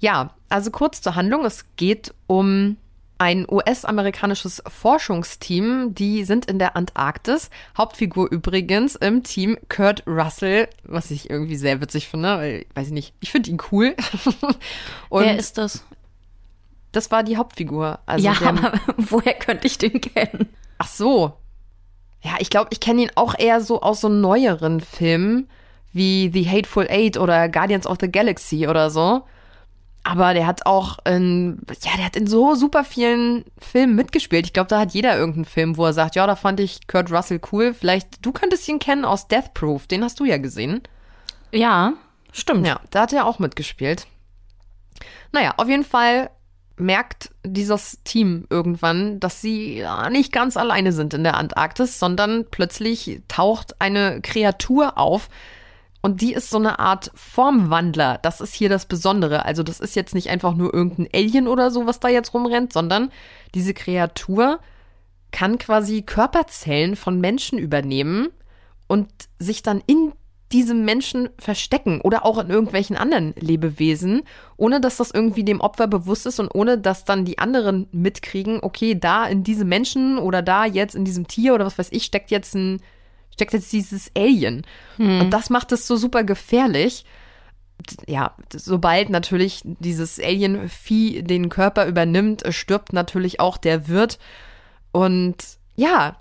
ja, 0.00 0.34
also 0.48 0.70
kurz 0.70 1.00
zur 1.00 1.14
Handlung. 1.14 1.44
Es 1.44 1.64
geht 1.76 2.14
um 2.26 2.76
ein 3.22 3.46
US-amerikanisches 3.48 4.64
Forschungsteam, 4.66 5.94
die 5.94 6.24
sind 6.24 6.46
in 6.46 6.58
der 6.58 6.74
Antarktis. 6.74 7.50
Hauptfigur 7.78 8.28
übrigens 8.28 8.96
im 8.96 9.22
Team 9.22 9.56
Kurt 9.68 10.02
Russell, 10.08 10.68
was 10.82 11.12
ich 11.12 11.30
irgendwie 11.30 11.54
sehr 11.54 11.80
witzig 11.80 12.08
finde, 12.08 12.36
weil, 12.38 12.66
weiß 12.74 12.88
ich 12.88 12.92
nicht, 12.92 13.14
ich 13.20 13.30
finde 13.30 13.50
ihn 13.50 13.58
cool. 13.70 13.94
Und 15.08 15.22
Wer 15.22 15.38
ist 15.38 15.56
das? 15.56 15.84
Das 16.90 17.12
war 17.12 17.22
die 17.22 17.36
Hauptfigur. 17.36 18.00
Also 18.06 18.26
ja, 18.26 18.34
der, 18.34 18.48
aber 18.48 18.72
woher 18.96 19.34
könnte 19.34 19.68
ich 19.68 19.78
den 19.78 20.00
kennen? 20.00 20.48
Ach 20.78 20.88
so. 20.88 21.34
Ja, 22.22 22.32
ich 22.40 22.50
glaube, 22.50 22.70
ich 22.72 22.80
kenne 22.80 23.02
ihn 23.02 23.10
auch 23.14 23.38
eher 23.38 23.60
so 23.60 23.82
aus 23.82 24.00
so 24.00 24.08
neueren 24.08 24.80
Filmen 24.80 25.48
wie 25.92 26.28
The 26.32 26.50
Hateful 26.50 26.88
Eight 26.90 27.18
oder 27.18 27.48
Guardians 27.48 27.86
of 27.86 27.98
the 28.00 28.10
Galaxy 28.10 28.66
oder 28.66 28.90
so. 28.90 29.22
Aber 30.04 30.34
der 30.34 30.46
hat 30.46 30.66
auch 30.66 30.98
in, 31.06 31.60
ja, 31.82 31.96
der 31.96 32.06
hat 32.06 32.16
in 32.16 32.26
so 32.26 32.54
super 32.54 32.82
vielen 32.82 33.44
Filmen 33.58 33.94
mitgespielt. 33.94 34.46
Ich 34.46 34.52
glaube, 34.52 34.68
da 34.68 34.80
hat 34.80 34.94
jeder 34.94 35.16
irgendeinen 35.16 35.44
Film, 35.44 35.76
wo 35.76 35.86
er 35.86 35.92
sagt, 35.92 36.16
ja, 36.16 36.26
da 36.26 36.34
fand 36.34 36.58
ich 36.58 36.88
Kurt 36.88 37.12
Russell 37.12 37.40
cool. 37.52 37.72
Vielleicht, 37.72 38.24
du 38.24 38.32
könntest 38.32 38.68
ihn 38.68 38.80
kennen 38.80 39.04
aus 39.04 39.28
Death 39.28 39.54
Proof. 39.54 39.86
Den 39.86 40.02
hast 40.02 40.18
du 40.18 40.24
ja 40.24 40.38
gesehen. 40.38 40.82
Ja, 41.52 41.92
stimmt. 42.32 42.66
Ja, 42.66 42.80
da 42.90 43.02
hat 43.02 43.12
er 43.12 43.26
auch 43.26 43.38
mitgespielt. 43.38 44.06
Naja, 45.30 45.54
auf 45.56 45.68
jeden 45.68 45.84
Fall 45.84 46.30
merkt 46.76 47.30
dieses 47.44 48.02
Team 48.04 48.46
irgendwann, 48.50 49.20
dass 49.20 49.40
sie 49.40 49.78
ja, 49.78 50.10
nicht 50.10 50.32
ganz 50.32 50.56
alleine 50.56 50.92
sind 50.92 51.14
in 51.14 51.22
der 51.22 51.36
Antarktis, 51.36 51.98
sondern 51.98 52.46
plötzlich 52.50 53.20
taucht 53.28 53.80
eine 53.80 54.20
Kreatur 54.20 54.98
auf, 54.98 55.28
und 56.02 56.20
die 56.20 56.34
ist 56.34 56.50
so 56.50 56.58
eine 56.58 56.80
Art 56.80 57.12
Formwandler. 57.14 58.18
Das 58.22 58.40
ist 58.40 58.54
hier 58.54 58.68
das 58.68 58.86
Besondere. 58.86 59.44
Also 59.44 59.62
das 59.62 59.78
ist 59.78 59.94
jetzt 59.94 60.14
nicht 60.14 60.30
einfach 60.30 60.54
nur 60.54 60.74
irgendein 60.74 61.08
Alien 61.14 61.46
oder 61.46 61.70
so, 61.70 61.86
was 61.86 62.00
da 62.00 62.08
jetzt 62.08 62.34
rumrennt, 62.34 62.72
sondern 62.72 63.10
diese 63.54 63.72
Kreatur 63.72 64.58
kann 65.30 65.58
quasi 65.58 66.02
Körperzellen 66.02 66.96
von 66.96 67.20
Menschen 67.20 67.58
übernehmen 67.58 68.28
und 68.88 69.08
sich 69.38 69.62
dann 69.62 69.82
in 69.86 70.12
diesem 70.50 70.84
Menschen 70.84 71.30
verstecken 71.38 72.00
oder 72.02 72.26
auch 72.26 72.36
in 72.38 72.50
irgendwelchen 72.50 72.96
anderen 72.96 73.32
Lebewesen, 73.38 74.22
ohne 74.56 74.80
dass 74.80 74.98
das 74.98 75.10
irgendwie 75.10 75.44
dem 75.44 75.60
Opfer 75.60 75.86
bewusst 75.86 76.26
ist 76.26 76.40
und 76.40 76.54
ohne 76.54 76.78
dass 76.78 77.04
dann 77.04 77.24
die 77.24 77.38
anderen 77.38 77.86
mitkriegen, 77.92 78.58
okay, 78.60 78.94
da 78.98 79.26
in 79.26 79.44
diesem 79.44 79.68
Menschen 79.68 80.18
oder 80.18 80.42
da 80.42 80.66
jetzt 80.66 80.94
in 80.94 81.04
diesem 81.04 81.26
Tier 81.26 81.54
oder 81.54 81.64
was 81.64 81.78
weiß 81.78 81.88
ich 81.92 82.04
steckt 82.04 82.30
jetzt 82.30 82.54
ein 82.54 82.82
steckt 83.32 83.52
jetzt 83.52 83.72
dieses 83.72 84.10
Alien. 84.16 84.66
Hm. 84.96 85.22
Und 85.22 85.30
das 85.30 85.50
macht 85.50 85.72
es 85.72 85.86
so 85.86 85.96
super 85.96 86.24
gefährlich. 86.24 87.04
Ja, 88.06 88.36
sobald 88.54 89.10
natürlich 89.10 89.62
dieses 89.64 90.20
Alien-Vieh 90.20 91.22
den 91.22 91.48
Körper 91.48 91.86
übernimmt, 91.86 92.44
stirbt 92.50 92.92
natürlich 92.92 93.40
auch 93.40 93.56
der 93.56 93.88
Wirt. 93.88 94.18
Und 94.92 95.36
ja, 95.74 96.16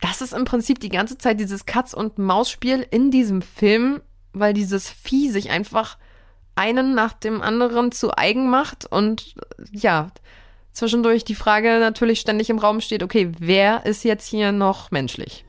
das 0.00 0.20
ist 0.20 0.34
im 0.34 0.44
Prinzip 0.44 0.80
die 0.80 0.90
ganze 0.90 1.16
Zeit 1.16 1.40
dieses 1.40 1.64
Katz- 1.64 1.94
und 1.94 2.18
Maus-Spiel 2.18 2.86
in 2.90 3.10
diesem 3.10 3.40
Film, 3.40 4.02
weil 4.32 4.52
dieses 4.52 4.90
Vieh 4.90 5.30
sich 5.30 5.50
einfach 5.50 5.96
einen 6.54 6.94
nach 6.94 7.12
dem 7.12 7.40
anderen 7.40 7.92
zu 7.92 8.16
eigen 8.16 8.50
macht 8.50 8.86
und 8.86 9.34
ja, 9.72 10.08
zwischendurch 10.72 11.24
die 11.24 11.34
Frage 11.34 11.78
natürlich 11.80 12.20
ständig 12.20 12.50
im 12.50 12.58
Raum 12.58 12.80
steht, 12.80 13.02
okay, 13.02 13.32
wer 13.38 13.86
ist 13.86 14.04
jetzt 14.04 14.26
hier 14.26 14.52
noch 14.52 14.90
menschlich? 14.90 15.45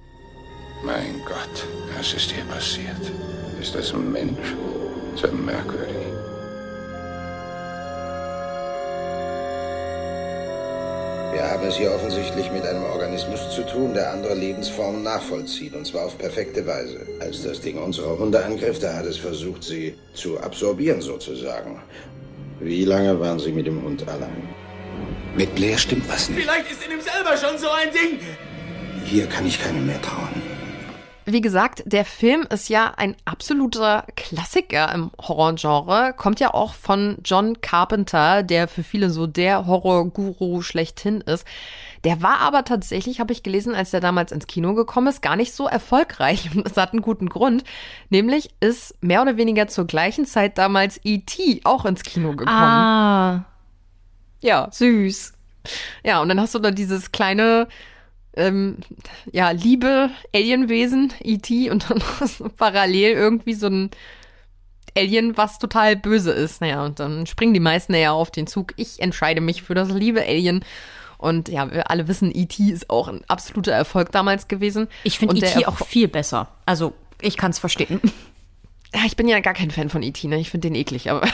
Mein 0.83 1.21
Gott, 1.25 1.65
was 1.97 2.13
ist 2.13 2.31
hier 2.31 2.43
passiert? 2.45 3.11
Ist 3.59 3.73
das 3.73 3.93
ein 3.93 4.11
Mensch? 4.11 4.55
So 5.15 5.27
merkwürdig. 5.31 5.95
Wir 11.33 11.49
haben 11.49 11.67
es 11.67 11.77
hier 11.77 11.91
offensichtlich 11.91 12.51
mit 12.51 12.63
einem 12.63 12.83
Organismus 12.83 13.49
zu 13.55 13.63
tun, 13.63 13.93
der 13.93 14.11
andere 14.11 14.35
Lebensformen 14.35 15.03
nachvollzieht, 15.03 15.73
und 15.73 15.85
zwar 15.85 16.05
auf 16.05 16.17
perfekte 16.17 16.65
Weise. 16.65 17.05
Als 17.19 17.43
das 17.43 17.59
Ding 17.59 17.77
unsere 17.77 18.17
Hunde 18.17 18.43
angriff, 18.43 18.79
da 18.79 18.93
hat 18.93 19.05
es 19.05 19.17
versucht, 19.17 19.63
sie 19.63 19.95
zu 20.13 20.39
absorbieren, 20.39 21.01
sozusagen. 21.01 21.81
Wie 22.59 22.85
lange 22.85 23.19
waren 23.19 23.39
Sie 23.39 23.51
mit 23.51 23.67
dem 23.67 23.83
Hund 23.83 24.07
allein? 24.07 24.49
Mit 25.35 25.53
Blair 25.55 25.77
stimmt 25.77 26.07
was 26.09 26.29
nicht. 26.29 26.41
Vielleicht 26.41 26.71
ist 26.71 26.83
in 26.85 26.91
ihm 26.91 27.01
selber 27.01 27.37
schon 27.37 27.57
so 27.57 27.69
ein 27.69 27.91
Ding. 27.91 28.19
Hier 29.05 29.27
kann 29.27 29.45
ich 29.45 29.61
keinem 29.61 29.85
mehr 29.85 30.01
trauen. 30.01 30.41
Wie 31.29 31.41
gesagt, 31.41 31.83
der 31.85 32.05
Film 32.05 32.47
ist 32.49 32.69
ja 32.69 32.93
ein 32.95 33.17
absoluter 33.25 34.05
Klassiker 34.15 34.93
im 34.93 35.11
Horrorgenre, 35.19 36.13
kommt 36.15 36.39
ja 36.39 36.53
auch 36.53 36.73
von 36.73 37.17
John 37.21 37.59
Carpenter, 37.59 38.43
der 38.43 38.69
für 38.69 38.81
viele 38.81 39.09
so 39.09 39.27
der 39.27 39.65
Horrorguru 39.67 40.61
schlechthin 40.61 41.19
ist. 41.19 41.45
Der 42.05 42.21
war 42.21 42.39
aber 42.39 42.63
tatsächlich, 42.63 43.19
habe 43.19 43.33
ich 43.33 43.43
gelesen, 43.43 43.75
als 43.75 43.91
der 43.91 43.99
damals 43.99 44.31
ins 44.31 44.47
Kino 44.47 44.73
gekommen 44.73 45.07
ist, 45.07 45.21
gar 45.21 45.35
nicht 45.35 45.51
so 45.51 45.67
erfolgreich. 45.67 46.49
Und 46.55 46.65
das 46.65 46.77
hat 46.77 46.93
einen 46.93 47.01
guten 47.01 47.27
Grund. 47.27 47.65
Nämlich 48.09 48.49
ist 48.61 48.95
mehr 49.03 49.21
oder 49.21 49.35
weniger 49.35 49.67
zur 49.67 49.85
gleichen 49.85 50.25
Zeit 50.25 50.57
damals 50.57 50.97
E.T. 51.03 51.59
auch 51.65 51.83
ins 51.83 52.03
Kino 52.03 52.37
gekommen. 52.37 52.55
Ah. 52.55 53.45
Ja. 54.39 54.69
Süß. 54.71 55.33
Ja, 56.05 56.21
und 56.21 56.29
dann 56.29 56.39
hast 56.39 56.55
du 56.55 56.59
da 56.59 56.71
dieses 56.71 57.11
kleine 57.11 57.67
ähm, 58.35 58.77
ja, 59.31 59.51
liebe 59.51 60.11
Alienwesen, 60.33 61.13
E.T. 61.21 61.69
und 61.71 61.89
dann 61.89 62.01
parallel 62.57 63.11
irgendwie 63.11 63.53
so 63.53 63.67
ein 63.67 63.89
Alien, 64.95 65.37
was 65.37 65.59
total 65.59 65.95
böse 65.95 66.31
ist. 66.31 66.61
Naja, 66.61 66.85
und 66.85 66.99
dann 66.99 67.25
springen 67.27 67.53
die 67.53 67.59
meisten 67.59 67.93
ja 67.93 68.11
auf 68.11 68.31
den 68.31 68.47
Zug. 68.47 68.73
Ich 68.77 68.99
entscheide 68.99 69.41
mich 69.41 69.63
für 69.63 69.75
das 69.75 69.89
liebe 69.89 70.21
Alien. 70.21 70.63
Und 71.17 71.49
ja, 71.49 71.71
wir 71.71 71.89
alle 71.89 72.07
wissen, 72.07 72.31
E.T. 72.33 72.63
ist 72.63 72.89
auch 72.89 73.07
ein 73.07 73.21
absoluter 73.27 73.71
Erfolg 73.71 74.11
damals 74.11 74.47
gewesen. 74.47 74.87
Ich 75.03 75.17
finde 75.17 75.37
E.T. 75.37 75.65
auch 75.65 75.85
viel 75.85 76.07
besser. 76.07 76.49
Also, 76.65 76.93
ich 77.21 77.37
kann 77.37 77.51
es 77.51 77.59
verstehen. 77.59 78.01
Ja, 78.93 79.01
ich 79.05 79.17
bin 79.17 79.27
ja 79.27 79.41
gar 79.41 79.53
kein 79.53 79.69
Fan 79.69 79.89
von 79.89 80.01
E.T., 80.01 80.25
ne? 80.29 80.39
Ich 80.39 80.49
finde 80.49 80.69
den 80.69 80.75
eklig, 80.75 81.11
aber. 81.11 81.27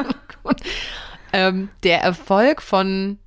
ähm, 1.32 1.68
der 1.82 2.00
Erfolg 2.00 2.62
von 2.62 3.18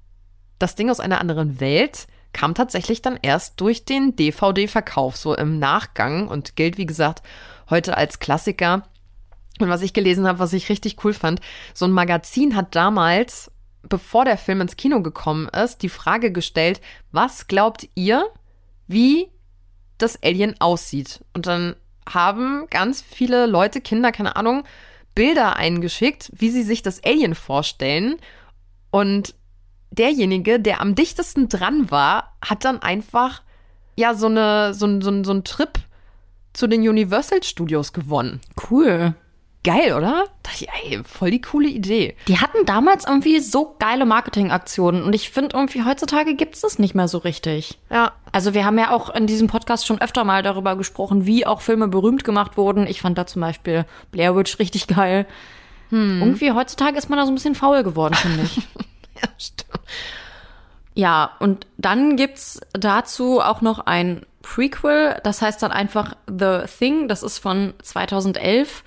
Das 0.60 0.76
Ding 0.76 0.90
aus 0.90 1.02
einer 1.02 1.20
anderen 1.20 1.60
Welt 1.60 2.08
kam 2.34 2.56
tatsächlich 2.56 3.02
dann 3.02 3.18
erst 3.22 3.62
durch 3.62 3.86
den 3.86 4.16
DVD-Verkauf, 4.16 5.16
so 5.16 5.36
im 5.36 5.60
Nachgang 5.60 6.28
und 6.28 6.56
gilt, 6.56 6.78
wie 6.78 6.86
gesagt, 6.86 7.24
heute 7.70 7.96
als 7.96 8.20
Klassiker. 8.20 8.84
Und 9.60 9.70
was 9.70 9.82
ich 9.82 9.94
gelesen 9.94 10.28
habe, 10.28 10.40
was 10.40 10.54
ich 10.54 10.70
richtig 10.70 11.04
cool 11.04 11.14
fand, 11.14 11.40
so 11.74 11.86
ein 11.86 11.92
Magazin 11.92 12.56
hat 12.56 12.76
damals, 12.76 13.52
bevor 13.84 14.26
der 14.26 14.38
Film 14.38 14.62
ins 14.62 14.78
Kino 14.78 15.02
gekommen 15.02 15.48
ist, 15.50 15.84
die 15.84 15.90
Frage 15.90 16.32
gestellt, 16.32 16.82
was 17.12 17.48
glaubt 17.48 17.88
ihr, 17.96 18.26
wie 18.88 19.30
das 19.98 20.22
Alien 20.24 20.60
aussieht? 20.60 21.24
Und 21.34 21.48
dann 21.48 21.76
haben 22.12 22.66
ganz 22.70 23.02
viele 23.02 23.46
Leute, 23.46 23.80
Kinder, 23.80 24.12
keine 24.12 24.36
Ahnung, 24.36 24.64
Bilder 25.16 25.56
eingeschickt, 25.56 26.32
wie 26.34 26.50
sie 26.50 26.64
sich 26.64 26.82
das 26.82 27.04
Alien 27.04 27.36
vorstellen. 27.36 28.18
Und 28.90 29.36
derjenige, 29.98 30.60
der 30.60 30.82
am 30.82 30.96
dichtesten 30.96 31.50
dran 31.50 31.92
war, 31.92 32.36
hat 32.44 32.66
dann 32.66 32.82
einfach 32.82 33.42
ja 33.96 34.14
so 34.14 34.28
eine 34.28 34.74
so, 34.74 34.88
so, 35.02 35.24
so 35.24 35.32
einen 35.32 35.44
Trip 35.44 35.80
zu 36.54 36.68
den 36.68 36.88
Universal 36.88 37.44
Studios 37.44 37.94
gewonnen. 37.94 38.42
Cool. 38.70 39.16
Geil, 39.64 39.94
oder? 39.94 40.26
Dachte 40.44 40.66
ich, 40.66 40.68
ey, 40.70 41.02
voll 41.06 41.32
die 41.32 41.40
coole 41.40 41.70
Idee. 41.70 42.18
Die 42.28 42.40
hatten 42.40 42.66
damals 42.66 43.08
irgendwie 43.08 43.40
so 43.40 43.78
geile 43.80 44.06
Marketingaktionen 44.06 45.04
und 45.04 45.14
ich 45.14 45.30
finde 45.30 45.56
irgendwie 45.56 45.86
heutzutage 45.86 46.36
gibt 46.36 46.56
es 46.56 46.62
das 46.62 46.80
nicht 46.80 46.96
mehr 46.96 47.08
so 47.08 47.20
richtig. 47.20 47.80
Ja. 47.90 48.12
Also 48.34 48.54
wir 48.54 48.66
haben 48.66 48.78
ja 48.78 48.92
auch 48.92 49.10
in 49.10 49.26
diesem 49.26 49.48
Podcast 49.48 49.88
schon 49.88 50.02
öfter 50.02 50.26
mal 50.26 50.44
darüber 50.44 50.76
gesprochen, 50.76 51.26
wie 51.26 51.46
auch 51.46 51.62
Filme 51.62 51.88
berühmt 51.88 52.26
gemacht 52.26 52.58
wurden. 52.58 52.88
Ich 52.88 53.00
fand 53.00 53.18
da 53.18 53.26
zum 53.26 53.42
Beispiel 53.42 53.86
Blair 54.12 54.36
Witch 54.36 54.60
richtig 54.60 54.88
geil. 54.88 55.26
Hm. 55.90 56.20
Irgendwie 56.20 56.52
heutzutage 56.52 56.98
ist 56.98 57.10
man 57.10 57.18
da 57.18 57.26
so 57.26 57.32
ein 57.32 57.36
bisschen 57.36 57.56
faul 57.56 57.84
geworden, 57.84 58.16
finde 58.16 58.44
ich. 58.44 58.68
ja, 59.24 59.30
stimmt. 59.38 59.80
Ja, 60.96 61.32
und 61.40 61.66
dann 61.78 62.18
gibt's 62.18 62.62
dazu 62.74 63.40
auch 63.42 63.62
noch 63.62 63.80
ein 63.80 64.26
Prequel, 64.44 65.20
das 65.24 65.42
heißt 65.42 65.64
dann 65.64 65.72
einfach 65.72 66.16
The 66.28 66.62
Thing, 66.78 67.08
das 67.08 67.24
ist 67.24 67.40
von 67.40 67.74
2011 67.82 68.84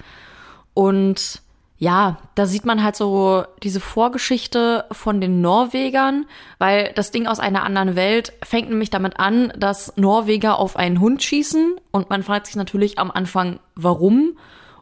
und 0.75 1.41
ja, 1.79 2.19
da 2.35 2.47
sieht 2.47 2.65
man 2.65 2.83
halt 2.83 2.97
so 2.97 3.45
diese 3.63 3.81
Vorgeschichte 3.81 4.87
von 4.93 5.21
den 5.21 5.43
Norwegern, 5.43 6.27
weil 6.59 6.93
das 6.95 7.11
Ding 7.11 7.27
aus 7.27 7.39
einer 7.39 7.65
anderen 7.65 7.97
Welt 7.97 8.33
fängt 8.43 8.71
nämlich 8.71 8.89
damit 8.89 9.19
an, 9.19 9.53
dass 9.57 9.95
Norweger 9.97 10.59
auf 10.59 10.77
einen 10.77 11.01
Hund 11.01 11.23
schießen 11.23 11.77
und 11.91 12.09
man 12.09 12.23
fragt 12.23 12.47
sich 12.47 12.57
natürlich 12.57 12.99
am 12.99 13.11
Anfang, 13.11 13.59
warum. 13.75 14.39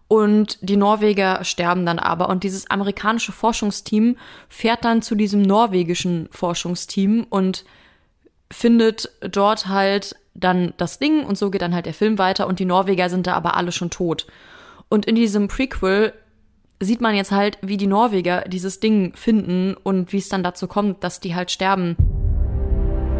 Und 0.06 0.58
die 0.60 0.76
Norweger 0.76 1.44
sterben 1.44 1.86
dann 1.86 1.98
aber. 1.98 2.28
Und 2.28 2.44
dieses 2.44 2.70
amerikanische 2.70 3.32
Forschungsteam 3.32 4.16
fährt 4.48 4.84
dann 4.84 5.02
zu 5.02 5.14
diesem 5.14 5.42
norwegischen 5.42 6.28
Forschungsteam 6.30 7.26
und 7.28 7.64
findet 8.50 9.10
dort 9.20 9.66
halt 9.68 10.16
dann 10.34 10.74
das 10.76 10.98
Ding 10.98 11.24
und 11.24 11.38
so 11.38 11.50
geht 11.50 11.62
dann 11.62 11.74
halt 11.74 11.86
der 11.86 11.94
Film 11.94 12.18
weiter 12.18 12.46
und 12.46 12.58
die 12.58 12.64
Norweger 12.64 13.08
sind 13.08 13.26
da 13.26 13.34
aber 13.34 13.56
alle 13.56 13.72
schon 13.72 13.90
tot. 13.90 14.26
Und 14.88 15.06
in 15.06 15.14
diesem 15.14 15.48
Prequel 15.48 16.12
sieht 16.80 17.00
man 17.00 17.14
jetzt 17.14 17.30
halt, 17.30 17.58
wie 17.62 17.76
die 17.76 17.86
Norweger 17.86 18.42
dieses 18.42 18.80
Ding 18.80 19.14
finden 19.14 19.74
und 19.82 20.12
wie 20.12 20.18
es 20.18 20.28
dann 20.28 20.42
dazu 20.42 20.66
kommt, 20.66 21.02
dass 21.04 21.20
die 21.20 21.34
halt 21.34 21.50
sterben. 21.50 21.96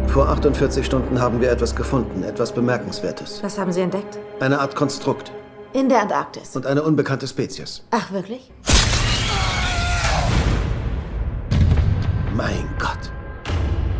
Vor 0.07 0.29
48 0.29 0.85
Stunden 0.85 1.19
haben 1.19 1.41
wir 1.41 1.51
etwas 1.51 1.75
gefunden, 1.75 2.23
etwas 2.23 2.53
Bemerkenswertes. 2.53 3.41
Was 3.43 3.57
haben 3.57 3.71
Sie 3.71 3.81
entdeckt? 3.81 4.19
Eine 4.39 4.59
Art 4.59 4.75
Konstrukt. 4.75 5.31
In 5.75 5.89
der 5.89 6.03
Antarktis. 6.03 6.55
Und 6.55 6.65
eine 6.65 6.83
unbekannte 6.83 7.27
Spezies. 7.27 7.83
Ach, 7.91 8.09
wirklich? 8.09 8.49
Mein 12.33 12.65
Gott. 12.79 13.11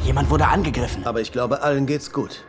Jemand 0.05 0.29
wurde 0.29 0.47
angegriffen. 0.47 1.05
Aber 1.05 1.19
ich 1.19 1.33
glaube, 1.33 1.61
allen 1.61 1.85
geht's 1.85 2.13
gut. 2.13 2.45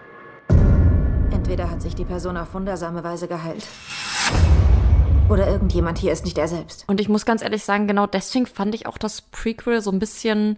Entweder 1.32 1.68
hat 1.68 1.82
sich 1.82 1.96
die 1.96 2.04
Person 2.04 2.36
auf 2.36 2.54
wundersame 2.54 3.02
Weise 3.02 3.26
geheilt. 3.26 3.66
Oder 5.28 5.48
irgendjemand 5.48 5.98
hier 5.98 6.12
ist 6.12 6.24
nicht 6.24 6.38
er 6.38 6.46
selbst. 6.46 6.84
Und 6.86 7.00
ich 7.00 7.08
muss 7.08 7.26
ganz 7.26 7.42
ehrlich 7.42 7.64
sagen, 7.64 7.88
genau 7.88 8.06
deswegen 8.06 8.46
fand 8.46 8.76
ich 8.76 8.86
auch 8.86 8.96
das 8.96 9.22
Prequel 9.22 9.80
so 9.80 9.90
ein 9.90 9.98
bisschen 9.98 10.56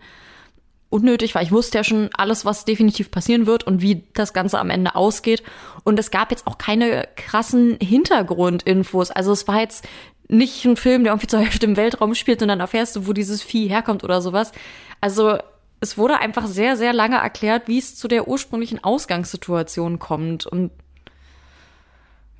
unnötig, 0.91 1.35
weil 1.35 1.45
ich 1.45 1.53
wusste 1.53 1.79
ja 1.79 1.85
schon 1.85 2.11
alles, 2.15 2.45
was 2.45 2.65
definitiv 2.65 3.11
passieren 3.11 3.47
wird 3.47 3.65
und 3.65 3.83
wie 3.83 4.05
das 4.15 4.33
Ganze 4.33 4.59
am 4.59 4.71
Ende 4.71 4.95
ausgeht. 4.95 5.43
Und 5.85 5.99
es 5.99 6.11
gab 6.11 6.31
jetzt 6.31 6.47
auch 6.47 6.59
keine 6.59 7.09
krassen 7.17 7.77
Hintergrundinfos. 7.81 9.11
Also 9.11 9.33
es 9.33 9.47
war 9.47 9.61
jetzt 9.61 9.87
nicht 10.29 10.65
ein 10.65 10.77
Film, 10.77 11.05
der 11.05 11.13
irgendwie 11.13 11.27
zur 11.27 11.41
Hälfte 11.41 11.67
im 11.67 11.77
Weltraum 11.77 12.15
spielt 12.15 12.43
und 12.43 12.49
dann 12.49 12.61
erfährst 12.61 12.97
du, 12.97 13.07
wo 13.07 13.13
dieses 13.13 13.43
Vieh 13.43 13.69
herkommt 13.69 14.05
oder 14.05 14.21
sowas. 14.21 14.53
Also 15.01 15.39
es 15.81 15.97
wurde 15.97 16.19
einfach 16.19 16.47
sehr, 16.47 16.77
sehr 16.77 16.93
lange 16.93 17.17
erklärt, 17.17 17.69
wie 17.69 17.79
es 17.79 17.97
zu 17.97 18.09
der 18.09 18.29
ursprünglichen 18.29 18.83
Ausgangssituation 18.83 19.99
kommt. 19.99 20.47
Und 20.47 20.71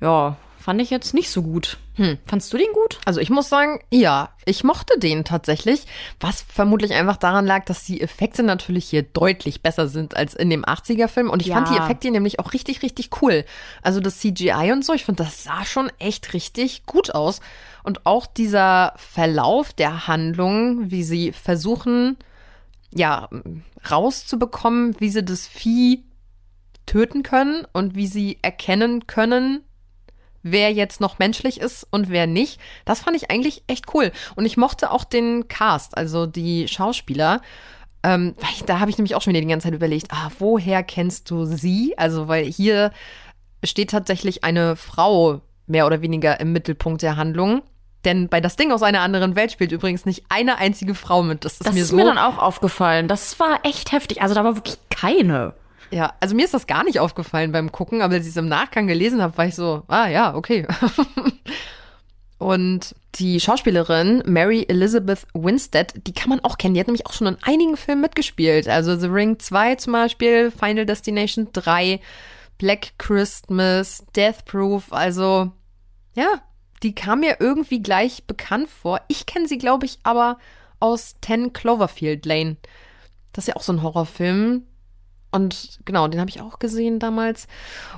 ja, 0.01 0.37
fand 0.59 0.81
ich 0.81 0.89
jetzt 0.89 1.13
nicht 1.13 1.29
so 1.31 1.41
gut. 1.41 1.77
Hm. 1.95 2.17
Fandst 2.25 2.51
du 2.53 2.57
den 2.57 2.71
gut? 2.73 2.99
Also 3.05 3.19
ich 3.19 3.29
muss 3.29 3.49
sagen, 3.49 3.79
ja, 3.91 4.29
ich 4.45 4.63
mochte 4.63 4.99
den 4.99 5.23
tatsächlich, 5.25 5.85
was 6.19 6.41
vermutlich 6.41 6.93
einfach 6.93 7.17
daran 7.17 7.45
lag, 7.45 7.65
dass 7.65 7.83
die 7.85 8.01
Effekte 8.01 8.43
natürlich 8.43 8.85
hier 8.89 9.03
deutlich 9.03 9.61
besser 9.61 9.87
sind 9.87 10.15
als 10.15 10.33
in 10.33 10.49
dem 10.49 10.63
80er-Film. 10.65 11.29
Und 11.29 11.41
ich 11.41 11.47
Ja. 11.49 11.55
fand 11.55 11.69
die 11.69 11.77
Effekte 11.77 12.11
nämlich 12.11 12.39
auch 12.39 12.53
richtig, 12.53 12.83
richtig 12.83 13.09
cool. 13.21 13.45
Also 13.81 13.99
das 13.99 14.19
CGI 14.19 14.71
und 14.71 14.85
so, 14.85 14.93
ich 14.93 15.05
finde, 15.05 15.23
das 15.23 15.43
sah 15.43 15.65
schon 15.65 15.91
echt 15.99 16.33
richtig 16.33 16.85
gut 16.85 17.15
aus. 17.15 17.39
Und 17.83 18.05
auch 18.05 18.25
dieser 18.25 18.93
Verlauf 18.97 19.73
der 19.73 20.07
Handlung, 20.07 20.91
wie 20.91 21.03
sie 21.03 21.31
versuchen, 21.31 22.17
ja, 22.93 23.29
rauszubekommen, 23.89 24.99
wie 24.99 25.09
sie 25.09 25.23
das 25.23 25.47
Vieh 25.47 26.03
töten 26.85 27.23
können 27.23 27.65
und 27.73 27.95
wie 27.95 28.07
sie 28.07 28.39
erkennen 28.41 29.05
können, 29.07 29.63
wer 30.43 30.71
jetzt 30.71 31.01
noch 31.01 31.19
menschlich 31.19 31.59
ist 31.59 31.87
und 31.89 32.09
wer 32.09 32.27
nicht. 32.27 32.59
Das 32.85 33.01
fand 33.01 33.15
ich 33.17 33.31
eigentlich 33.31 33.63
echt 33.67 33.93
cool. 33.93 34.11
Und 34.35 34.45
ich 34.45 34.57
mochte 34.57 34.91
auch 34.91 35.03
den 35.03 35.47
Cast, 35.47 35.97
also 35.97 36.25
die 36.25 36.67
Schauspieler. 36.67 37.41
Ähm, 38.01 38.35
weil 38.37 38.49
ich, 38.53 38.63
da 38.63 38.79
habe 38.79 38.89
ich 38.89 38.97
nämlich 38.97 39.15
auch 39.15 39.21
schon 39.21 39.33
wieder 39.33 39.41
die 39.41 39.47
ganze 39.47 39.65
Zeit 39.65 39.75
überlegt, 39.75 40.07
ah, 40.11 40.31
woher 40.39 40.83
kennst 40.83 41.29
du 41.29 41.45
sie? 41.45 41.97
Also, 41.97 42.29
weil 42.29 42.45
hier 42.45 42.91
steht 43.63 43.89
tatsächlich 43.89 44.43
eine 44.43 44.77
Frau 44.77 45.41
mehr 45.67 45.85
oder 45.85 46.01
weniger 46.01 46.39
im 46.39 46.53
Mittelpunkt 46.53 47.01
der 47.01 47.17
Handlung. 47.17 47.61
Denn 48.05 48.29
bei 48.29 48.39
das 48.39 48.55
Ding 48.55 48.71
aus 48.71 48.81
einer 48.81 49.01
anderen 49.01 49.35
Welt 49.35 49.51
spielt 49.51 49.73
übrigens 49.73 50.05
nicht 50.05 50.23
eine 50.29 50.57
einzige 50.57 50.95
Frau 50.95 51.21
mit. 51.21 51.43
Das 51.43 51.53
ist 51.53 51.65
Das 51.65 51.73
mir 51.73 51.81
ist 51.81 51.89
so 51.89 51.97
mir 51.97 52.05
dann 52.05 52.17
auch 52.17 52.37
aufgefallen. 52.37 53.09
Das 53.09 53.39
war 53.39 53.59
echt 53.63 53.91
heftig. 53.91 54.21
Also 54.21 54.35
da 54.35 54.43
war 54.43 54.55
wirklich 54.55 54.77
keine. 54.89 55.53
Ja, 55.91 56.13
also 56.19 56.35
mir 56.35 56.45
ist 56.45 56.53
das 56.53 56.67
gar 56.67 56.83
nicht 56.83 56.99
aufgefallen 56.99 57.51
beim 57.51 57.71
Gucken, 57.71 58.01
aber 58.01 58.13
als 58.15 58.25
ich 58.25 58.31
es 58.31 58.37
im 58.37 58.47
Nachgang 58.47 58.87
gelesen 58.87 59.21
habe, 59.21 59.37
war 59.37 59.45
ich 59.45 59.55
so, 59.55 59.83
ah 59.87 60.07
ja, 60.07 60.35
okay. 60.35 60.67
Und 62.39 62.95
die 63.15 63.39
Schauspielerin 63.39 64.23
Mary 64.25 64.65
Elizabeth 64.69 65.27
Winstead, 65.33 66.07
die 66.07 66.13
kann 66.13 66.29
man 66.29 66.39
auch 66.39 66.57
kennen. 66.57 66.73
Die 66.73 66.79
hat 66.79 66.87
nämlich 66.87 67.05
auch 67.05 67.11
schon 67.11 67.27
in 67.27 67.37
einigen 67.41 67.75
Filmen 67.75 68.01
mitgespielt. 68.01 68.69
Also 68.69 68.97
The 68.97 69.07
Ring 69.07 69.39
2 69.39 69.75
zum 69.75 69.93
Beispiel, 69.93 70.49
Final 70.49 70.85
Destination 70.85 71.49
3, 71.51 71.99
Black 72.57 72.93
Christmas, 72.97 74.05
Death 74.15 74.45
Proof. 74.45 74.93
Also, 74.93 75.51
ja, 76.15 76.41
die 76.81 76.95
kam 76.95 77.19
mir 77.19 77.37
irgendwie 77.41 77.81
gleich 77.81 78.25
bekannt 78.25 78.69
vor. 78.69 79.01
Ich 79.09 79.25
kenne 79.25 79.47
sie, 79.47 79.57
glaube 79.57 79.85
ich, 79.85 79.99
aber 80.03 80.37
aus 80.79 81.15
10 81.21 81.51
Cloverfield 81.51 82.25
Lane. 82.25 82.55
Das 83.33 83.43
ist 83.43 83.47
ja 83.49 83.55
auch 83.57 83.63
so 83.63 83.73
ein 83.73 83.83
Horrorfilm. 83.83 84.63
Und 85.31 85.79
genau, 85.85 86.07
den 86.07 86.19
habe 86.19 86.29
ich 86.29 86.41
auch 86.41 86.59
gesehen 86.59 86.99
damals. 86.99 87.47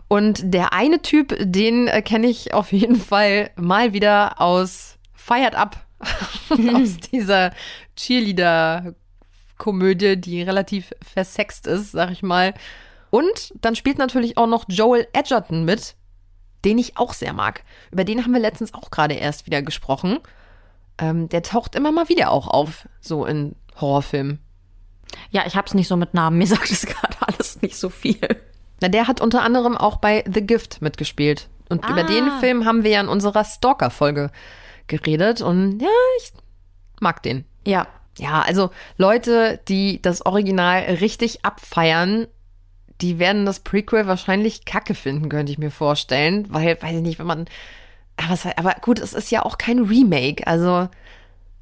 Und 0.07 0.53
der 0.53 0.71
eine 0.73 1.01
Typ, 1.01 1.35
den 1.39 1.87
äh, 1.87 2.01
kenne 2.01 2.27
ich 2.27 2.53
auf 2.53 2.71
jeden 2.71 2.95
Fall 2.97 3.51
mal 3.55 3.93
wieder 3.93 4.39
aus 4.41 4.97
Fired 5.13 5.55
Up. 5.55 5.85
aus 6.49 6.97
dieser 7.11 7.51
Cheerleader-Komödie, 7.95 10.17
die 10.17 10.41
relativ 10.41 10.91
versext 11.01 11.67
ist, 11.67 11.91
sag 11.91 12.11
ich 12.11 12.23
mal. 12.23 12.53
Und 13.09 13.53
dann 13.61 13.75
spielt 13.75 13.97
natürlich 13.97 14.37
auch 14.37 14.47
noch 14.47 14.65
Joel 14.67 15.07
Edgerton 15.13 15.63
mit, 15.65 15.95
den 16.65 16.77
ich 16.77 16.97
auch 16.97 17.13
sehr 17.13 17.33
mag. 17.33 17.63
Über 17.91 18.03
den 18.03 18.23
haben 18.23 18.33
wir 18.33 18.39
letztens 18.39 18.73
auch 18.73 18.91
gerade 18.91 19.15
erst 19.15 19.45
wieder 19.45 19.61
gesprochen. 19.61 20.19
Ähm, 20.97 21.29
der 21.29 21.43
taucht 21.43 21.75
immer 21.75 21.91
mal 21.91 22.09
wieder 22.09 22.31
auch 22.31 22.47
auf, 22.47 22.87
so 22.99 23.25
in 23.25 23.55
Horrorfilmen. 23.79 24.39
Ja, 25.31 25.43
ich 25.45 25.55
hab's 25.55 25.73
nicht 25.73 25.87
so 25.87 25.95
mit 25.97 26.13
Namen. 26.13 26.37
Mir 26.37 26.47
sagt 26.47 26.69
es 26.71 26.85
gerade 26.85 27.15
alles 27.21 27.61
nicht 27.61 27.75
so 27.77 27.89
viel. 27.89 28.19
Na, 28.81 28.87
der 28.87 29.07
hat 29.07 29.21
unter 29.21 29.43
anderem 29.43 29.77
auch 29.77 29.97
bei 29.97 30.23
The 30.31 30.45
Gift 30.45 30.81
mitgespielt. 30.81 31.47
Und 31.69 31.87
über 31.87 32.03
den 32.03 32.27
Ah. 32.29 32.39
Film 32.39 32.65
haben 32.65 32.83
wir 32.83 32.91
ja 32.91 32.99
in 33.01 33.07
unserer 33.07 33.45
Stalker-Folge 33.45 34.29
geredet. 34.87 35.41
Und 35.41 35.79
ja, 35.81 35.87
ich 36.19 36.33
mag 36.99 37.23
den. 37.23 37.45
Ja. 37.65 37.87
Ja, 38.17 38.41
also 38.41 38.71
Leute, 38.97 39.61
die 39.69 40.01
das 40.01 40.25
Original 40.25 40.81
richtig 40.81 41.45
abfeiern, 41.45 42.27
die 42.99 43.19
werden 43.19 43.45
das 43.45 43.61
Prequel 43.61 44.05
wahrscheinlich 44.05 44.65
kacke 44.65 44.95
finden, 44.95 45.29
könnte 45.29 45.51
ich 45.51 45.57
mir 45.57 45.71
vorstellen. 45.71 46.45
Weil, 46.49 46.77
weiß 46.81 46.97
ich 46.97 47.01
nicht, 47.01 47.19
wenn 47.19 47.25
man. 47.27 47.45
Aber, 48.17 48.37
aber 48.57 48.75
gut, 48.81 48.99
es 48.99 49.13
ist 49.13 49.31
ja 49.31 49.43
auch 49.43 49.57
kein 49.57 49.79
Remake. 49.79 50.45
Also, 50.45 50.89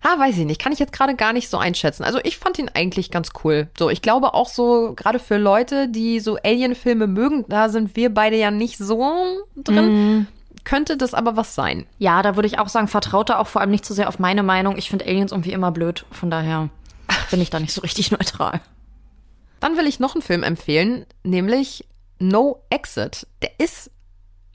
Ah, 0.01 0.17
weiß 0.17 0.37
ich 0.37 0.45
nicht. 0.45 0.61
Kann 0.61 0.71
ich 0.71 0.79
jetzt 0.79 0.93
gerade 0.93 1.15
gar 1.15 1.33
nicht 1.33 1.49
so 1.49 1.57
einschätzen. 1.57 2.03
Also 2.03 2.19
ich 2.23 2.37
fand 2.37 2.57
ihn 2.57 2.69
eigentlich 2.73 3.11
ganz 3.11 3.31
cool. 3.43 3.67
So, 3.77 3.89
ich 3.89 4.01
glaube 4.01 4.33
auch 4.33 4.47
so, 4.47 4.93
gerade 4.95 5.19
für 5.19 5.37
Leute, 5.37 5.89
die 5.89 6.19
so 6.21 6.37
Alien-Filme 6.37 7.07
mögen, 7.07 7.43
da 7.49 7.67
sind 7.69 7.95
wir 7.95 8.13
beide 8.13 8.37
ja 8.37 8.49
nicht 8.49 8.77
so 8.77 9.43
drin. 9.57 10.27
Könnte 10.63 10.97
das 10.97 11.13
aber 11.13 11.35
was 11.35 11.55
sein. 11.55 11.85
Ja, 11.97 12.21
da 12.21 12.35
würde 12.35 12.47
ich 12.47 12.59
auch 12.59 12.69
sagen, 12.69 12.87
vertraut 12.87 13.29
da 13.29 13.39
auch 13.39 13.47
vor 13.47 13.61
allem 13.61 13.71
nicht 13.71 13.85
zu 13.85 13.93
sehr 13.93 14.07
auf 14.07 14.19
meine 14.19 14.43
Meinung. 14.43 14.77
Ich 14.77 14.89
finde 14.89 15.05
Aliens 15.05 15.31
irgendwie 15.31 15.51
immer 15.51 15.71
blöd. 15.71 16.05
Von 16.11 16.29
daher 16.29 16.69
bin 17.31 17.41
ich 17.41 17.49
da 17.49 17.59
nicht 17.59 17.73
so 17.73 17.81
richtig 17.81 18.11
neutral. 18.11 18.61
Dann 19.59 19.77
will 19.77 19.87
ich 19.87 19.99
noch 19.99 20.15
einen 20.15 20.21
Film 20.21 20.43
empfehlen, 20.43 21.05
nämlich 21.23 21.85
No 22.19 22.63
Exit. 22.69 23.27
Der 23.41 23.51
ist 23.57 23.91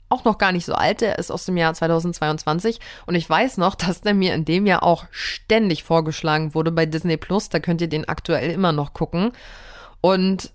auch 0.09 0.23
noch 0.23 0.37
gar 0.37 0.51
nicht 0.51 0.65
so 0.65 0.73
alt, 0.73 1.01
der 1.01 1.19
ist 1.19 1.31
aus 1.31 1.45
dem 1.45 1.57
Jahr 1.57 1.73
2022 1.73 2.79
und 3.05 3.15
ich 3.15 3.29
weiß 3.29 3.57
noch, 3.57 3.75
dass 3.75 4.01
der 4.01 4.13
mir 4.13 4.33
in 4.33 4.45
dem 4.45 4.65
Jahr 4.65 4.83
auch 4.83 5.05
ständig 5.11 5.83
vorgeschlagen 5.83 6.53
wurde 6.53 6.71
bei 6.71 6.85
Disney 6.85 7.17
Plus, 7.17 7.49
da 7.49 7.59
könnt 7.59 7.81
ihr 7.81 7.89
den 7.89 8.07
aktuell 8.07 8.51
immer 8.51 8.71
noch 8.71 8.93
gucken. 8.93 9.31
Und 10.01 10.51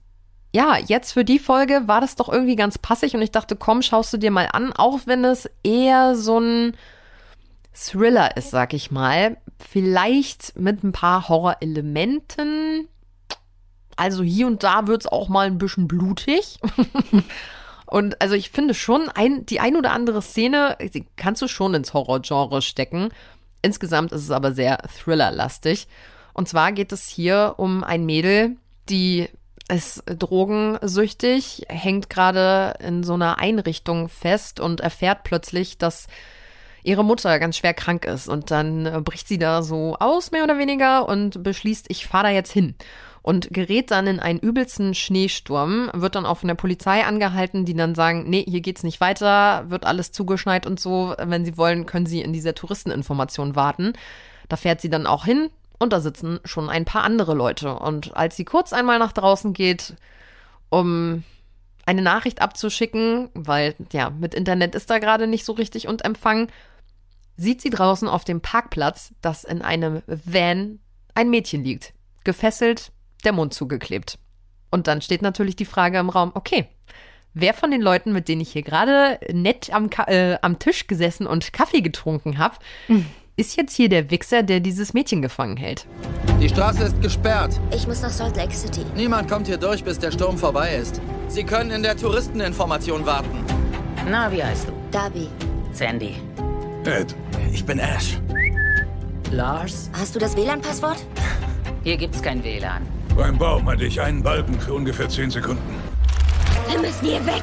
ja, 0.53 0.79
jetzt 0.79 1.13
für 1.13 1.25
die 1.25 1.39
Folge 1.39 1.83
war 1.87 2.01
das 2.01 2.17
doch 2.17 2.29
irgendwie 2.29 2.57
ganz 2.57 2.79
passig 2.79 3.15
und 3.15 3.23
ich 3.23 3.31
dachte, 3.31 3.57
komm, 3.57 3.83
schaust 3.83 4.13
du 4.13 4.17
dir 4.17 4.31
mal 4.31 4.49
an, 4.53 4.73
auch 4.73 5.01
wenn 5.07 5.25
es 5.25 5.49
eher 5.63 6.17
so 6.17 6.39
ein 6.39 6.77
Thriller 7.73 8.37
ist, 8.37 8.51
sag 8.51 8.75
ich 8.75 8.91
mal. 8.91 9.37
Vielleicht 9.59 10.59
mit 10.59 10.83
ein 10.83 10.93
paar 10.93 11.29
Horrorelementen. 11.29 12.89
Also 13.97 14.23
hier 14.23 14.47
und 14.47 14.63
da 14.65 14.87
wird 14.87 15.03
es 15.03 15.07
auch 15.07 15.29
mal 15.29 15.47
ein 15.47 15.59
bisschen 15.59 15.87
blutig. 15.87 16.59
und 17.91 18.21
also 18.21 18.35
ich 18.35 18.51
finde 18.51 18.75
schon, 18.75 19.09
ein, 19.09 19.45
die 19.47 19.61
ein 19.61 19.77
oder 19.77 19.93
andere 19.93 20.23
Szene 20.23 20.77
kannst 21.17 21.43
du 21.43 21.49
schon 21.49 21.75
ins 21.75 21.93
Horrorgenre 21.93 22.63
stecken. 22.63 23.09
Insgesamt 23.63 24.13
ist 24.13 24.23
es 24.23 24.31
aber 24.31 24.53
sehr 24.53 24.79
Thriller-lastig. 24.79 25.87
Und 26.33 26.49
zwar 26.49 26.73
geht 26.73 26.93
es 26.93 27.09
hier 27.09 27.55
um 27.57 27.85
ein 27.85 28.07
Mädel, 28.07 28.57
die 28.89 29.29
ist 29.69 30.03
drogensüchtig, 30.07 31.67
hängt 31.69 32.11
gerade 32.11 32.75
in 32.81 33.05
so 33.05 33.15
einer 33.15 33.39
Einrichtung 33.39 34.09
fest 34.09 34.61
und 34.61 34.81
erfährt 34.81 35.23
plötzlich, 35.25 35.79
dass 35.79 36.07
ihre 36.83 37.05
Mutter 37.05 37.39
ganz 37.39 37.57
schwer 37.57 37.75
krank 37.75 38.05
ist. 38.05 38.29
Und 38.29 38.51
dann 38.51 38.87
äh, 38.87 39.01
bricht 39.03 39.29
sie 39.29 39.39
da 39.39 39.63
so 39.63 39.97
aus, 39.99 40.31
mehr 40.31 40.45
oder 40.45 40.59
weniger, 40.59 41.09
und 41.09 41.43
beschließt, 41.43 41.87
ich 41.89 42.07
fahre 42.07 42.25
da 42.25 42.31
jetzt 42.31 42.53
hin. 42.53 42.75
Und 43.23 43.49
gerät 43.51 43.91
dann 43.91 44.07
in 44.07 44.21
einen 44.21 44.39
übelsten 44.39 44.95
Schneesturm, 44.95 45.91
wird 45.93 46.15
dann 46.15 46.25
auch 46.25 46.39
von 46.39 46.49
der 46.49 46.55
Polizei 46.55 47.05
angehalten, 47.05 47.65
die 47.67 47.75
dann 47.75 47.95
sagen, 47.95 48.25
nee, 48.29 48.45
hier 48.49 48.61
geht's 48.61 48.83
nicht 48.83 49.01
weiter, 49.01 49.69
wird 49.69 49.85
alles 49.85 50.11
zugeschneit 50.13 50.67
und 50.67 50.81
so. 50.81 51.15
Wenn 51.19 51.45
sie 51.45 51.59
wollen, 51.59 51.85
können 51.85 52.07
sie 52.07 52.23
in 52.23 52.33
dieser 52.33 52.55
Touristeninformation 52.55 53.57
warten. 53.57 53.93
Da 54.49 54.57
fährt 54.57 54.81
sie 54.81 54.91
dann 54.91 55.07
auch 55.07 55.25
hin 55.27 55.51
und 55.79 55.93
da 55.93 56.01
sitzen 56.01 56.41
schon 56.45 56.71
ein 56.71 56.85
paar 56.85 57.05
andere 57.05 57.35
Leute. 57.35 57.75
Und 57.75 58.17
als 58.17 58.37
sie 58.37 58.45
kurz 58.45 58.73
einmal 58.73 58.99
nach 58.99 59.13
draußen 59.13 59.53
geht, 59.53 59.95
um 60.71 61.25
eine 61.87 62.03
Nachricht 62.03 62.41
abzuschicken, 62.41 63.29
weil 63.35 63.75
ja, 63.93 64.11
mit 64.11 64.35
Internet 64.35 64.75
ist 64.75 64.91
da 64.91 64.99
gerade 64.99 65.27
nicht 65.27 65.45
so 65.45 65.53
richtig 65.53 65.89
und 65.89 66.05
Empfang, 66.05 66.49
sieht 67.37 67.61
sie 67.61 67.71
draußen 67.71 68.09
auf 68.09 68.25
dem 68.25 68.41
Parkplatz, 68.41 69.13
dass 69.23 69.45
in 69.45 69.63
einem 69.63 70.03
Van 70.07 70.79
ein 71.15 71.31
Mädchen 71.31 71.65
liegt, 71.65 71.93
gefesselt, 72.25 72.93
der 73.23 73.33
Mund 73.33 73.55
zugeklebt. 73.55 74.19
Und 74.71 74.87
dann 74.87 75.03
steht 75.03 75.23
natürlich 75.23 75.57
die 75.57 75.65
Frage 75.65 75.99
im 75.99 76.11
Raum, 76.11 76.33
okay, 76.35 76.69
wer 77.35 77.55
von 77.55 77.71
den 77.71 77.81
Leuten, 77.81 78.13
mit 78.13 78.29
denen 78.29 78.41
ich 78.41 78.53
hier 78.53 78.63
gerade 78.63 79.19
nett 79.33 79.73
am, 79.73 79.89
äh, 80.07 80.39
am 80.43 80.59
Tisch 80.59 80.87
gesessen 80.87 81.27
und 81.27 81.53
Kaffee 81.53 81.81
getrunken 81.81 82.39
habe, 82.39 82.57
mhm. 82.89 83.07
ist 83.37 83.57
jetzt 83.57 83.75
hier 83.75 83.89
der 83.89 84.11
Wichser, 84.11 84.43
der 84.43 84.61
dieses 84.61 84.95
Mädchen 84.95 85.23
gefangen 85.23 85.57
hält? 85.57 85.87
Die 86.41 86.49
Straße 86.49 86.85
ist 86.85 87.01
gesperrt. 87.03 87.59
Ich 87.75 87.87
muss 87.87 88.03
nach 88.03 88.11
Salt 88.11 88.37
Lake 88.37 88.55
City. 88.55 88.85
Niemand 88.95 89.29
kommt 89.29 89.47
hier 89.47 89.59
durch, 89.59 89.85
bis 89.85 89.99
der 89.99 90.13
Sturm 90.13 90.39
vorbei 90.39 90.75
ist. 90.75 91.01
Sie 91.29 91.45
können 91.45 91.71
in 91.71 91.83
der 91.83 91.97
Touristeninformation 91.97 93.05
warten. 93.07 93.45
Na, 94.09 94.31
wie 94.33 94.43
heißt 94.43 94.69
du? 94.69 94.73
Darby. 94.91 95.29
Sandy. 95.73 96.17
Ed. 96.85 97.15
Ich 97.53 97.65
bin 97.65 97.79
Ash. 97.79 98.19
Lars? 99.31 99.91
Hast 99.93 100.15
du 100.15 100.19
das 100.19 100.37
WLAN-Passwort? 100.37 101.05
Hier 101.85 101.97
gibt's 101.97 102.21
kein 102.23 102.43
WLAN. 102.43 103.00
Beim 103.21 103.37
Baum 103.37 103.69
hatte 103.69 103.85
ich 103.85 104.01
einen 104.01 104.23
Balken 104.23 104.59
für 104.59 104.73
ungefähr 104.73 105.07
10 105.07 105.31
Sekunden. 105.31 105.83
Wir 106.71 106.81
müssen 106.81 107.05
hier 107.05 107.27
weg. 107.27 107.43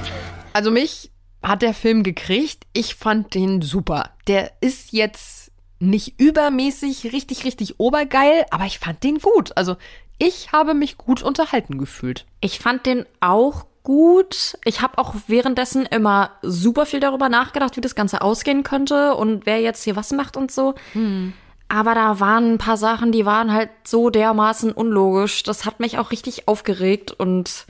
Also 0.52 0.72
mich 0.72 1.12
hat 1.44 1.62
der 1.62 1.76
Film 1.76 2.02
gekriegt. 2.02 2.64
Ich 2.74 2.96
fand 2.96 3.36
den 3.36 3.62
super. 3.62 4.10
Der 4.26 4.54
ist 4.60 4.92
jetzt 4.92 5.52
nicht 5.78 6.20
übermäßig 6.20 7.14
richtig, 7.14 7.46
richtig 7.46 7.80
obergeil, 7.80 8.44
aber 8.50 8.66
ich 8.66 8.80
fand 8.80 9.04
den 9.04 9.20
gut. 9.20 9.56
Also 9.56 9.78
ich 10.18 10.52
habe 10.52 10.74
mich 10.74 10.98
gut 10.98 11.22
unterhalten 11.22 11.78
gefühlt. 11.78 12.26
Ich 12.42 12.58
fand 12.58 12.88
den 12.88 13.06
auch 13.20 13.68
gut. 13.84 14.58
Ich 14.66 14.82
habe 14.82 14.98
auch 14.98 15.14
währenddessen 15.28 15.86
immer 15.86 16.32
super 16.42 16.88
viel 16.88 17.02
darüber 17.02 17.30
nachgedacht, 17.30 17.78
wie 17.78 17.82
das 17.82 17.94
Ganze 17.94 18.24
ausgehen 18.24 18.64
könnte 18.64 19.14
und 19.14 19.46
wer 19.46 19.62
jetzt 19.62 19.84
hier 19.84 19.96
was 19.96 20.12
macht 20.12 20.38
und 20.38 20.52
so. 20.52 20.74
Hm. 20.94 21.34
Aber 21.70 21.96
da 21.96 22.20
waren 22.20 22.54
ein 22.54 22.58
paar 22.58 22.78
Sachen, 22.78 23.12
die 23.12 23.26
waren 23.26 23.52
halt 23.52 23.70
so 23.86 24.10
dermaßen 24.10 24.72
unlogisch. 24.72 25.44
Das 25.44 25.66
hat 25.66 25.80
mich 25.80 25.98
auch 25.98 26.12
richtig 26.12 26.48
aufgeregt 26.48 27.12
und 27.12 27.66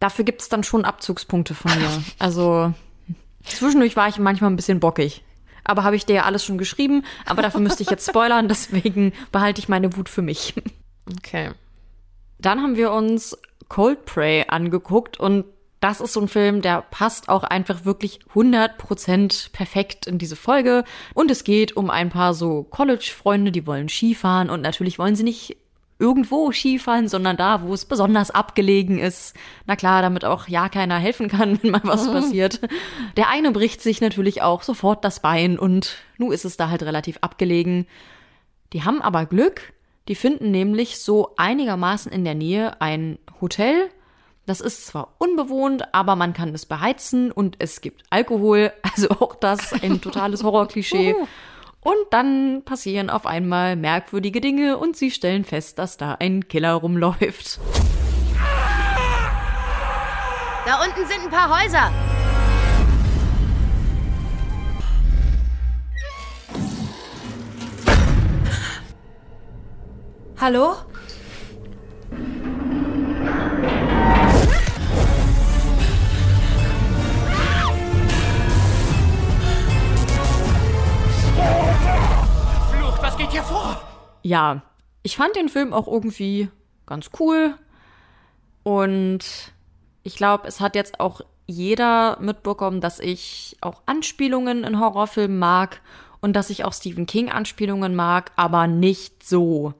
dafür 0.00 0.24
gibt 0.24 0.42
es 0.42 0.48
dann 0.48 0.64
schon 0.64 0.84
Abzugspunkte 0.84 1.54
von 1.54 1.72
mir. 1.78 1.88
Also 2.18 2.74
zwischendurch 3.44 3.96
war 3.96 4.08
ich 4.08 4.18
manchmal 4.18 4.50
ein 4.50 4.56
bisschen 4.56 4.80
bockig. 4.80 5.22
Aber 5.64 5.84
habe 5.84 5.94
ich 5.94 6.06
dir 6.06 6.16
ja 6.16 6.22
alles 6.24 6.44
schon 6.44 6.58
geschrieben. 6.58 7.04
Aber 7.24 7.42
dafür 7.42 7.60
müsste 7.60 7.82
ich 7.84 7.90
jetzt 7.90 8.08
spoilern, 8.08 8.48
deswegen 8.48 9.12
behalte 9.30 9.60
ich 9.60 9.68
meine 9.68 9.96
Wut 9.96 10.08
für 10.08 10.22
mich. 10.22 10.54
Okay. 11.18 11.50
Dann 12.38 12.60
haben 12.60 12.76
wir 12.76 12.90
uns 12.90 13.38
Cold 13.68 14.04
Prey 14.04 14.44
angeguckt 14.48 15.18
und 15.20 15.44
das 15.82 16.00
ist 16.00 16.12
so 16.12 16.20
ein 16.20 16.28
Film, 16.28 16.62
der 16.62 16.82
passt 16.82 17.28
auch 17.28 17.42
einfach 17.42 17.84
wirklich 17.84 18.20
100% 18.34 19.50
perfekt 19.52 20.06
in 20.06 20.18
diese 20.18 20.36
Folge. 20.36 20.84
Und 21.12 21.28
es 21.30 21.42
geht 21.42 21.76
um 21.76 21.90
ein 21.90 22.08
paar 22.08 22.34
so 22.34 22.62
College-Freunde, 22.62 23.50
die 23.50 23.66
wollen 23.66 23.88
Skifahren 23.88 24.48
und 24.48 24.60
natürlich 24.60 25.00
wollen 25.00 25.16
sie 25.16 25.24
nicht 25.24 25.56
irgendwo 25.98 26.52
Skifahren, 26.52 27.08
sondern 27.08 27.36
da, 27.36 27.62
wo 27.62 27.74
es 27.74 27.84
besonders 27.84 28.30
abgelegen 28.30 29.00
ist. 29.00 29.34
Na 29.66 29.74
klar, 29.74 30.02
damit 30.02 30.24
auch 30.24 30.46
ja 30.46 30.68
keiner 30.68 30.98
helfen 30.98 31.28
kann, 31.28 31.58
wenn 31.62 31.72
mal 31.72 31.80
was 31.82 32.06
passiert. 32.06 32.60
Der 33.16 33.28
eine 33.28 33.50
bricht 33.50 33.80
sich 33.80 34.00
natürlich 34.00 34.40
auch 34.40 34.62
sofort 34.62 35.04
das 35.04 35.18
Bein 35.18 35.58
und 35.58 35.96
nun 36.16 36.30
ist 36.30 36.44
es 36.44 36.56
da 36.56 36.70
halt 36.70 36.84
relativ 36.84 37.18
abgelegen. 37.22 37.88
Die 38.72 38.84
haben 38.84 39.02
aber 39.02 39.26
Glück. 39.26 39.72
Die 40.06 40.14
finden 40.14 40.52
nämlich 40.52 41.00
so 41.00 41.34
einigermaßen 41.36 42.12
in 42.12 42.24
der 42.24 42.34
Nähe 42.34 42.80
ein 42.80 43.18
Hotel 43.40 43.90
das 44.46 44.60
ist 44.60 44.86
zwar 44.86 45.14
unbewohnt, 45.18 45.94
aber 45.94 46.16
man 46.16 46.32
kann 46.32 46.54
es 46.54 46.66
beheizen 46.66 47.30
und 47.30 47.56
es 47.58 47.80
gibt 47.80 48.02
Alkohol, 48.10 48.72
also 48.82 49.10
auch 49.10 49.34
das 49.36 49.72
ein 49.72 50.00
totales 50.00 50.42
Horrorklischee. 50.44 51.14
Und 51.84 51.96
dann 52.10 52.62
passieren 52.64 53.10
auf 53.10 53.26
einmal 53.26 53.74
merkwürdige 53.74 54.40
Dinge 54.40 54.78
und 54.78 54.96
sie 54.96 55.10
stellen 55.10 55.44
fest, 55.44 55.80
dass 55.80 55.96
da 55.96 56.16
ein 56.20 56.46
Killer 56.46 56.74
rumläuft. 56.74 57.58
Da 60.64 60.80
unten 60.84 61.04
sind 61.06 61.24
ein 61.24 61.30
paar 61.30 61.60
Häuser. 61.60 61.90
Hallo? 70.40 70.76
Geht 83.22 83.32
hier 83.32 83.42
vor? 83.44 83.80
Ja, 84.22 84.62
ich 85.04 85.16
fand 85.16 85.36
den 85.36 85.48
Film 85.48 85.72
auch 85.72 85.86
irgendwie 85.86 86.48
ganz 86.86 87.10
cool. 87.20 87.54
Und 88.64 89.20
ich 90.02 90.16
glaube, 90.16 90.48
es 90.48 90.60
hat 90.60 90.74
jetzt 90.74 90.98
auch 90.98 91.20
jeder 91.46 92.18
mitbekommen, 92.20 92.80
dass 92.80 92.98
ich 92.98 93.56
auch 93.60 93.82
Anspielungen 93.86 94.64
in 94.64 94.80
Horrorfilmen 94.80 95.38
mag 95.38 95.80
und 96.20 96.34
dass 96.34 96.50
ich 96.50 96.64
auch 96.64 96.72
Stephen 96.72 97.06
King 97.06 97.30
Anspielungen 97.30 97.94
mag, 97.94 98.32
aber 98.34 98.66
nicht 98.66 99.24
so. 99.24 99.74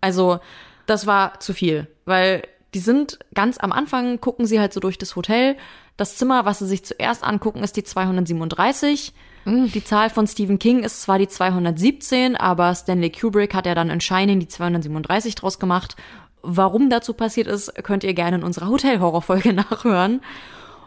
Also, 0.00 0.38
das 0.86 1.06
war 1.06 1.40
zu 1.40 1.52
viel, 1.52 1.88
weil 2.04 2.46
die 2.74 2.80
sind 2.80 3.18
ganz 3.34 3.58
am 3.58 3.72
Anfang, 3.72 4.20
gucken 4.20 4.46
sie 4.46 4.60
halt 4.60 4.72
so 4.72 4.78
durch 4.78 4.98
das 4.98 5.16
Hotel. 5.16 5.56
Das 5.96 6.16
Zimmer, 6.16 6.44
was 6.44 6.60
sie 6.60 6.66
sich 6.66 6.84
zuerst 6.84 7.24
angucken, 7.24 7.64
ist 7.64 7.76
die 7.76 7.84
237. 7.84 9.12
Mhm. 9.44 9.70
Die 9.72 9.84
Zahl 9.84 10.10
von 10.10 10.26
Stephen 10.26 10.58
King 10.58 10.82
ist 10.82 11.02
zwar 11.02 11.18
die 11.18 11.28
217, 11.28 12.36
aber 12.36 12.74
Stanley 12.74 13.10
Kubrick 13.10 13.54
hat 13.54 13.66
ja 13.66 13.74
dann 13.74 13.90
in 13.90 14.00
Shining 14.00 14.40
die 14.40 14.48
237 14.48 15.34
draus 15.34 15.58
gemacht. 15.58 15.96
Warum 16.42 16.90
dazu 16.90 17.14
passiert 17.14 17.46
ist, 17.46 17.74
könnt 17.82 18.04
ihr 18.04 18.14
gerne 18.14 18.38
in 18.38 18.42
unserer 18.44 18.68
Hotel-Horror-Folge 18.68 19.52
nachhören. 19.54 20.20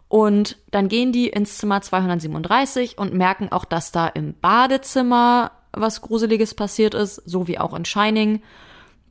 Und 0.09 0.57
dann 0.71 0.87
gehen 0.87 1.11
die 1.11 1.27
ins 1.27 1.57
Zimmer 1.57 1.81
237 1.81 2.97
und 2.97 3.13
merken 3.13 3.51
auch, 3.51 3.65
dass 3.65 3.91
da 3.91 4.07
im 4.07 4.35
Badezimmer 4.39 5.51
was 5.73 6.01
Gruseliges 6.01 6.53
passiert 6.53 6.93
ist, 6.93 7.21
so 7.25 7.47
wie 7.47 7.59
auch 7.59 7.73
in 7.73 7.85
Shining. 7.85 8.41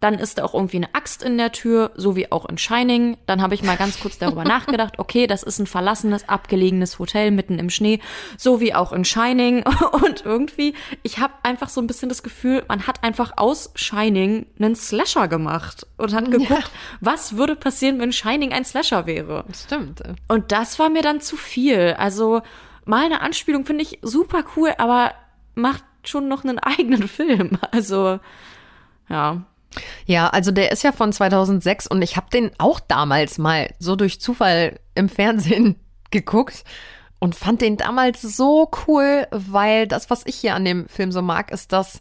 Dann 0.01 0.15
ist 0.15 0.39
da 0.39 0.45
auch 0.45 0.55
irgendwie 0.55 0.77
eine 0.77 0.95
Axt 0.95 1.23
in 1.23 1.39
der 1.39 1.53
Tür, 1.53 1.91
so 1.95 2.17
wie 2.17 2.31
auch 2.31 2.47
in 2.47 2.59
Shining. 2.59 3.17
Dann 3.27 3.41
habe 3.41 3.55
ich 3.55 3.63
mal 3.63 3.77
ganz 3.77 3.99
kurz 3.99 4.19
darüber 4.19 4.45
nachgedacht, 4.45 4.99
okay, 4.99 5.27
das 5.27 5.43
ist 5.43 5.59
ein 5.59 5.67
verlassenes, 5.67 6.29
abgelegenes 6.29 6.99
Hotel 6.99 7.31
mitten 7.31 7.59
im 7.59 7.71
Schnee, 7.71 8.01
so 8.37 8.61
wie 8.61 8.75
auch 8.75 8.93
in 8.93 9.05
Shining. 9.05 9.65
Und 9.93 10.25
irgendwie, 10.25 10.75
ich 11.03 11.19
habe 11.19 11.33
einfach 11.43 11.69
so 11.69 11.81
ein 11.81 11.87
bisschen 11.87 12.09
das 12.09 12.23
Gefühl, 12.23 12.65
man 12.69 12.87
hat 12.87 13.03
einfach 13.03 13.33
aus 13.37 13.71
Shining 13.75 14.47
einen 14.59 14.77
Slasher 14.77 15.29
gemacht 15.29 15.87
und 15.97 16.13
hat 16.15 16.31
geguckt, 16.31 16.51
ja. 16.51 16.59
was 17.01 17.37
würde 17.37 17.57
passieren, 17.57 17.99
wenn 17.99 18.13
Shining 18.13 18.53
ein 18.53 18.65
Slasher 18.65 19.07
wäre. 19.07 19.45
Stimmt. 19.55 20.03
Und 20.29 20.53
das 20.53 20.79
war 20.79 20.91
mir 20.91 21.03
dann 21.03 21.21
zu 21.21 21.37
viel. 21.37 21.95
Also 21.99 22.43
mal 22.85 23.05
eine 23.05 23.21
Anspielung 23.21 23.65
finde 23.65 23.83
ich 23.83 23.99
super 24.03 24.45
cool, 24.57 24.73
aber 24.79 25.13
macht 25.55 25.85
schon 26.05 26.29
noch 26.29 26.45
einen 26.45 26.59
eigenen 26.61 27.09
Film. 27.09 27.59
Also 27.71 28.21
ja. 29.09 29.43
Ja, 30.07 30.29
also 30.29 30.51
der 30.51 30.73
ist 30.73 30.83
ja 30.83 30.93
von 30.93 31.13
2006 31.13 31.87
und 31.87 32.03
ich 32.03 32.17
habe 32.17 32.31
den 32.31 32.51
auch 32.59 32.81
damals 32.81 33.39
mal 33.39 33.73
so 33.79 33.97
durch 33.97 34.21
Zufall 34.21 34.81
im 34.95 35.09
Fernsehen 35.09 35.77
geguckt 36.11 36.65
und 37.19 37.35
fand 37.35 37.63
den 37.63 37.77
damals 37.77 38.23
so 38.23 38.71
cool, 38.87 39.27
weil 39.31 39.87
das, 39.87 40.11
was 40.11 40.25
ich 40.27 40.37
hier 40.37 40.55
an 40.55 40.65
dem 40.65 40.89
Film 40.89 41.13
so 41.13 41.23
mag, 41.23 41.51
ist, 41.51 41.73
dass 41.73 42.01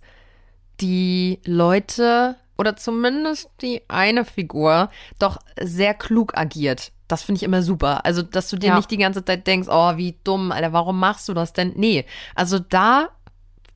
die 0.81 1.39
Leute 1.45 2.35
oder 2.57 2.75
zumindest 2.75 3.49
die 3.61 3.81
eine 3.87 4.25
Figur 4.25 4.89
doch 5.19 5.39
sehr 5.61 5.93
klug 5.93 6.37
agiert. 6.37 6.91
Das 7.07 7.23
finde 7.23 7.37
ich 7.37 7.43
immer 7.43 7.61
super. 7.61 8.05
Also, 8.05 8.21
dass 8.23 8.49
du 8.49 8.57
dir 8.57 8.69
ja. 8.69 8.75
nicht 8.77 8.89
die 8.89 8.97
ganze 8.97 9.23
Zeit 9.23 9.45
denkst, 9.45 9.67
oh, 9.69 9.97
wie 9.97 10.17
dumm, 10.23 10.51
Alter, 10.51 10.73
warum 10.73 10.99
machst 10.99 11.27
du 11.29 11.33
das 11.33 11.53
denn? 11.53 11.73
Nee. 11.75 12.05
Also 12.33 12.59
da, 12.59 13.09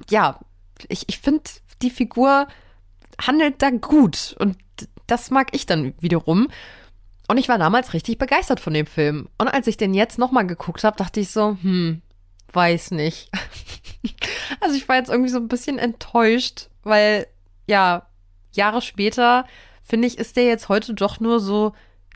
ja, 0.10 0.40
ich, 0.88 1.04
ich 1.08 1.20
finde 1.20 1.44
die 1.82 1.92
Figur 1.92 2.48
handelt 3.20 3.62
da 3.62 3.70
gut. 3.70 4.36
Und 4.40 4.58
das 5.08 5.32
mag 5.32 5.50
ich 5.54 5.66
dann 5.66 5.94
wiederum. 6.00 6.48
Und 7.28 7.38
ich 7.38 7.50
war 7.50 7.58
damals 7.58 7.94
richtig 7.94 8.18
begeistert 8.18 8.60
von 8.60 8.74
dem 8.74 8.88
Film. 8.88 9.30
Und 9.38 9.48
als 9.48 9.68
ich 9.68 9.78
den 9.78 9.94
jetzt 9.94 10.18
nochmal 10.18 10.48
geguckt 10.48 10.84
habe, 10.84 10.98
dachte 10.98 11.20
ich 11.20 11.30
so, 11.30 11.58
hm, 11.62 12.02
weiß 12.52 12.92
nicht. 12.92 13.30
Also 14.62 14.76
ich 14.76 14.90
war 14.90 14.96
jetzt 14.96 15.10
irgendwie 15.10 15.30
so 15.30 15.38
ein 15.38 15.48
bisschen 15.48 15.78
enttäuscht, 15.78 16.70
weil 16.84 17.28
ja, 17.68 18.08
Jahre 18.52 18.82
später, 18.82 19.46
finde 19.84 20.08
ich, 20.08 20.18
ist 20.18 20.36
der 20.38 20.46
jetzt 20.46 20.70
heute 20.70 20.96
doch 20.96 21.20
nur 21.20 21.40
so 21.40 21.74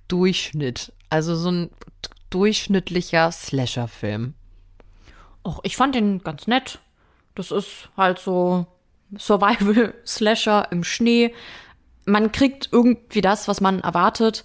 Durchschnitt. 0.07 0.93
Also 1.09 1.35
so 1.35 1.51
ein 1.51 1.69
durchschnittlicher 2.31 3.31
Slasher-Film. 3.31 4.33
Och, 5.45 5.59
ich 5.63 5.77
fand 5.77 5.93
den 5.95 6.23
ganz 6.23 6.47
nett. 6.47 6.79
Das 7.35 7.51
ist 7.51 7.89
halt 7.95 8.17
so 8.17 8.65
Survival-Slasher 9.17 10.67
im 10.71 10.83
Schnee. 10.83 11.33
Man 12.05 12.31
kriegt 12.31 12.69
irgendwie 12.71 13.21
das, 13.21 13.47
was 13.47 13.61
man 13.61 13.79
erwartet. 13.79 14.43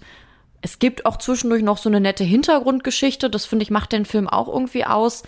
Es 0.61 0.79
gibt 0.79 1.05
auch 1.05 1.17
zwischendurch 1.17 1.63
noch 1.63 1.77
so 1.77 1.89
eine 1.89 1.99
nette 1.99 2.23
Hintergrundgeschichte. 2.23 3.29
Das 3.29 3.45
finde 3.45 3.63
ich 3.63 3.71
macht 3.71 3.91
den 3.91 4.05
Film 4.05 4.27
auch 4.27 4.47
irgendwie 4.47 4.85
aus. 4.85 5.23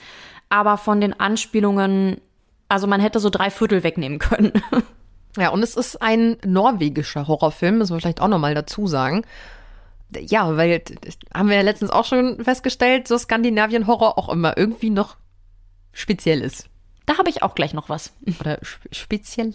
Aber 0.49 0.77
von 0.77 0.99
den 0.99 1.17
Anspielungen, 1.17 2.19
also 2.67 2.87
man 2.87 2.99
hätte 2.99 3.19
so 3.19 3.29
drei 3.29 3.49
Viertel 3.49 3.83
wegnehmen 3.83 4.19
können. 4.19 4.51
Ja, 5.37 5.49
und 5.49 5.63
es 5.63 5.75
ist 5.75 6.01
ein 6.01 6.37
norwegischer 6.45 7.27
Horrorfilm, 7.27 7.77
müssen 7.77 7.95
wir 7.95 8.01
vielleicht 8.01 8.21
auch 8.21 8.27
nochmal 8.27 8.53
dazu 8.53 8.87
sagen. 8.87 9.23
Ja, 10.19 10.57
weil 10.57 10.81
haben 11.33 11.47
wir 11.47 11.55
ja 11.55 11.61
letztens 11.61 11.89
auch 11.89 12.03
schon 12.03 12.43
festgestellt, 12.43 13.07
so 13.07 13.17
Skandinavien-Horror 13.17 14.17
auch 14.17 14.27
immer 14.27 14.57
irgendwie 14.57 14.89
noch 14.89 15.15
speziell 15.93 16.41
ist. 16.41 16.67
Da 17.11 17.17
habe 17.17 17.29
ich 17.29 17.43
auch 17.43 17.55
gleich 17.55 17.73
noch 17.73 17.89
was. 17.89 18.13
Oder 18.39 18.59
speziell 18.61 19.51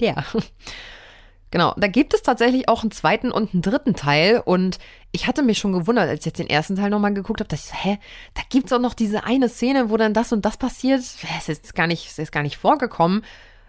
Genau, 1.50 1.72
da 1.78 1.86
gibt 1.86 2.12
es 2.12 2.22
tatsächlich 2.22 2.68
auch 2.68 2.82
einen 2.82 2.90
zweiten 2.90 3.32
und 3.32 3.54
einen 3.54 3.62
dritten 3.62 3.94
Teil. 3.94 4.42
Und 4.44 4.78
ich 5.10 5.26
hatte 5.26 5.42
mich 5.42 5.56
schon 5.56 5.72
gewundert, 5.72 6.06
als 6.06 6.20
ich 6.20 6.26
jetzt 6.26 6.38
den 6.38 6.50
ersten 6.50 6.76
Teil 6.76 6.90
nochmal 6.90 7.14
geguckt 7.14 7.40
habe, 7.40 7.48
dass 7.48 7.64
ich 7.64 7.70
so, 7.70 7.76
hä, 7.76 7.98
da 8.34 8.42
gibt 8.50 8.66
es 8.66 8.74
auch 8.74 8.78
noch 8.78 8.92
diese 8.92 9.24
eine 9.24 9.48
Szene, 9.48 9.88
wo 9.88 9.96
dann 9.96 10.12
das 10.12 10.32
und 10.32 10.44
das 10.44 10.58
passiert. 10.58 11.00
Es 11.00 11.48
ist 11.48 11.74
gar 11.74 11.86
nicht, 11.86 12.06
es 12.10 12.18
ist 12.18 12.30
gar 12.30 12.42
nicht 12.42 12.58
vorgekommen. 12.58 13.24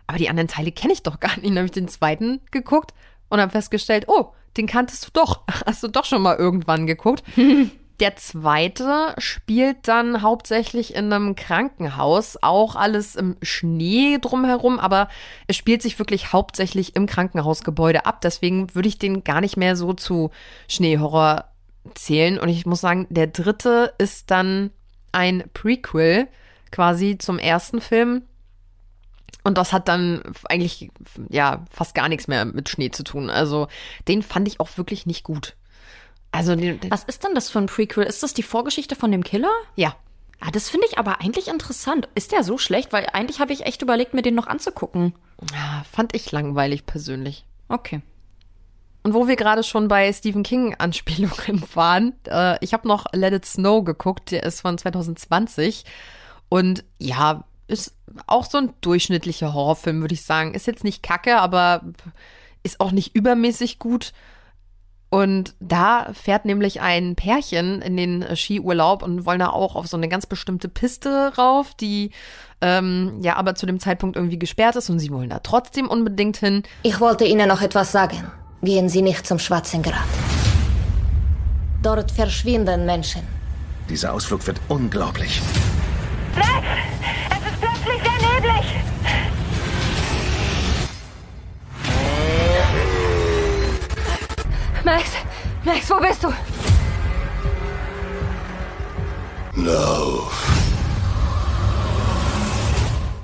Aber 0.05 0.17
die 0.17 0.27
anderen 0.27 0.49
Teile 0.49 0.73
kenne 0.73 0.91
ich 0.91 1.03
doch 1.03 1.21
gar 1.21 1.37
nicht. 1.37 1.45
Dann 1.45 1.55
habe 1.55 1.67
ich 1.67 1.71
den 1.71 1.87
zweiten 1.87 2.41
geguckt 2.51 2.93
und 3.29 3.39
habe 3.39 3.53
festgestellt, 3.53 4.09
oh, 4.09 4.33
den 4.57 4.67
kanntest 4.67 5.05
du 5.05 5.11
doch. 5.13 5.43
Hast 5.65 5.81
du 5.81 5.87
doch 5.87 6.03
schon 6.03 6.23
mal 6.23 6.35
irgendwann 6.35 6.87
geguckt. 6.87 7.23
Der 7.99 8.15
zweite 8.15 9.15
spielt 9.17 9.87
dann 9.87 10.21
hauptsächlich 10.21 10.93
in 10.93 11.11
einem 11.11 11.35
Krankenhaus, 11.35 12.37
auch 12.41 12.75
alles 12.75 13.15
im 13.15 13.37
Schnee 13.41 14.19
drumherum, 14.21 14.79
aber 14.79 15.09
es 15.47 15.55
spielt 15.55 15.81
sich 15.81 15.97
wirklich 15.97 16.31
hauptsächlich 16.31 16.95
im 16.95 17.07
Krankenhausgebäude 17.07 18.05
ab. 18.05 18.21
Deswegen 18.21 18.73
würde 18.75 18.87
ich 18.87 18.99
den 18.99 19.23
gar 19.23 19.41
nicht 19.41 19.57
mehr 19.57 19.75
so 19.75 19.93
zu 19.93 20.29
Schneehorror 20.67 21.45
zählen. 21.95 22.39
Und 22.39 22.49
ich 22.49 22.67
muss 22.67 22.81
sagen, 22.81 23.07
der 23.09 23.27
dritte 23.27 23.93
ist 23.97 24.29
dann 24.29 24.69
ein 25.11 25.45
Prequel 25.53 26.27
quasi 26.71 27.17
zum 27.17 27.39
ersten 27.39 27.81
Film. 27.81 28.23
Und 29.43 29.57
das 29.57 29.73
hat 29.73 29.87
dann 29.87 30.21
eigentlich 30.49 30.91
ja 31.29 31.65
fast 31.71 31.95
gar 31.95 32.09
nichts 32.09 32.27
mehr 32.27 32.45
mit 32.45 32.69
Schnee 32.69 32.91
zu 32.91 33.03
tun. 33.03 33.31
Also 33.31 33.67
den 34.07 34.21
fand 34.21 34.47
ich 34.47 34.59
auch 34.59 34.77
wirklich 34.77 35.07
nicht 35.07 35.23
gut. 35.23 35.55
Also, 36.31 36.55
was 36.89 37.03
ist 37.05 37.23
denn 37.23 37.33
das 37.35 37.49
für 37.49 37.59
ein 37.59 37.67
Prequel? 37.67 38.03
Ist 38.03 38.21
das 38.21 38.33
die 38.33 38.43
Vorgeschichte 38.43 38.95
von 38.95 39.11
dem 39.11 39.23
Killer? 39.23 39.51
Ja. 39.75 39.95
Ah, 40.39 40.51
das 40.51 40.69
finde 40.69 40.85
ich 40.89 40.99
aber 40.99 41.21
eigentlich 41.21 41.47
interessant. 41.47 42.09
Ist 42.13 42.31
der 42.31 42.43
so 42.43 42.57
schlecht? 42.57 42.93
Weil 42.93 43.07
eigentlich 43.11 43.39
habe 43.39 43.53
ich 43.53 43.65
echt 43.65 43.81
überlegt, 43.81 44.13
mir 44.13 44.21
den 44.21 44.35
noch 44.35 44.47
anzugucken. 44.47 45.15
Ja, 45.51 45.83
fand 45.91 46.15
ich 46.15 46.31
langweilig 46.31 46.85
persönlich. 46.85 47.45
Okay. 47.69 48.01
Und 49.03 49.13
wo 49.13 49.27
wir 49.27 49.35
gerade 49.35 49.63
schon 49.63 49.87
bei 49.87 50.11
Stephen 50.11 50.43
King-Anspielungen 50.43 51.63
waren, 51.73 52.13
äh, 52.27 52.57
ich 52.63 52.73
habe 52.73 52.87
noch 52.87 53.05
Let 53.13 53.33
It 53.33 53.45
Snow 53.45 53.83
geguckt, 53.83 54.31
der 54.31 54.43
ist 54.43 54.61
von 54.61 54.77
2020. 54.77 55.85
Und 56.49 56.83
ja, 56.99 57.45
ist 57.67 57.95
auch 58.27 58.45
so 58.45 58.57
ein 58.57 58.73
durchschnittlicher 58.81 59.53
Horrorfilm, 59.53 60.01
würde 60.01 60.13
ich 60.13 60.23
sagen. 60.23 60.53
Ist 60.53 60.67
jetzt 60.67 60.83
nicht 60.83 61.03
kacke, 61.03 61.37
aber 61.39 61.81
ist 62.63 62.79
auch 62.79 62.91
nicht 62.91 63.15
übermäßig 63.15 63.79
gut. 63.79 64.13
Und 65.09 65.55
da 65.61 66.09
fährt 66.13 66.43
nämlich 66.43 66.81
ein 66.81 67.15
Pärchen 67.15 67.81
in 67.81 67.95
den 67.95 68.35
Skiurlaub 68.35 69.03
und 69.03 69.25
wollen 69.25 69.39
da 69.39 69.49
auch 69.49 69.75
auf 69.75 69.87
so 69.87 69.95
eine 69.95 70.09
ganz 70.09 70.25
bestimmte 70.25 70.67
Piste 70.67 71.33
rauf, 71.37 71.73
die 71.75 72.11
ähm, 72.59 73.19
ja 73.21 73.37
aber 73.37 73.55
zu 73.55 73.65
dem 73.65 73.79
Zeitpunkt 73.79 74.17
irgendwie 74.17 74.39
gesperrt 74.39 74.75
ist 74.75 74.89
und 74.89 74.99
sie 74.99 75.11
wollen 75.11 75.29
da 75.29 75.39
trotzdem 75.39 75.87
unbedingt 75.87 76.37
hin. 76.37 76.63
Ich 76.83 76.99
wollte 76.99 77.23
Ihnen 77.23 77.47
noch 77.47 77.61
etwas 77.61 77.91
sagen. 77.91 78.29
Gehen 78.61 78.89
Sie 78.89 79.01
nicht 79.01 79.25
zum 79.25 79.39
Schwarzen 79.39 79.81
Grat. 79.81 79.95
Dort 81.83 82.11
verschwinden 82.11 82.85
Menschen. 82.85 83.21
Dieser 83.89 84.13
Ausflug 84.13 84.45
wird 84.45 84.59
unglaublich. 84.67 85.41
Max! 86.35 86.47
Es 87.29 87.53
ist 87.53 87.61
plötzlich 87.61 88.01
sehr 88.03 88.33
neblig! 88.33 88.86
Max! 94.87 95.11
Max, 95.65 95.89
wo 95.89 95.99
bist 95.99 96.23
du? 96.23 96.29
Lauf. 99.61 100.47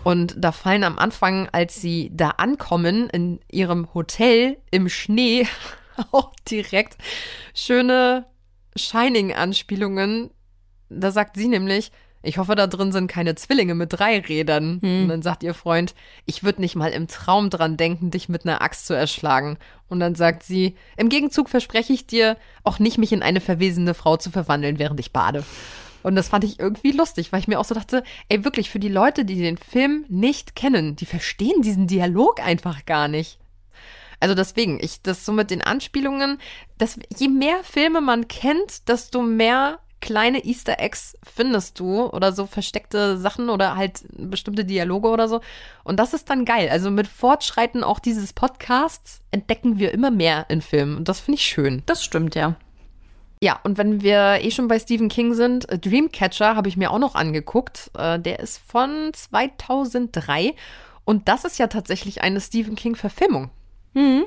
Und 0.03 0.35
da 0.37 0.51
fallen 0.51 0.83
am 0.83 0.99
Anfang, 0.99 1.47
als 1.53 1.75
sie 1.75 2.11
da 2.13 2.31
ankommen, 2.31 3.09
in 3.11 3.39
ihrem 3.49 3.93
Hotel 3.93 4.57
im 4.71 4.89
Schnee, 4.89 5.47
auch 6.11 6.33
direkt 6.51 6.97
schöne 7.53 8.25
Shining-Anspielungen. 8.75 10.31
Da 10.89 11.11
sagt 11.11 11.37
sie 11.37 11.47
nämlich, 11.47 11.93
ich 12.23 12.37
hoffe, 12.37 12.55
da 12.55 12.67
drin 12.67 12.93
sind 12.93 13.07
keine 13.07 13.35
Zwillinge 13.35 13.75
mit 13.75 13.93
drei 13.93 14.19
Rädern. 14.19 14.79
Hm. 14.81 15.03
Und 15.03 15.09
dann 15.09 15.21
sagt 15.21 15.43
ihr 15.43 15.53
Freund, 15.53 15.93
ich 16.25 16.43
würde 16.43 16.61
nicht 16.61 16.75
mal 16.75 16.91
im 16.91 17.07
Traum 17.07 17.49
dran 17.49 17.77
denken, 17.77 18.11
dich 18.11 18.29
mit 18.29 18.45
einer 18.45 18.61
Axt 18.61 18.87
zu 18.87 18.93
erschlagen. 18.93 19.57
Und 19.89 19.99
dann 19.99 20.15
sagt 20.15 20.43
sie, 20.43 20.75
im 20.95 21.09
Gegenzug 21.09 21.49
verspreche 21.49 21.91
ich 21.91 22.07
dir, 22.07 22.37
auch 22.63 22.79
nicht 22.79 22.97
mich 22.97 23.11
in 23.11 23.21
eine 23.21 23.41
verwesende 23.41 23.93
Frau 23.93 24.15
zu 24.15 24.31
verwandeln, 24.31 24.79
während 24.79 24.99
ich 25.01 25.11
bade. 25.11 25.43
Und 26.01 26.15
das 26.15 26.29
fand 26.29 26.43
ich 26.45 26.59
irgendwie 26.59 26.91
lustig, 26.91 27.31
weil 27.31 27.39
ich 27.41 27.47
mir 27.47 27.59
auch 27.59 27.65
so 27.65 27.75
dachte, 27.75 28.03
ey, 28.29 28.43
wirklich, 28.45 28.69
für 28.69 28.79
die 28.79 28.89
Leute, 28.89 29.25
die 29.25 29.35
den 29.35 29.57
Film 29.57 30.05
nicht 30.07 30.55
kennen, 30.55 30.95
die 30.95 31.05
verstehen 31.05 31.61
diesen 31.61 31.87
Dialog 31.87 32.41
einfach 32.41 32.85
gar 32.85 33.07
nicht. 33.07 33.39
Also 34.19 34.35
deswegen, 34.35 34.79
ich, 34.81 35.01
das 35.01 35.25
so 35.25 35.33
mit 35.33 35.51
den 35.51 35.61
Anspielungen, 35.61 36.39
dass 36.77 36.97
je 37.17 37.27
mehr 37.27 37.61
Filme 37.63 37.99
man 37.99 38.29
kennt, 38.29 38.87
desto 38.87 39.21
mehr 39.21 39.79
kleine 40.03 40.43
Easter 40.43 40.81
Eggs 40.81 41.17
findest 41.23 41.79
du 41.79 42.07
oder 42.07 42.33
so 42.33 42.45
versteckte 42.45 43.17
Sachen 43.17 43.49
oder 43.49 43.77
halt 43.77 44.03
bestimmte 44.11 44.65
Dialoge 44.65 45.07
oder 45.07 45.29
so. 45.29 45.39
Und 45.85 45.97
das 45.97 46.13
ist 46.13 46.29
dann 46.29 46.43
geil. 46.43 46.67
Also 46.69 46.91
mit 46.91 47.07
Fortschreiten 47.07 47.85
auch 47.85 47.99
dieses 47.99 48.33
Podcasts 48.33 49.21
entdecken 49.31 49.79
wir 49.79 49.93
immer 49.93 50.11
mehr 50.11 50.45
in 50.49 50.61
Filmen. 50.61 50.97
Und 50.97 51.07
das 51.07 51.21
finde 51.21 51.37
ich 51.37 51.45
schön. 51.45 51.83
Das 51.85 52.03
stimmt, 52.03 52.35
ja. 52.35 52.57
Ja, 53.41 53.61
und 53.63 53.77
wenn 53.77 54.01
wir 54.01 54.39
eh 54.41 54.51
schon 54.51 54.67
bei 54.67 54.77
Stephen 54.77 55.07
King 55.07 55.33
sind, 55.33 55.69
äh, 55.69 55.79
Dreamcatcher 55.79 56.57
habe 56.57 56.67
ich 56.67 56.75
mir 56.75 56.91
auch 56.91 56.99
noch 56.99 57.15
angeguckt. 57.15 57.89
Äh, 57.97 58.19
der 58.19 58.41
ist 58.41 58.57
von 58.57 59.09
2003. 59.13 60.53
Und 61.05 61.29
das 61.29 61.45
ist 61.45 61.59
ja 61.59 61.67
tatsächlich 61.67 62.21
eine 62.21 62.41
Stephen 62.41 62.75
King-Verfilmung. 62.75 63.51
Mhm. 63.93 64.25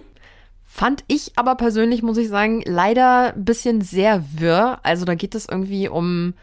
Fand 0.68 1.04
ich 1.06 1.32
aber 1.36 1.54
persönlich, 1.54 2.02
muss 2.02 2.18
ich 2.18 2.28
sagen, 2.28 2.60
leider 2.66 3.32
ein 3.34 3.44
bisschen 3.44 3.80
sehr 3.80 4.24
wirr. 4.34 4.80
Also 4.82 5.04
da 5.04 5.14
geht 5.14 5.34
es 5.34 5.48
irgendwie 5.48 5.88
um 5.88 6.34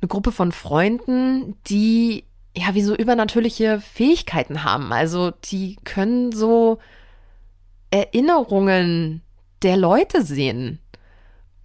eine 0.00 0.08
Gruppe 0.08 0.32
von 0.32 0.52
Freunden, 0.52 1.54
die 1.68 2.24
ja 2.56 2.74
wie 2.74 2.82
so 2.82 2.96
übernatürliche 2.96 3.80
Fähigkeiten 3.80 4.64
haben. 4.64 4.92
Also 4.92 5.30
die 5.30 5.76
können 5.84 6.32
so 6.32 6.78
Erinnerungen 7.90 9.22
der 9.62 9.76
Leute 9.76 10.22
sehen. 10.22 10.80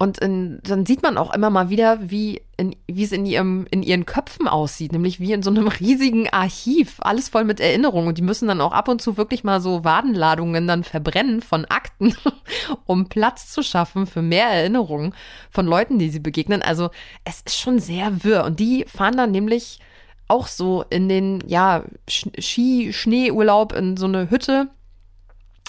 Und 0.04 0.18
in, 0.18 0.60
dann 0.62 0.84
sieht 0.84 1.02
man 1.02 1.16
auch 1.16 1.32
immer 1.32 1.48
mal 1.48 1.70
wieder, 1.70 2.10
wie, 2.10 2.42
in, 2.58 2.76
wie 2.86 3.04
es 3.04 3.10
in, 3.10 3.24
ihrem, 3.24 3.66
in 3.70 3.82
ihren 3.82 4.04
Köpfen 4.04 4.46
aussieht, 4.46 4.92
nämlich 4.92 5.18
wie 5.18 5.32
in 5.32 5.42
so 5.42 5.48
einem 5.48 5.66
riesigen 5.80 6.28
Archiv, 6.28 6.96
alles 6.98 7.30
voll 7.30 7.44
mit 7.44 7.58
Erinnerungen. 7.58 8.08
Und 8.08 8.18
die 8.18 8.22
müssen 8.22 8.46
dann 8.46 8.60
auch 8.60 8.72
ab 8.72 8.88
und 8.88 9.00
zu 9.00 9.16
wirklich 9.16 9.44
mal 9.44 9.62
so 9.62 9.82
Wadenladungen 9.82 10.66
dann 10.66 10.84
verbrennen 10.84 11.40
von 11.40 11.64
Akten, 11.64 12.14
um 12.84 13.08
Platz 13.08 13.50
zu 13.50 13.62
schaffen 13.62 14.06
für 14.06 14.20
mehr 14.20 14.48
Erinnerungen 14.48 15.14
von 15.48 15.64
Leuten, 15.64 15.98
die 15.98 16.10
sie 16.10 16.20
begegnen. 16.20 16.60
Also 16.60 16.90
es 17.24 17.40
ist 17.40 17.58
schon 17.58 17.78
sehr 17.78 18.22
wirr. 18.24 18.44
Und 18.44 18.60
die 18.60 18.84
fahren 18.86 19.16
dann 19.16 19.30
nämlich 19.30 19.80
auch 20.28 20.48
so 20.48 20.84
in 20.90 21.08
den, 21.08 21.42
ja, 21.46 21.82
Ski-Schneeurlaub 22.10 23.72
in 23.72 23.96
so 23.96 24.04
eine 24.04 24.28
Hütte 24.28 24.68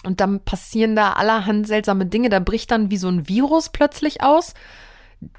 und 0.05 0.19
dann 0.19 0.39
passieren 0.39 0.95
da 0.95 1.13
allerhand 1.13 1.67
seltsame 1.67 2.05
Dinge. 2.05 2.29
Da 2.29 2.39
bricht 2.39 2.71
dann 2.71 2.91
wie 2.91 2.97
so 2.97 3.07
ein 3.07 3.27
Virus 3.27 3.69
plötzlich 3.69 4.21
aus, 4.21 4.53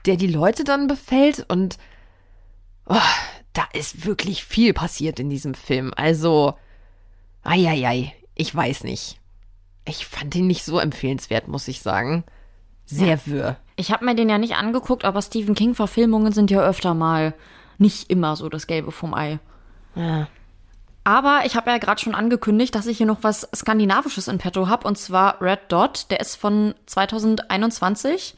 der 0.04 0.16
die 0.16 0.26
Leute 0.26 0.64
dann 0.64 0.86
befällt. 0.86 1.44
Und 1.48 1.78
oh, 2.86 2.96
da 3.52 3.64
ist 3.72 4.04
wirklich 4.04 4.44
viel 4.44 4.72
passiert 4.72 5.20
in 5.20 5.30
diesem 5.30 5.54
Film. 5.54 5.92
Also, 5.96 6.54
eieiei, 7.42 8.14
ich 8.34 8.54
weiß 8.54 8.84
nicht. 8.84 9.20
Ich 9.86 10.06
fand 10.06 10.34
ihn 10.34 10.46
nicht 10.46 10.64
so 10.64 10.78
empfehlenswert, 10.78 11.48
muss 11.48 11.68
ich 11.68 11.80
sagen. 11.80 12.24
Sehr 12.84 13.06
ja. 13.06 13.26
wirr. 13.26 13.56
Ich 13.76 13.92
habe 13.92 14.04
mir 14.04 14.14
den 14.14 14.28
ja 14.28 14.38
nicht 14.38 14.56
angeguckt, 14.56 15.04
aber 15.04 15.22
Stephen 15.22 15.54
King-Verfilmungen 15.54 16.32
sind 16.32 16.50
ja 16.50 16.60
öfter 16.66 16.94
mal 16.94 17.34
nicht 17.78 18.10
immer 18.10 18.36
so 18.36 18.48
das 18.48 18.66
Gelbe 18.66 18.90
vom 18.90 19.14
Ei. 19.14 19.38
Ja. 19.94 20.28
Aber 21.06 21.42
ich 21.44 21.54
habe 21.54 21.70
ja 21.70 21.78
gerade 21.78 22.00
schon 22.00 22.16
angekündigt, 22.16 22.74
dass 22.74 22.88
ich 22.88 22.96
hier 22.96 23.06
noch 23.06 23.22
was 23.22 23.48
Skandinavisches 23.54 24.26
in 24.26 24.38
petto 24.38 24.66
habe, 24.66 24.88
und 24.88 24.98
zwar 24.98 25.40
Red 25.40 25.60
Dot. 25.68 26.06
Der 26.10 26.18
ist 26.18 26.34
von 26.34 26.74
2021. 26.86 28.34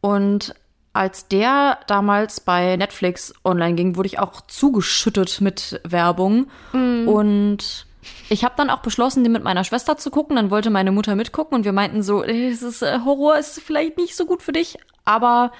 Und 0.00 0.54
als 0.92 1.26
der 1.26 1.80
damals 1.88 2.38
bei 2.38 2.76
Netflix 2.76 3.34
online 3.42 3.74
ging, 3.74 3.96
wurde 3.96 4.06
ich 4.06 4.20
auch 4.20 4.42
zugeschüttet 4.42 5.40
mit 5.40 5.80
Werbung. 5.82 6.46
Mhm. 6.72 7.08
Und 7.08 7.86
ich 8.28 8.44
habe 8.44 8.54
dann 8.56 8.70
auch 8.70 8.82
beschlossen, 8.82 9.24
den 9.24 9.32
mit 9.32 9.42
meiner 9.42 9.64
Schwester 9.64 9.96
zu 9.96 10.12
gucken. 10.12 10.36
Dann 10.36 10.52
wollte 10.52 10.70
meine 10.70 10.92
Mutter 10.92 11.16
mitgucken 11.16 11.56
und 11.56 11.64
wir 11.64 11.72
meinten 11.72 12.04
so, 12.04 12.22
es 12.22 12.62
ist, 12.62 12.82
äh, 12.82 13.00
Horror 13.04 13.38
ist 13.38 13.60
vielleicht 13.60 13.96
nicht 13.96 14.14
so 14.14 14.24
gut 14.24 14.40
für 14.40 14.52
dich, 14.52 14.78
aber 15.04 15.50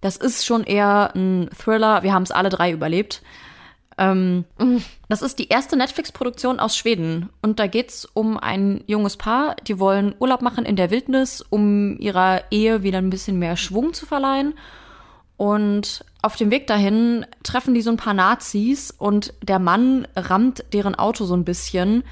das 0.00 0.16
ist 0.16 0.44
schon 0.44 0.64
eher 0.64 1.12
ein 1.14 1.48
Thriller. 1.56 2.02
Wir 2.02 2.12
haben 2.12 2.24
es 2.24 2.32
alle 2.32 2.48
drei 2.48 2.72
überlebt. 2.72 3.22
Ähm, 4.02 4.44
das 5.08 5.22
ist 5.22 5.38
die 5.38 5.48
erste 5.48 5.76
Netflix-Produktion 5.76 6.58
aus 6.58 6.76
Schweden. 6.76 7.28
Und 7.40 7.58
da 7.58 7.66
geht's 7.66 8.04
um 8.04 8.36
ein 8.36 8.82
junges 8.86 9.16
Paar, 9.16 9.56
die 9.66 9.78
wollen 9.78 10.14
Urlaub 10.18 10.42
machen 10.42 10.64
in 10.64 10.76
der 10.76 10.90
Wildnis, 10.90 11.40
um 11.40 11.98
ihrer 11.98 12.42
Ehe 12.50 12.82
wieder 12.82 12.98
ein 12.98 13.10
bisschen 13.10 13.38
mehr 13.38 13.56
Schwung 13.56 13.92
zu 13.92 14.06
verleihen. 14.06 14.54
Und 15.36 16.04
auf 16.20 16.36
dem 16.36 16.50
Weg 16.50 16.66
dahin 16.66 17.26
treffen 17.42 17.74
die 17.74 17.82
so 17.82 17.90
ein 17.90 17.96
paar 17.96 18.14
Nazis 18.14 18.92
und 18.96 19.34
der 19.42 19.58
Mann 19.58 20.06
rammt 20.14 20.64
deren 20.72 20.94
Auto 20.94 21.24
so 21.24 21.34
ein 21.34 21.44
bisschen. 21.44 22.04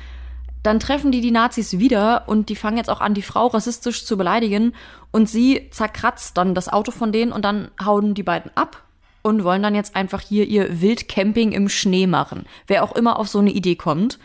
Dann 0.62 0.80
treffen 0.80 1.10
die 1.10 1.20
die 1.20 1.30
Nazis 1.30 1.78
wieder 1.78 2.24
und 2.26 2.48
die 2.48 2.56
fangen 2.56 2.76
jetzt 2.76 2.90
auch 2.90 3.00
an, 3.00 3.14
die 3.14 3.22
Frau 3.22 3.46
rassistisch 3.46 4.04
zu 4.04 4.16
beleidigen. 4.16 4.74
Und 5.10 5.28
sie 5.28 5.68
zerkratzt 5.70 6.36
dann 6.36 6.54
das 6.54 6.68
Auto 6.68 6.92
von 6.92 7.12
denen 7.12 7.32
und 7.32 7.44
dann 7.44 7.70
hauen 7.82 8.14
die 8.14 8.22
beiden 8.22 8.50
ab 8.56 8.82
und 9.22 9.44
wollen 9.44 9.62
dann 9.62 9.74
jetzt 9.74 9.96
einfach 9.96 10.20
hier 10.20 10.46
ihr 10.46 10.80
Wildcamping 10.80 11.52
im 11.52 11.68
Schnee 11.68 12.06
machen. 12.06 12.46
Wer 12.66 12.84
auch 12.84 12.92
immer 12.92 13.18
auf 13.18 13.28
so 13.28 13.38
eine 13.38 13.50
Idee 13.50 13.76
kommt. 13.76 14.18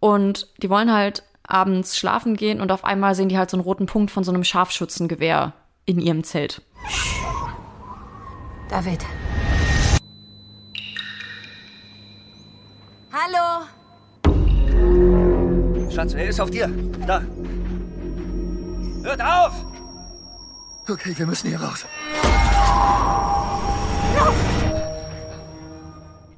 Und 0.00 0.48
die 0.62 0.70
wollen 0.70 0.92
halt 0.92 1.22
abends 1.46 1.96
schlafen 1.96 2.36
gehen 2.36 2.60
und 2.60 2.72
auf 2.72 2.84
einmal 2.84 3.14
sehen 3.14 3.28
die 3.28 3.38
halt 3.38 3.50
so 3.50 3.56
einen 3.56 3.64
roten 3.64 3.86
Punkt 3.86 4.10
von 4.10 4.24
so 4.24 4.32
einem 4.32 4.44
Scharfschützengewehr 4.44 5.52
in 5.84 6.00
ihrem 6.00 6.24
Zelt. 6.24 6.62
David. 8.68 9.04
Hallo. 13.12 13.66
Schatz, 15.90 16.14
er 16.14 16.28
ist 16.28 16.40
auf 16.40 16.50
dir. 16.50 16.68
Da. 17.06 17.22
Hört 19.02 19.20
auf! 19.20 19.64
Okay, 20.88 21.12
wir 21.16 21.26
müssen 21.26 21.48
hier 21.48 21.60
raus. 21.60 21.84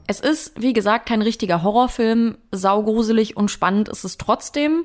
Es 0.07 0.21
ist, 0.21 0.61
wie 0.61 0.73
gesagt, 0.73 1.07
kein 1.07 1.23
richtiger 1.23 1.63
Horrorfilm. 1.63 2.37
Saugruselig 2.51 3.37
und 3.37 3.51
spannend 3.51 3.89
ist 3.89 4.05
es 4.05 4.19
trotzdem. 4.19 4.85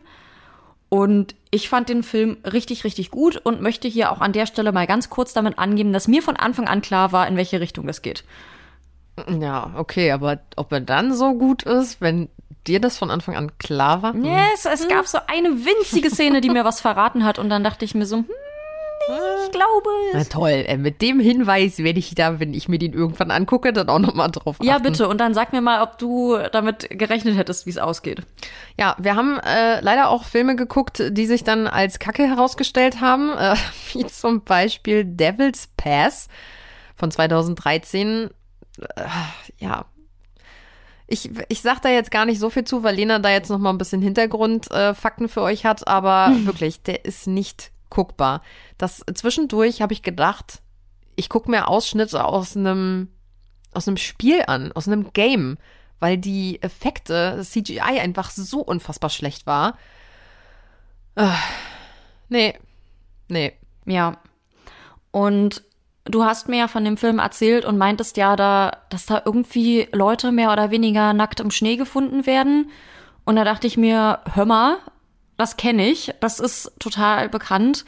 Und 0.89 1.35
ich 1.51 1.69
fand 1.69 1.89
den 1.89 2.01
Film 2.01 2.37
richtig, 2.43 2.83
richtig 2.83 3.11
gut 3.11 3.37
und 3.37 3.61
möchte 3.61 3.87
hier 3.87 4.11
auch 4.11 4.21
an 4.21 4.33
der 4.33 4.47
Stelle 4.47 4.71
mal 4.71 4.87
ganz 4.87 5.09
kurz 5.09 5.33
damit 5.33 5.59
angeben, 5.59 5.93
dass 5.93 6.07
mir 6.07 6.23
von 6.23 6.35
Anfang 6.35 6.67
an 6.67 6.81
klar 6.81 7.11
war, 7.11 7.27
in 7.27 7.37
welche 7.37 7.59
Richtung 7.59 7.85
das 7.85 8.01
geht. 8.01 8.23
Ja, 9.39 9.71
okay, 9.75 10.11
aber 10.11 10.39
ob 10.55 10.71
er 10.71 10.79
dann 10.79 11.13
so 11.13 11.33
gut 11.33 11.63
ist, 11.63 12.01
wenn 12.01 12.29
dir 12.65 12.79
das 12.79 12.97
von 12.97 13.11
Anfang 13.11 13.35
an 13.35 13.57
klar 13.57 14.01
war? 14.01 14.15
Yes, 14.15 14.65
es 14.65 14.87
gab 14.87 15.07
so 15.07 15.19
eine 15.27 15.49
winzige 15.49 16.09
Szene, 16.09 16.41
die 16.41 16.49
mir 16.49 16.65
was 16.65 16.81
verraten 16.81 17.23
hat 17.25 17.39
und 17.39 17.49
dann 17.49 17.63
dachte 17.63 17.85
ich 17.85 17.95
mir 17.95 18.05
so, 18.05 18.17
hm, 18.17 18.25
ich 19.07 19.51
glaube 19.51 19.89
Na 20.13 20.23
toll, 20.23 20.65
äh, 20.67 20.77
mit 20.77 21.01
dem 21.01 21.19
Hinweis 21.19 21.79
werde 21.79 21.99
ich 21.99 22.13
da, 22.15 22.39
wenn 22.39 22.53
ich 22.53 22.67
mir 22.67 22.79
den 22.79 22.93
irgendwann 22.93 23.31
angucke, 23.31 23.73
dann 23.73 23.89
auch 23.89 23.99
nochmal 23.99 24.29
drauf 24.29 24.55
achten. 24.57 24.65
Ja, 24.65 24.79
bitte. 24.79 25.07
Und 25.07 25.19
dann 25.19 25.33
sag 25.33 25.53
mir 25.53 25.61
mal, 25.61 25.81
ob 25.81 25.97
du 25.97 26.37
damit 26.51 26.89
gerechnet 26.89 27.37
hättest, 27.37 27.65
wie 27.65 27.71
es 27.71 27.77
ausgeht. 27.77 28.23
Ja, 28.77 28.95
wir 28.99 29.15
haben 29.15 29.39
äh, 29.39 29.81
leider 29.81 30.09
auch 30.09 30.23
Filme 30.23 30.55
geguckt, 30.55 31.03
die 31.11 31.25
sich 31.25 31.43
dann 31.43 31.67
als 31.67 31.99
Kacke 31.99 32.23
herausgestellt 32.23 33.01
haben, 33.01 33.31
äh, 33.37 33.55
wie 33.93 34.05
zum 34.05 34.43
Beispiel 34.43 35.05
Devil's 35.05 35.69
Pass 35.77 36.27
von 36.95 37.11
2013. 37.11 38.29
Äh, 38.95 39.03
ja, 39.57 39.85
ich, 41.09 41.31
ich 41.47 41.61
sag 41.61 41.81
da 41.81 41.89
jetzt 41.89 42.11
gar 42.11 42.25
nicht 42.25 42.39
so 42.39 42.49
viel 42.49 42.63
zu, 42.65 42.83
weil 42.83 42.95
Lena 42.95 43.19
da 43.19 43.31
jetzt 43.31 43.49
noch 43.49 43.57
mal 43.57 43.71
ein 43.71 43.79
bisschen 43.79 44.01
Hintergrundfakten 44.01 45.25
äh, 45.25 45.29
für 45.29 45.41
euch 45.41 45.65
hat, 45.65 45.87
aber 45.87 46.31
wirklich, 46.43 46.83
der 46.83 47.05
ist 47.05 47.27
nicht 47.27 47.71
guckbar. 47.89 48.41
Das 48.77 49.03
zwischendurch 49.13 49.81
habe 49.81 49.93
ich 49.93 50.01
gedacht, 50.01 50.61
ich 51.15 51.29
gucke 51.29 51.51
mir 51.51 51.67
Ausschnitte 51.67 52.23
aus 52.23 52.55
einem 52.55 53.09
aus 53.73 53.87
einem 53.87 53.97
Spiel 53.97 54.43
an, 54.47 54.71
aus 54.71 54.87
einem 54.87 55.13
Game, 55.13 55.57
weil 55.99 56.17
die 56.17 56.61
Effekte, 56.61 57.35
das 57.37 57.51
CGI 57.51 57.99
einfach 57.99 58.31
so 58.31 58.61
unfassbar 58.61 59.09
schlecht 59.09 59.45
war. 59.45 59.77
Äh, 61.15 61.27
nee. 62.29 62.57
Nee. 63.27 63.53
Ja. 63.85 64.17
Und 65.11 65.63
du 66.05 66.23
hast 66.23 66.49
mir 66.49 66.57
ja 66.57 66.67
von 66.67 66.85
dem 66.85 66.97
Film 66.97 67.19
erzählt 67.19 67.65
und 67.65 67.77
meintest 67.77 68.17
ja, 68.17 68.35
da, 68.35 68.77
dass 68.89 69.05
da 69.05 69.21
irgendwie 69.23 69.87
Leute 69.91 70.31
mehr 70.31 70.51
oder 70.51 70.71
weniger 70.71 71.13
nackt 71.13 71.39
im 71.39 71.51
Schnee 71.51 71.75
gefunden 71.75 72.25
werden. 72.25 72.71
Und 73.25 73.35
da 73.35 73.43
dachte 73.43 73.67
ich 73.67 73.77
mir, 73.77 74.19
hör 74.33 74.45
mal, 74.45 74.77
das 75.39 75.55
kenne 75.55 75.87
ich, 75.87 76.13
das 76.19 76.41
ist 76.41 76.73
total 76.79 77.29
bekannt 77.29 77.85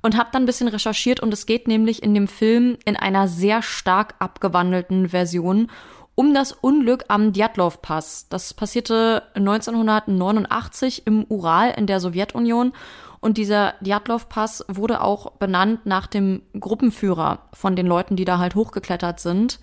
und 0.00 0.16
habe 0.16 0.30
dann 0.32 0.44
ein 0.44 0.46
bisschen 0.46 0.68
recherchiert 0.68 1.20
und 1.20 1.34
es 1.34 1.44
geht 1.44 1.68
nämlich 1.68 2.02
in 2.02 2.14
dem 2.14 2.28
Film 2.28 2.78
in 2.86 2.96
einer 2.96 3.28
sehr 3.28 3.60
stark 3.60 4.14
abgewandelten 4.20 5.10
Version 5.10 5.70
um 6.14 6.32
das 6.32 6.52
Unglück 6.52 7.04
am 7.08 7.32
Djatlov-Pass. 7.32 8.28
Das 8.30 8.54
passierte 8.54 9.24
1989 9.34 11.06
im 11.06 11.24
Ural 11.28 11.74
in 11.76 11.86
der 11.86 12.00
Sowjetunion 12.00 12.72
und 13.20 13.36
dieser 13.36 13.74
Djatlov-Pass 13.82 14.64
wurde 14.68 15.02
auch 15.02 15.32
benannt 15.32 15.84
nach 15.84 16.06
dem 16.06 16.40
Gruppenführer 16.58 17.50
von 17.52 17.76
den 17.76 17.86
Leuten, 17.86 18.16
die 18.16 18.24
da 18.24 18.38
halt 18.38 18.54
hochgeklettert 18.54 19.20
sind. 19.20 19.60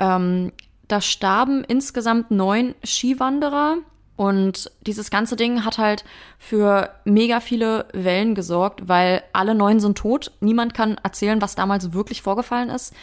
Ähm, 0.00 0.50
da 0.88 1.00
starben 1.00 1.62
insgesamt 1.62 2.32
neun 2.32 2.74
Skiwanderer 2.84 3.76
und 4.16 4.70
dieses 4.86 5.10
ganze 5.10 5.36
Ding 5.36 5.64
hat 5.64 5.78
halt 5.78 6.04
für 6.38 6.90
mega 7.04 7.40
viele 7.40 7.86
Wellen 7.92 8.34
gesorgt, 8.34 8.88
weil 8.88 9.22
alle 9.32 9.54
neun 9.54 9.80
sind 9.80 9.96
tot. 9.98 10.32
Niemand 10.40 10.74
kann 10.74 10.98
erzählen, 11.02 11.40
was 11.40 11.54
damals 11.54 11.92
wirklich 11.92 12.22
vorgefallen 12.22 12.68
ist. 12.68 12.94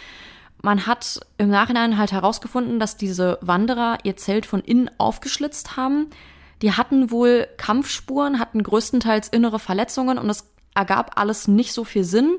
Man 0.61 0.85
hat 0.85 1.19
im 1.37 1.49
Nachhinein 1.49 1.97
halt 1.97 2.11
herausgefunden, 2.11 2.79
dass 2.79 2.97
diese 2.97 3.39
Wanderer 3.41 3.97
ihr 4.03 4.17
Zelt 4.17 4.45
von 4.45 4.61
innen 4.61 4.91
aufgeschlitzt 4.97 5.77
haben. 5.77 6.09
Die 6.61 6.73
hatten 6.73 7.11
wohl 7.11 7.47
Kampfspuren, 7.57 8.39
hatten 8.39 8.61
größtenteils 8.61 9.29
innere 9.29 9.59
Verletzungen 9.59 10.17
und 10.17 10.29
es 10.29 10.45
ergab 10.75 11.17
alles 11.19 11.47
nicht 11.47 11.73
so 11.73 11.85
viel 11.85 12.03
Sinn. 12.03 12.37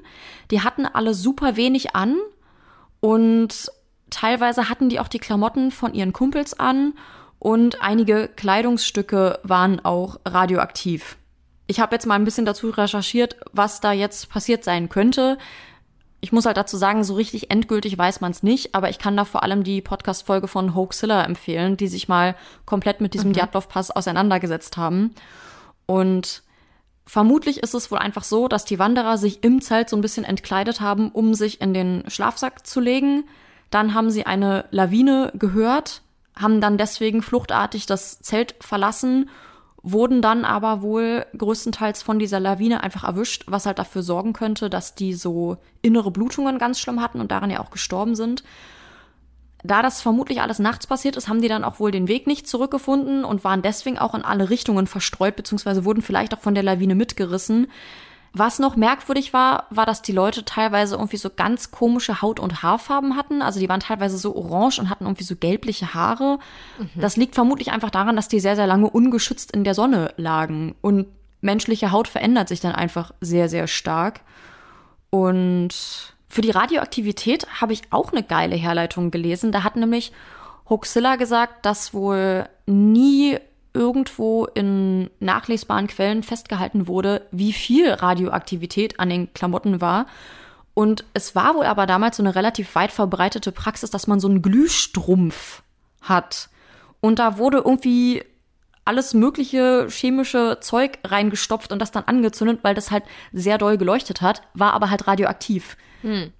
Die 0.50 0.60
hatten 0.60 0.86
alle 0.86 1.14
super 1.14 1.56
wenig 1.56 1.96
an 1.96 2.16
und 3.00 3.72
teilweise 4.10 4.68
hatten 4.68 4.90
die 4.90 5.00
auch 5.00 5.08
die 5.08 5.18
Klamotten 5.18 5.70
von 5.70 5.94
ihren 5.94 6.12
Kumpels 6.12 6.58
an 6.58 6.92
und 7.40 7.82
einige 7.82 8.28
Kleidungsstücke 8.28 9.40
waren 9.42 9.82
auch 9.82 10.20
radioaktiv. 10.26 11.16
Ich 11.66 11.80
habe 11.80 11.94
jetzt 11.94 12.06
mal 12.06 12.14
ein 12.14 12.24
bisschen 12.24 12.44
dazu 12.44 12.68
recherchiert, 12.68 13.36
was 13.52 13.80
da 13.80 13.92
jetzt 13.92 14.28
passiert 14.28 14.62
sein 14.62 14.88
könnte. 14.90 15.38
Ich 16.20 16.32
muss 16.32 16.44
halt 16.44 16.58
dazu 16.58 16.76
sagen, 16.76 17.02
so 17.02 17.14
richtig 17.14 17.50
endgültig 17.50 17.96
weiß 17.96 18.20
man 18.20 18.32
es 18.32 18.42
nicht, 18.42 18.74
aber 18.74 18.90
ich 18.90 18.98
kann 18.98 19.16
da 19.16 19.24
vor 19.24 19.42
allem 19.42 19.64
die 19.64 19.80
Podcast-Folge 19.80 20.48
von 20.48 20.74
Hoaxilla 20.74 21.24
empfehlen, 21.24 21.78
die 21.78 21.88
sich 21.88 22.08
mal 22.08 22.36
komplett 22.66 23.00
mit 23.00 23.14
diesem 23.14 23.30
mhm. 23.30 23.34
Djatlov-Pass 23.34 23.90
auseinandergesetzt 23.90 24.76
haben. 24.76 25.14
Und 25.86 26.42
vermutlich 27.06 27.62
ist 27.62 27.72
es 27.72 27.90
wohl 27.90 27.98
einfach 27.98 28.24
so, 28.24 28.48
dass 28.48 28.66
die 28.66 28.78
Wanderer 28.78 29.16
sich 29.16 29.42
im 29.42 29.62
Zelt 29.62 29.88
so 29.88 29.96
ein 29.96 30.02
bisschen 30.02 30.24
entkleidet 30.24 30.82
haben, 30.82 31.10
um 31.10 31.32
sich 31.32 31.62
in 31.62 31.72
den 31.72 32.04
Schlafsack 32.08 32.66
zu 32.66 32.80
legen. 32.80 33.24
Dann 33.70 33.94
haben 33.94 34.10
sie 34.10 34.26
eine 34.26 34.66
Lawine 34.72 35.32
gehört, 35.36 36.02
haben 36.36 36.60
dann 36.60 36.78
deswegen 36.78 37.22
fluchtartig 37.22 37.86
das 37.86 38.20
Zelt 38.20 38.54
verlassen 38.60 39.28
wurden 39.82 40.20
dann 40.20 40.44
aber 40.44 40.82
wohl 40.82 41.24
größtenteils 41.36 42.02
von 42.02 42.18
dieser 42.18 42.40
Lawine 42.40 42.82
einfach 42.82 43.04
erwischt, 43.04 43.44
was 43.46 43.66
halt 43.66 43.78
dafür 43.78 44.02
sorgen 44.02 44.32
könnte, 44.32 44.68
dass 44.68 44.94
die 44.94 45.14
so 45.14 45.56
innere 45.82 46.10
Blutungen 46.10 46.58
ganz 46.58 46.78
schlimm 46.78 47.00
hatten 47.00 47.20
und 47.20 47.30
daran 47.30 47.50
ja 47.50 47.60
auch 47.60 47.70
gestorben 47.70 48.14
sind. 48.14 48.44
Da 49.62 49.82
das 49.82 50.00
vermutlich 50.00 50.40
alles 50.40 50.58
nachts 50.58 50.86
passiert 50.86 51.16
ist, 51.16 51.28
haben 51.28 51.42
die 51.42 51.48
dann 51.48 51.64
auch 51.64 51.80
wohl 51.80 51.90
den 51.90 52.08
Weg 52.08 52.26
nicht 52.26 52.48
zurückgefunden 52.48 53.24
und 53.24 53.44
waren 53.44 53.62
deswegen 53.62 53.98
auch 53.98 54.14
in 54.14 54.24
alle 54.24 54.48
Richtungen 54.48 54.86
verstreut, 54.86 55.36
beziehungsweise 55.36 55.84
wurden 55.84 56.02
vielleicht 56.02 56.34
auch 56.34 56.40
von 56.40 56.54
der 56.54 56.62
Lawine 56.62 56.94
mitgerissen. 56.94 57.68
Was 58.32 58.60
noch 58.60 58.76
merkwürdig 58.76 59.32
war, 59.32 59.66
war, 59.70 59.86
dass 59.86 60.02
die 60.02 60.12
Leute 60.12 60.44
teilweise 60.44 60.94
irgendwie 60.94 61.16
so 61.16 61.30
ganz 61.34 61.72
komische 61.72 62.22
Haut- 62.22 62.38
und 62.38 62.62
Haarfarben 62.62 63.16
hatten. 63.16 63.42
Also 63.42 63.58
die 63.58 63.68
waren 63.68 63.80
teilweise 63.80 64.18
so 64.18 64.36
orange 64.36 64.78
und 64.78 64.88
hatten 64.88 65.04
irgendwie 65.04 65.24
so 65.24 65.34
gelbliche 65.34 65.94
Haare. 65.94 66.38
Mhm. 66.78 67.00
Das 67.00 67.16
liegt 67.16 67.34
vermutlich 67.34 67.72
einfach 67.72 67.90
daran, 67.90 68.14
dass 68.14 68.28
die 68.28 68.38
sehr, 68.38 68.54
sehr 68.54 68.68
lange 68.68 68.88
ungeschützt 68.88 69.50
in 69.50 69.64
der 69.64 69.74
Sonne 69.74 70.14
lagen. 70.16 70.76
Und 70.80 71.06
menschliche 71.40 71.90
Haut 71.90 72.06
verändert 72.06 72.48
sich 72.48 72.60
dann 72.60 72.74
einfach 72.74 73.12
sehr, 73.20 73.48
sehr 73.48 73.66
stark. 73.66 74.20
Und 75.10 75.70
für 76.28 76.40
die 76.40 76.52
Radioaktivität 76.52 77.48
habe 77.60 77.72
ich 77.72 77.82
auch 77.90 78.12
eine 78.12 78.22
geile 78.22 78.54
Herleitung 78.54 79.10
gelesen. 79.10 79.50
Da 79.50 79.64
hat 79.64 79.74
nämlich 79.74 80.12
Hoaxilla 80.68 81.16
gesagt, 81.16 81.66
dass 81.66 81.92
wohl 81.92 82.48
nie 82.66 83.38
irgendwo 83.72 84.46
in 84.46 85.10
nachlesbaren 85.20 85.86
Quellen 85.86 86.22
festgehalten 86.22 86.86
wurde, 86.86 87.26
wie 87.30 87.52
viel 87.52 87.90
Radioaktivität 87.90 88.98
an 88.98 89.10
den 89.10 89.32
Klamotten 89.32 89.80
war. 89.80 90.06
Und 90.74 91.04
es 91.14 91.34
war 91.34 91.54
wohl 91.54 91.66
aber 91.66 91.86
damals 91.86 92.16
so 92.16 92.22
eine 92.22 92.34
relativ 92.34 92.74
weit 92.74 92.92
verbreitete 92.92 93.52
Praxis, 93.52 93.90
dass 93.90 94.06
man 94.06 94.20
so 94.20 94.28
einen 94.28 94.42
Glühstrumpf 94.42 95.62
hat. 96.00 96.48
Und 97.00 97.18
da 97.18 97.38
wurde 97.38 97.58
irgendwie 97.58 98.22
alles 98.84 99.14
mögliche 99.14 99.86
chemische 99.88 100.58
Zeug 100.60 100.98
reingestopft 101.04 101.72
und 101.72 101.80
das 101.80 101.92
dann 101.92 102.04
angezündet, 102.04 102.60
weil 102.62 102.74
das 102.74 102.90
halt 102.90 103.04
sehr 103.32 103.58
doll 103.58 103.78
geleuchtet 103.78 104.20
hat, 104.20 104.42
war 104.54 104.72
aber 104.72 104.90
halt 104.90 105.06
radioaktiv. 105.06 105.76
Hm. 106.02 106.32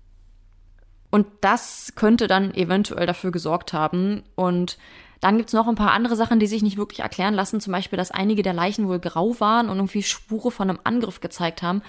Und 1.11 1.27
das 1.41 1.93
könnte 1.97 2.29
dann 2.29 2.55
eventuell 2.55 3.07
dafür 3.07 3.33
gesorgt 3.33 3.73
haben. 3.73 4.23
Und 4.37 4.79
dann 5.21 5.37
gibt's 5.37 5.53
noch 5.53 5.69
ein 5.69 5.75
paar 5.75 5.93
andere 5.93 6.17
Sachen, 6.17 6.41
die 6.41 6.47
sich 6.47 6.63
nicht 6.63 6.79
wirklich 6.79 7.01
erklären 7.01 7.35
lassen. 7.35 7.61
Zum 7.61 7.73
Beispiel, 7.73 7.97
dass 7.97 8.11
einige 8.11 8.43
der 8.43 8.55
Leichen 8.55 8.89
wohl 8.89 8.99
grau 8.99 9.39
waren 9.39 9.69
und 9.69 9.77
irgendwie 9.77 10.03
Spure 10.03 10.51
von 10.51 10.71
einem 10.71 10.81
Angriff 10.85 11.21
gezeigt 11.21 11.63
haben. 11.63 11.83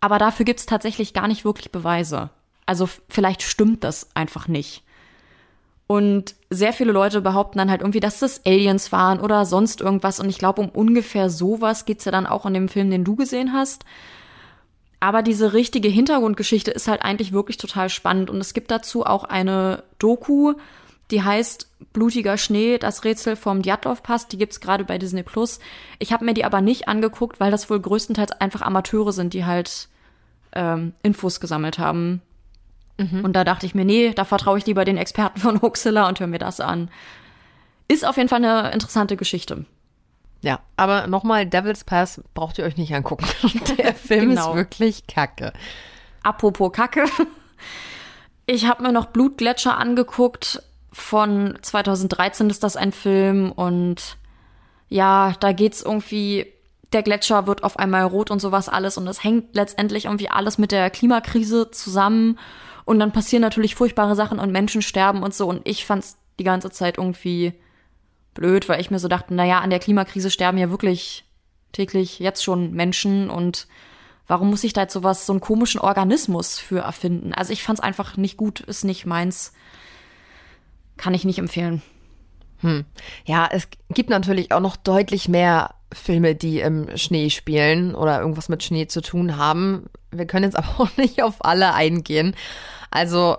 Aber 0.00 0.18
dafür 0.18 0.46
gibt's 0.46 0.66
tatsächlich 0.66 1.12
gar 1.12 1.28
nicht 1.28 1.44
wirklich 1.44 1.70
Beweise. 1.70 2.30
Also 2.64 2.88
vielleicht 3.08 3.42
stimmt 3.42 3.84
das 3.84 4.08
einfach 4.14 4.48
nicht. 4.48 4.82
Und 5.86 6.36
sehr 6.50 6.72
viele 6.72 6.92
Leute 6.92 7.20
behaupten 7.20 7.58
dann 7.58 7.68
halt 7.68 7.80
irgendwie, 7.80 8.00
dass 8.00 8.20
das 8.20 8.46
Aliens 8.46 8.92
waren 8.92 9.20
oder 9.20 9.44
sonst 9.44 9.80
irgendwas. 9.80 10.20
Und 10.20 10.30
ich 10.30 10.38
glaube, 10.38 10.62
um 10.62 10.68
ungefähr 10.68 11.28
sowas 11.28 11.84
geht's 11.84 12.04
ja 12.04 12.12
dann 12.12 12.26
auch 12.26 12.46
in 12.46 12.54
dem 12.54 12.68
Film, 12.68 12.90
den 12.90 13.04
du 13.04 13.16
gesehen 13.16 13.52
hast. 13.52 13.84
Aber 15.00 15.22
diese 15.22 15.52
richtige 15.52 15.88
Hintergrundgeschichte 15.88 16.70
ist 16.70 16.86
halt 16.86 17.02
eigentlich 17.02 17.32
wirklich 17.32 17.56
total 17.56 17.88
spannend. 17.88 18.30
Und 18.30 18.38
es 18.38 18.54
gibt 18.54 18.70
dazu 18.70 19.04
auch 19.04 19.24
eine 19.24 19.82
Doku, 19.98 20.54
die 21.10 21.22
heißt 21.22 21.68
Blutiger 21.92 22.36
Schnee, 22.38 22.78
das 22.78 23.04
Rätsel 23.04 23.36
vom 23.36 23.62
Djatlov-Pass. 23.62 24.28
Die 24.28 24.38
gibt's 24.38 24.60
gerade 24.60 24.84
bei 24.84 24.98
Disney 24.98 25.22
Plus. 25.22 25.58
Ich 25.98 26.12
habe 26.12 26.24
mir 26.24 26.34
die 26.34 26.44
aber 26.44 26.60
nicht 26.60 26.88
angeguckt, 26.88 27.40
weil 27.40 27.50
das 27.50 27.68
wohl 27.70 27.80
größtenteils 27.80 28.32
einfach 28.32 28.62
Amateure 28.62 29.12
sind, 29.12 29.34
die 29.34 29.44
halt 29.44 29.88
ähm, 30.52 30.92
Infos 31.02 31.40
gesammelt 31.40 31.78
haben. 31.78 32.22
Mhm. 32.98 33.24
Und 33.24 33.32
da 33.34 33.44
dachte 33.44 33.66
ich 33.66 33.74
mir, 33.74 33.84
nee, 33.84 34.12
da 34.14 34.24
vertraue 34.24 34.58
ich 34.58 34.66
lieber 34.66 34.84
den 34.84 34.96
Experten 34.98 35.40
von 35.40 35.62
Hoaxilla 35.62 36.08
und 36.08 36.20
höre 36.20 36.26
mir 36.26 36.38
das 36.38 36.60
an. 36.60 36.90
Ist 37.88 38.04
auf 38.06 38.16
jeden 38.16 38.28
Fall 38.28 38.44
eine 38.44 38.70
interessante 38.72 39.16
Geschichte. 39.16 39.64
Ja, 40.42 40.60
aber 40.76 41.06
nochmal, 41.06 41.44
Devil's 41.44 41.84
Pass 41.84 42.22
braucht 42.34 42.58
ihr 42.58 42.64
euch 42.64 42.76
nicht 42.76 42.94
angucken. 42.94 43.26
Der 43.78 43.94
Film 43.94 44.30
Genau. 44.30 44.50
ist 44.50 44.56
wirklich 44.56 45.06
kacke. 45.06 45.52
Apropos 46.22 46.72
Kacke. 46.72 47.04
Ich 48.46 48.66
habe 48.66 48.82
mir 48.82 48.92
noch 48.92 49.06
Blutgletscher 49.06 49.76
angeguckt. 49.78 50.62
Von 51.00 51.58
2013 51.60 52.50
ist 52.50 52.62
das 52.62 52.76
ein 52.76 52.92
Film 52.92 53.50
und 53.50 54.18
ja, 54.88 55.34
da 55.40 55.52
geht's 55.52 55.82
irgendwie, 55.82 56.46
der 56.92 57.02
Gletscher 57.02 57.46
wird 57.46 57.64
auf 57.64 57.78
einmal 57.78 58.04
rot 58.04 58.30
und 58.30 58.38
sowas 58.38 58.68
alles 58.68 58.98
und 58.98 59.08
es 59.08 59.24
hängt 59.24 59.54
letztendlich 59.56 60.04
irgendwie 60.04 60.28
alles 60.28 60.58
mit 60.58 60.72
der 60.72 60.90
Klimakrise 60.90 61.70
zusammen 61.70 62.38
und 62.84 63.00
dann 63.00 63.12
passieren 63.12 63.40
natürlich 63.40 63.74
furchtbare 63.74 64.14
Sachen 64.14 64.38
und 64.38 64.52
Menschen 64.52 64.82
sterben 64.82 65.22
und 65.22 65.34
so 65.34 65.48
und 65.48 65.66
ich 65.66 65.86
fand's 65.86 66.18
die 66.38 66.44
ganze 66.44 66.70
Zeit 66.70 66.98
irgendwie 66.98 67.54
blöd, 68.34 68.68
weil 68.68 68.80
ich 68.80 68.90
mir 68.90 68.98
so 68.98 69.08
dachte, 69.08 69.34
naja, 69.34 69.60
an 69.60 69.70
der 69.70 69.80
Klimakrise 69.80 70.30
sterben 70.30 70.58
ja 70.58 70.70
wirklich 70.70 71.24
täglich 71.72 72.18
jetzt 72.18 72.44
schon 72.44 72.72
Menschen 72.72 73.30
und 73.30 73.66
warum 74.26 74.50
muss 74.50 74.64
ich 74.64 74.74
da 74.74 74.82
jetzt 74.82 74.92
sowas, 74.92 75.26
so 75.26 75.32
einen 75.32 75.40
komischen 75.40 75.80
Organismus 75.80 76.58
für 76.58 76.80
erfinden? 76.80 77.32
Also 77.32 77.52
ich 77.52 77.62
fand's 77.64 77.80
einfach 77.80 78.16
nicht 78.16 78.36
gut, 78.36 78.60
ist 78.60 78.84
nicht 78.84 79.06
meins. 79.06 79.54
Kann 81.00 81.14
ich 81.14 81.24
nicht 81.24 81.38
empfehlen. 81.38 81.80
Hm. 82.58 82.84
Ja, 83.24 83.48
es 83.50 83.68
gibt 83.88 84.10
natürlich 84.10 84.52
auch 84.52 84.60
noch 84.60 84.76
deutlich 84.76 85.30
mehr 85.30 85.74
Filme, 85.90 86.34
die 86.34 86.60
im 86.60 86.94
Schnee 86.98 87.30
spielen 87.30 87.94
oder 87.94 88.20
irgendwas 88.20 88.50
mit 88.50 88.62
Schnee 88.62 88.86
zu 88.86 89.00
tun 89.00 89.38
haben. 89.38 89.86
Wir 90.10 90.26
können 90.26 90.44
jetzt 90.44 90.56
aber 90.58 90.68
auch 90.78 90.94
nicht 90.98 91.22
auf 91.22 91.42
alle 91.42 91.72
eingehen. 91.72 92.36
Also 92.90 93.38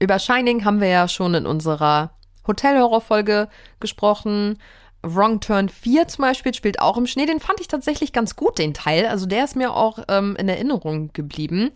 über 0.00 0.18
Shining 0.18 0.64
haben 0.64 0.80
wir 0.80 0.88
ja 0.88 1.06
schon 1.06 1.34
in 1.34 1.46
unserer 1.46 2.10
Hotelhorror-Folge 2.44 3.48
gesprochen. 3.78 4.58
Wrong 5.04 5.38
Turn 5.38 5.68
4 5.68 6.08
zum 6.08 6.22
Beispiel 6.22 6.54
spielt 6.54 6.80
auch 6.80 6.96
im 6.96 7.06
Schnee. 7.06 7.26
Den 7.26 7.38
fand 7.38 7.60
ich 7.60 7.68
tatsächlich 7.68 8.12
ganz 8.12 8.34
gut, 8.34 8.58
den 8.58 8.74
Teil. 8.74 9.06
Also 9.06 9.26
der 9.26 9.44
ist 9.44 9.54
mir 9.54 9.76
auch 9.76 10.00
ähm, 10.08 10.34
in 10.34 10.48
Erinnerung 10.48 11.12
geblieben. 11.12 11.70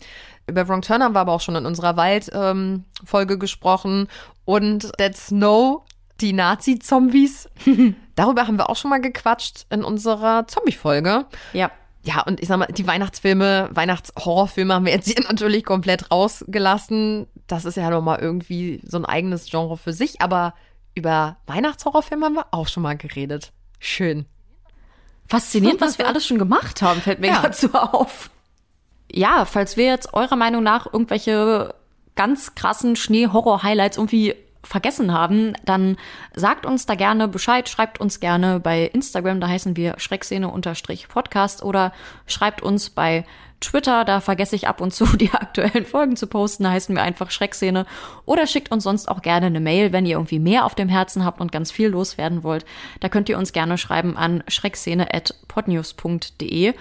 Über 0.47 0.67
Wrong 0.67 0.81
Turn 0.81 1.03
haben 1.03 1.13
wir 1.13 1.21
aber 1.21 1.33
auch 1.33 1.41
schon 1.41 1.55
in 1.55 1.65
unserer 1.65 1.95
Wald-Folge 1.95 3.37
gesprochen. 3.37 4.07
Und 4.49 4.91
Dead 4.99 5.15
Snow, 5.15 5.83
die 6.21 6.33
Nazi-Zombies. 6.33 7.49
Darüber 8.15 8.47
haben 8.47 8.57
wir 8.57 8.67
auch 8.71 8.75
schon 8.75 8.89
mal 8.89 8.99
gequatscht 8.99 9.67
in 9.69 9.83
unserer 9.83 10.47
Zombie-Folge. 10.47 11.27
Ja. 11.53 11.69
Ja, 12.01 12.23
und 12.23 12.39
ich 12.39 12.47
sag 12.47 12.57
mal, 12.57 12.65
die 12.65 12.87
Weihnachtsfilme, 12.87 13.69
Weihnachtshorrorfilme 13.73 14.73
haben 14.73 14.85
wir 14.85 14.91
jetzt 14.93 15.05
hier 15.07 15.23
natürlich 15.27 15.63
komplett 15.65 16.09
rausgelassen. 16.09 17.27
Das 17.45 17.65
ist 17.65 17.75
ja 17.77 17.91
nochmal 17.91 18.17
irgendwie 18.21 18.81
so 18.83 18.97
ein 18.97 19.05
eigenes 19.05 19.45
Genre 19.51 19.77
für 19.77 19.93
sich. 19.93 20.19
Aber 20.19 20.55
über 20.95 21.37
Weihnachtshorrorfilme 21.45 22.25
haben 22.25 22.33
wir 22.35 22.47
auch 22.49 22.69
schon 22.69 22.81
mal 22.81 22.97
geredet. 22.97 23.51
Schön. 23.79 24.25
Faszinierend, 25.27 25.79
was 25.81 25.99
wir 25.99 26.07
alles 26.07 26.25
schon 26.25 26.39
gemacht 26.39 26.81
haben, 26.81 27.01
fällt 27.01 27.19
mir 27.19 27.27
Ja. 27.27 27.41
gerade 27.41 27.55
so 27.55 27.71
auf. 27.73 28.31
Ja, 29.11 29.45
falls 29.45 29.77
wir 29.77 29.85
jetzt 29.85 30.11
eurer 30.15 30.35
Meinung 30.37 30.63
nach 30.63 30.91
irgendwelche 30.91 31.75
ganz 32.19 32.53
krassen 32.53 32.95
Schnee-Horror-Highlights 32.97 33.95
irgendwie 33.95 34.35
vergessen 34.61 35.13
haben, 35.13 35.53
dann 35.63 35.95
sagt 36.35 36.65
uns 36.65 36.85
da 36.85 36.95
gerne 36.95 37.29
Bescheid, 37.29 37.69
schreibt 37.69 38.01
uns 38.01 38.19
gerne 38.19 38.59
bei 38.59 38.87
Instagram, 38.87 39.39
da 39.39 39.47
heißen 39.47 39.77
wir 39.77 39.95
Schreckszene-Podcast 39.97 41.63
oder 41.63 41.93
schreibt 42.27 42.61
uns 42.61 42.89
bei 42.89 43.23
Twitter, 43.61 44.03
da 44.03 44.19
vergesse 44.19 44.57
ich 44.57 44.67
ab 44.67 44.81
und 44.81 44.93
zu 44.93 45.05
die 45.17 45.31
aktuellen 45.31 45.85
Folgen 45.85 46.17
zu 46.17 46.27
posten, 46.27 46.65
da 46.65 46.71
heißen 46.71 46.93
wir 46.93 47.03
einfach 47.03 47.31
Schreckszene 47.31 47.85
oder 48.25 48.47
schickt 48.47 48.73
uns 48.73 48.83
sonst 48.83 49.07
auch 49.07 49.21
gerne 49.21 49.45
eine 49.45 49.61
Mail, 49.61 49.93
wenn 49.93 50.05
ihr 50.05 50.17
irgendwie 50.17 50.39
mehr 50.39 50.65
auf 50.65 50.75
dem 50.75 50.89
Herzen 50.89 51.23
habt 51.23 51.39
und 51.39 51.53
ganz 51.53 51.71
viel 51.71 51.87
loswerden 51.87 52.43
wollt. 52.43 52.65
Da 52.99 53.07
könnt 53.07 53.29
ihr 53.29 53.37
uns 53.37 53.53
gerne 53.53 53.77
schreiben 53.77 54.17
an 54.17 54.43
schreckszene.podnews.de. 54.49 56.73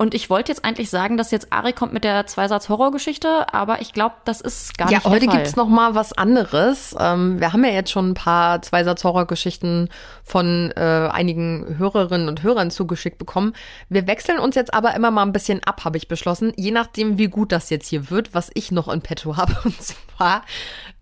Und 0.00 0.14
ich 0.14 0.30
wollte 0.30 0.50
jetzt 0.50 0.64
eigentlich 0.64 0.88
sagen, 0.88 1.18
dass 1.18 1.30
jetzt 1.30 1.52
Ari 1.52 1.74
kommt 1.74 1.92
mit 1.92 2.04
der 2.04 2.26
Zweisatz-Horrorgeschichte, 2.26 3.52
aber 3.52 3.82
ich 3.82 3.92
glaube, 3.92 4.14
das 4.24 4.40
ist 4.40 4.78
gar 4.78 4.90
ja, 4.90 4.96
nicht 4.96 5.04
der 5.04 5.12
heute 5.12 5.26
Fall. 5.26 5.36
gibt's 5.36 5.56
noch 5.56 5.68
mal 5.68 5.94
was 5.94 6.14
anderes. 6.14 6.96
Ähm, 6.98 7.38
wir 7.38 7.52
haben 7.52 7.62
ja 7.62 7.72
jetzt 7.72 7.90
schon 7.90 8.12
ein 8.12 8.14
paar 8.14 8.62
Zweisatz-Horrorgeschichten 8.62 9.90
von 10.24 10.72
äh, 10.74 11.10
einigen 11.12 11.76
Hörerinnen 11.76 12.28
und 12.28 12.42
Hörern 12.42 12.70
zugeschickt 12.70 13.18
bekommen. 13.18 13.52
Wir 13.90 14.06
wechseln 14.06 14.38
uns 14.38 14.54
jetzt 14.54 14.72
aber 14.72 14.94
immer 14.94 15.10
mal 15.10 15.20
ein 15.20 15.34
bisschen 15.34 15.62
ab, 15.64 15.84
habe 15.84 15.98
ich 15.98 16.08
beschlossen. 16.08 16.54
Je 16.56 16.70
nachdem, 16.70 17.18
wie 17.18 17.28
gut 17.28 17.52
das 17.52 17.68
jetzt 17.68 17.88
hier 17.88 18.08
wird, 18.08 18.32
was 18.32 18.50
ich 18.54 18.72
noch 18.72 18.88
in 18.88 19.02
petto 19.02 19.36
habe. 19.36 19.54
Und 19.64 19.82
zwar 19.82 20.46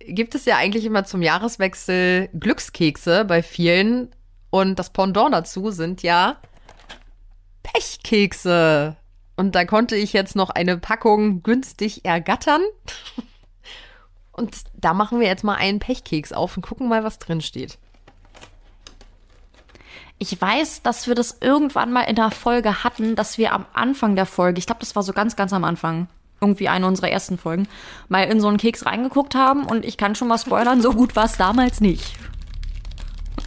gibt 0.01 0.35
es 0.35 0.45
ja 0.45 0.57
eigentlich 0.57 0.85
immer 0.85 1.05
zum 1.05 1.23
Jahreswechsel 1.23 2.31
Glückskekse 2.35 3.25
bei 3.25 3.45
vielen. 3.45 4.11
Und 4.51 4.81
das 4.81 4.91
Pendant 4.91 5.33
dazu 5.33 5.71
sind 5.71 6.03
ja 6.03 6.39
Pechkekse. 7.73 8.97
Und 9.37 9.55
da 9.55 9.65
konnte 9.65 9.97
ich 9.97 10.13
jetzt 10.13 10.37
noch 10.37 10.51
eine 10.51 10.79
Packung 10.79 11.43
günstig 11.43 12.05
ergattern. 12.05 12.63
Und 14.33 14.57
da 14.75 14.95
machen 14.95 15.21
wir 15.21 15.27
jetzt 15.27 15.45
mal 15.45 15.57
einen 15.57 15.79
Pechkeks 15.81 16.33
auf 16.33 16.57
und 16.57 16.63
gucken 16.63 16.89
mal, 16.89 17.05
was 17.05 17.19
drin 17.19 17.41
steht. 17.41 17.79
Ich 20.19 20.41
weiß, 20.41 20.83
dass 20.83 21.07
wir 21.07 21.15
das 21.15 21.39
irgendwann 21.41 21.93
mal 21.93 22.03
in 22.03 22.17
der 22.17 22.31
Folge 22.31 22.83
hatten, 22.83 23.15
dass 23.15 23.39
wir 23.39 23.53
am 23.53 23.67
Anfang 23.73 24.17
der 24.17 24.27
Folge, 24.27 24.59
ich 24.59 24.67
glaube, 24.67 24.81
das 24.81 24.97
war 24.97 25.05
so 25.05 25.13
ganz, 25.13 25.37
ganz 25.37 25.53
am 25.53 25.63
Anfang, 25.63 26.09
irgendwie 26.41 26.69
eine 26.69 26.87
unserer 26.87 27.11
ersten 27.11 27.39
Folgen, 27.39 27.69
mal 28.09 28.25
in 28.25 28.41
so 28.41 28.49
einen 28.49 28.59
Keks 28.59 28.87
reingeguckt 28.87 29.37
haben 29.37 29.65
und 29.65 29.85
ich 29.85 29.97
kann 29.97 30.17
schon 30.17 30.29
mal 30.29 30.39
spoilern, 30.39 30.83
so 30.83 30.93
gut 30.93 31.15
war 31.15 31.25
es 31.25 31.37
damals 31.37 31.81
nicht. 31.81 32.15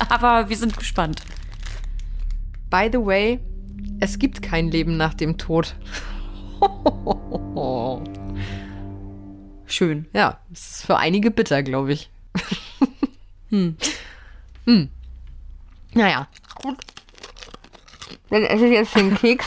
Aber 0.07 0.49
wir 0.49 0.57
sind 0.57 0.77
gespannt. 0.77 1.21
By 2.69 2.89
the 2.91 2.99
way, 2.99 3.39
es 3.99 4.19
gibt 4.19 4.41
kein 4.41 4.69
Leben 4.69 4.97
nach 4.97 5.13
dem 5.13 5.37
Tod. 5.37 5.75
Schön. 9.65 10.07
Ja, 10.13 10.39
es 10.51 10.71
ist 10.71 10.85
für 10.85 10.97
einige 10.97 11.31
bitter, 11.31 11.63
glaube 11.63 11.93
ich. 11.93 12.09
Hm. 13.49 13.75
Hm. 14.65 14.89
Naja. 15.93 16.27
Dann 18.29 18.43
esse 18.43 18.65
ich 18.65 18.71
jetzt 18.71 18.95
den 18.95 19.13
Keks. 19.15 19.45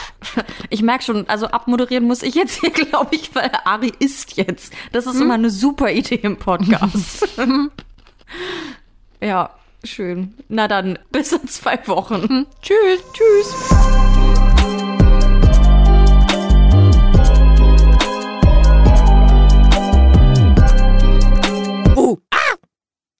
Ich 0.69 0.83
merke 0.83 1.03
schon, 1.03 1.27
also 1.27 1.47
abmoderieren 1.47 2.05
muss 2.05 2.21
ich 2.21 2.35
jetzt 2.35 2.59
hier, 2.59 2.69
glaube 2.69 3.15
ich, 3.15 3.33
weil 3.33 3.51
Ari 3.65 3.91
isst 3.99 4.37
jetzt. 4.37 4.73
Das 4.91 5.07
ist 5.07 5.19
immer 5.19 5.33
eine 5.33 5.49
super 5.49 5.91
Idee 5.91 6.19
im 6.21 6.37
Podcast. 6.37 7.27
ja, 9.21 9.49
schön. 9.83 10.35
Na 10.49 10.67
dann, 10.67 10.99
bis 11.11 11.31
in 11.31 11.47
zwei 11.47 11.79
Wochen. 11.87 12.45
Tschüss. 12.61 13.03
Tschüss. 13.13 14.14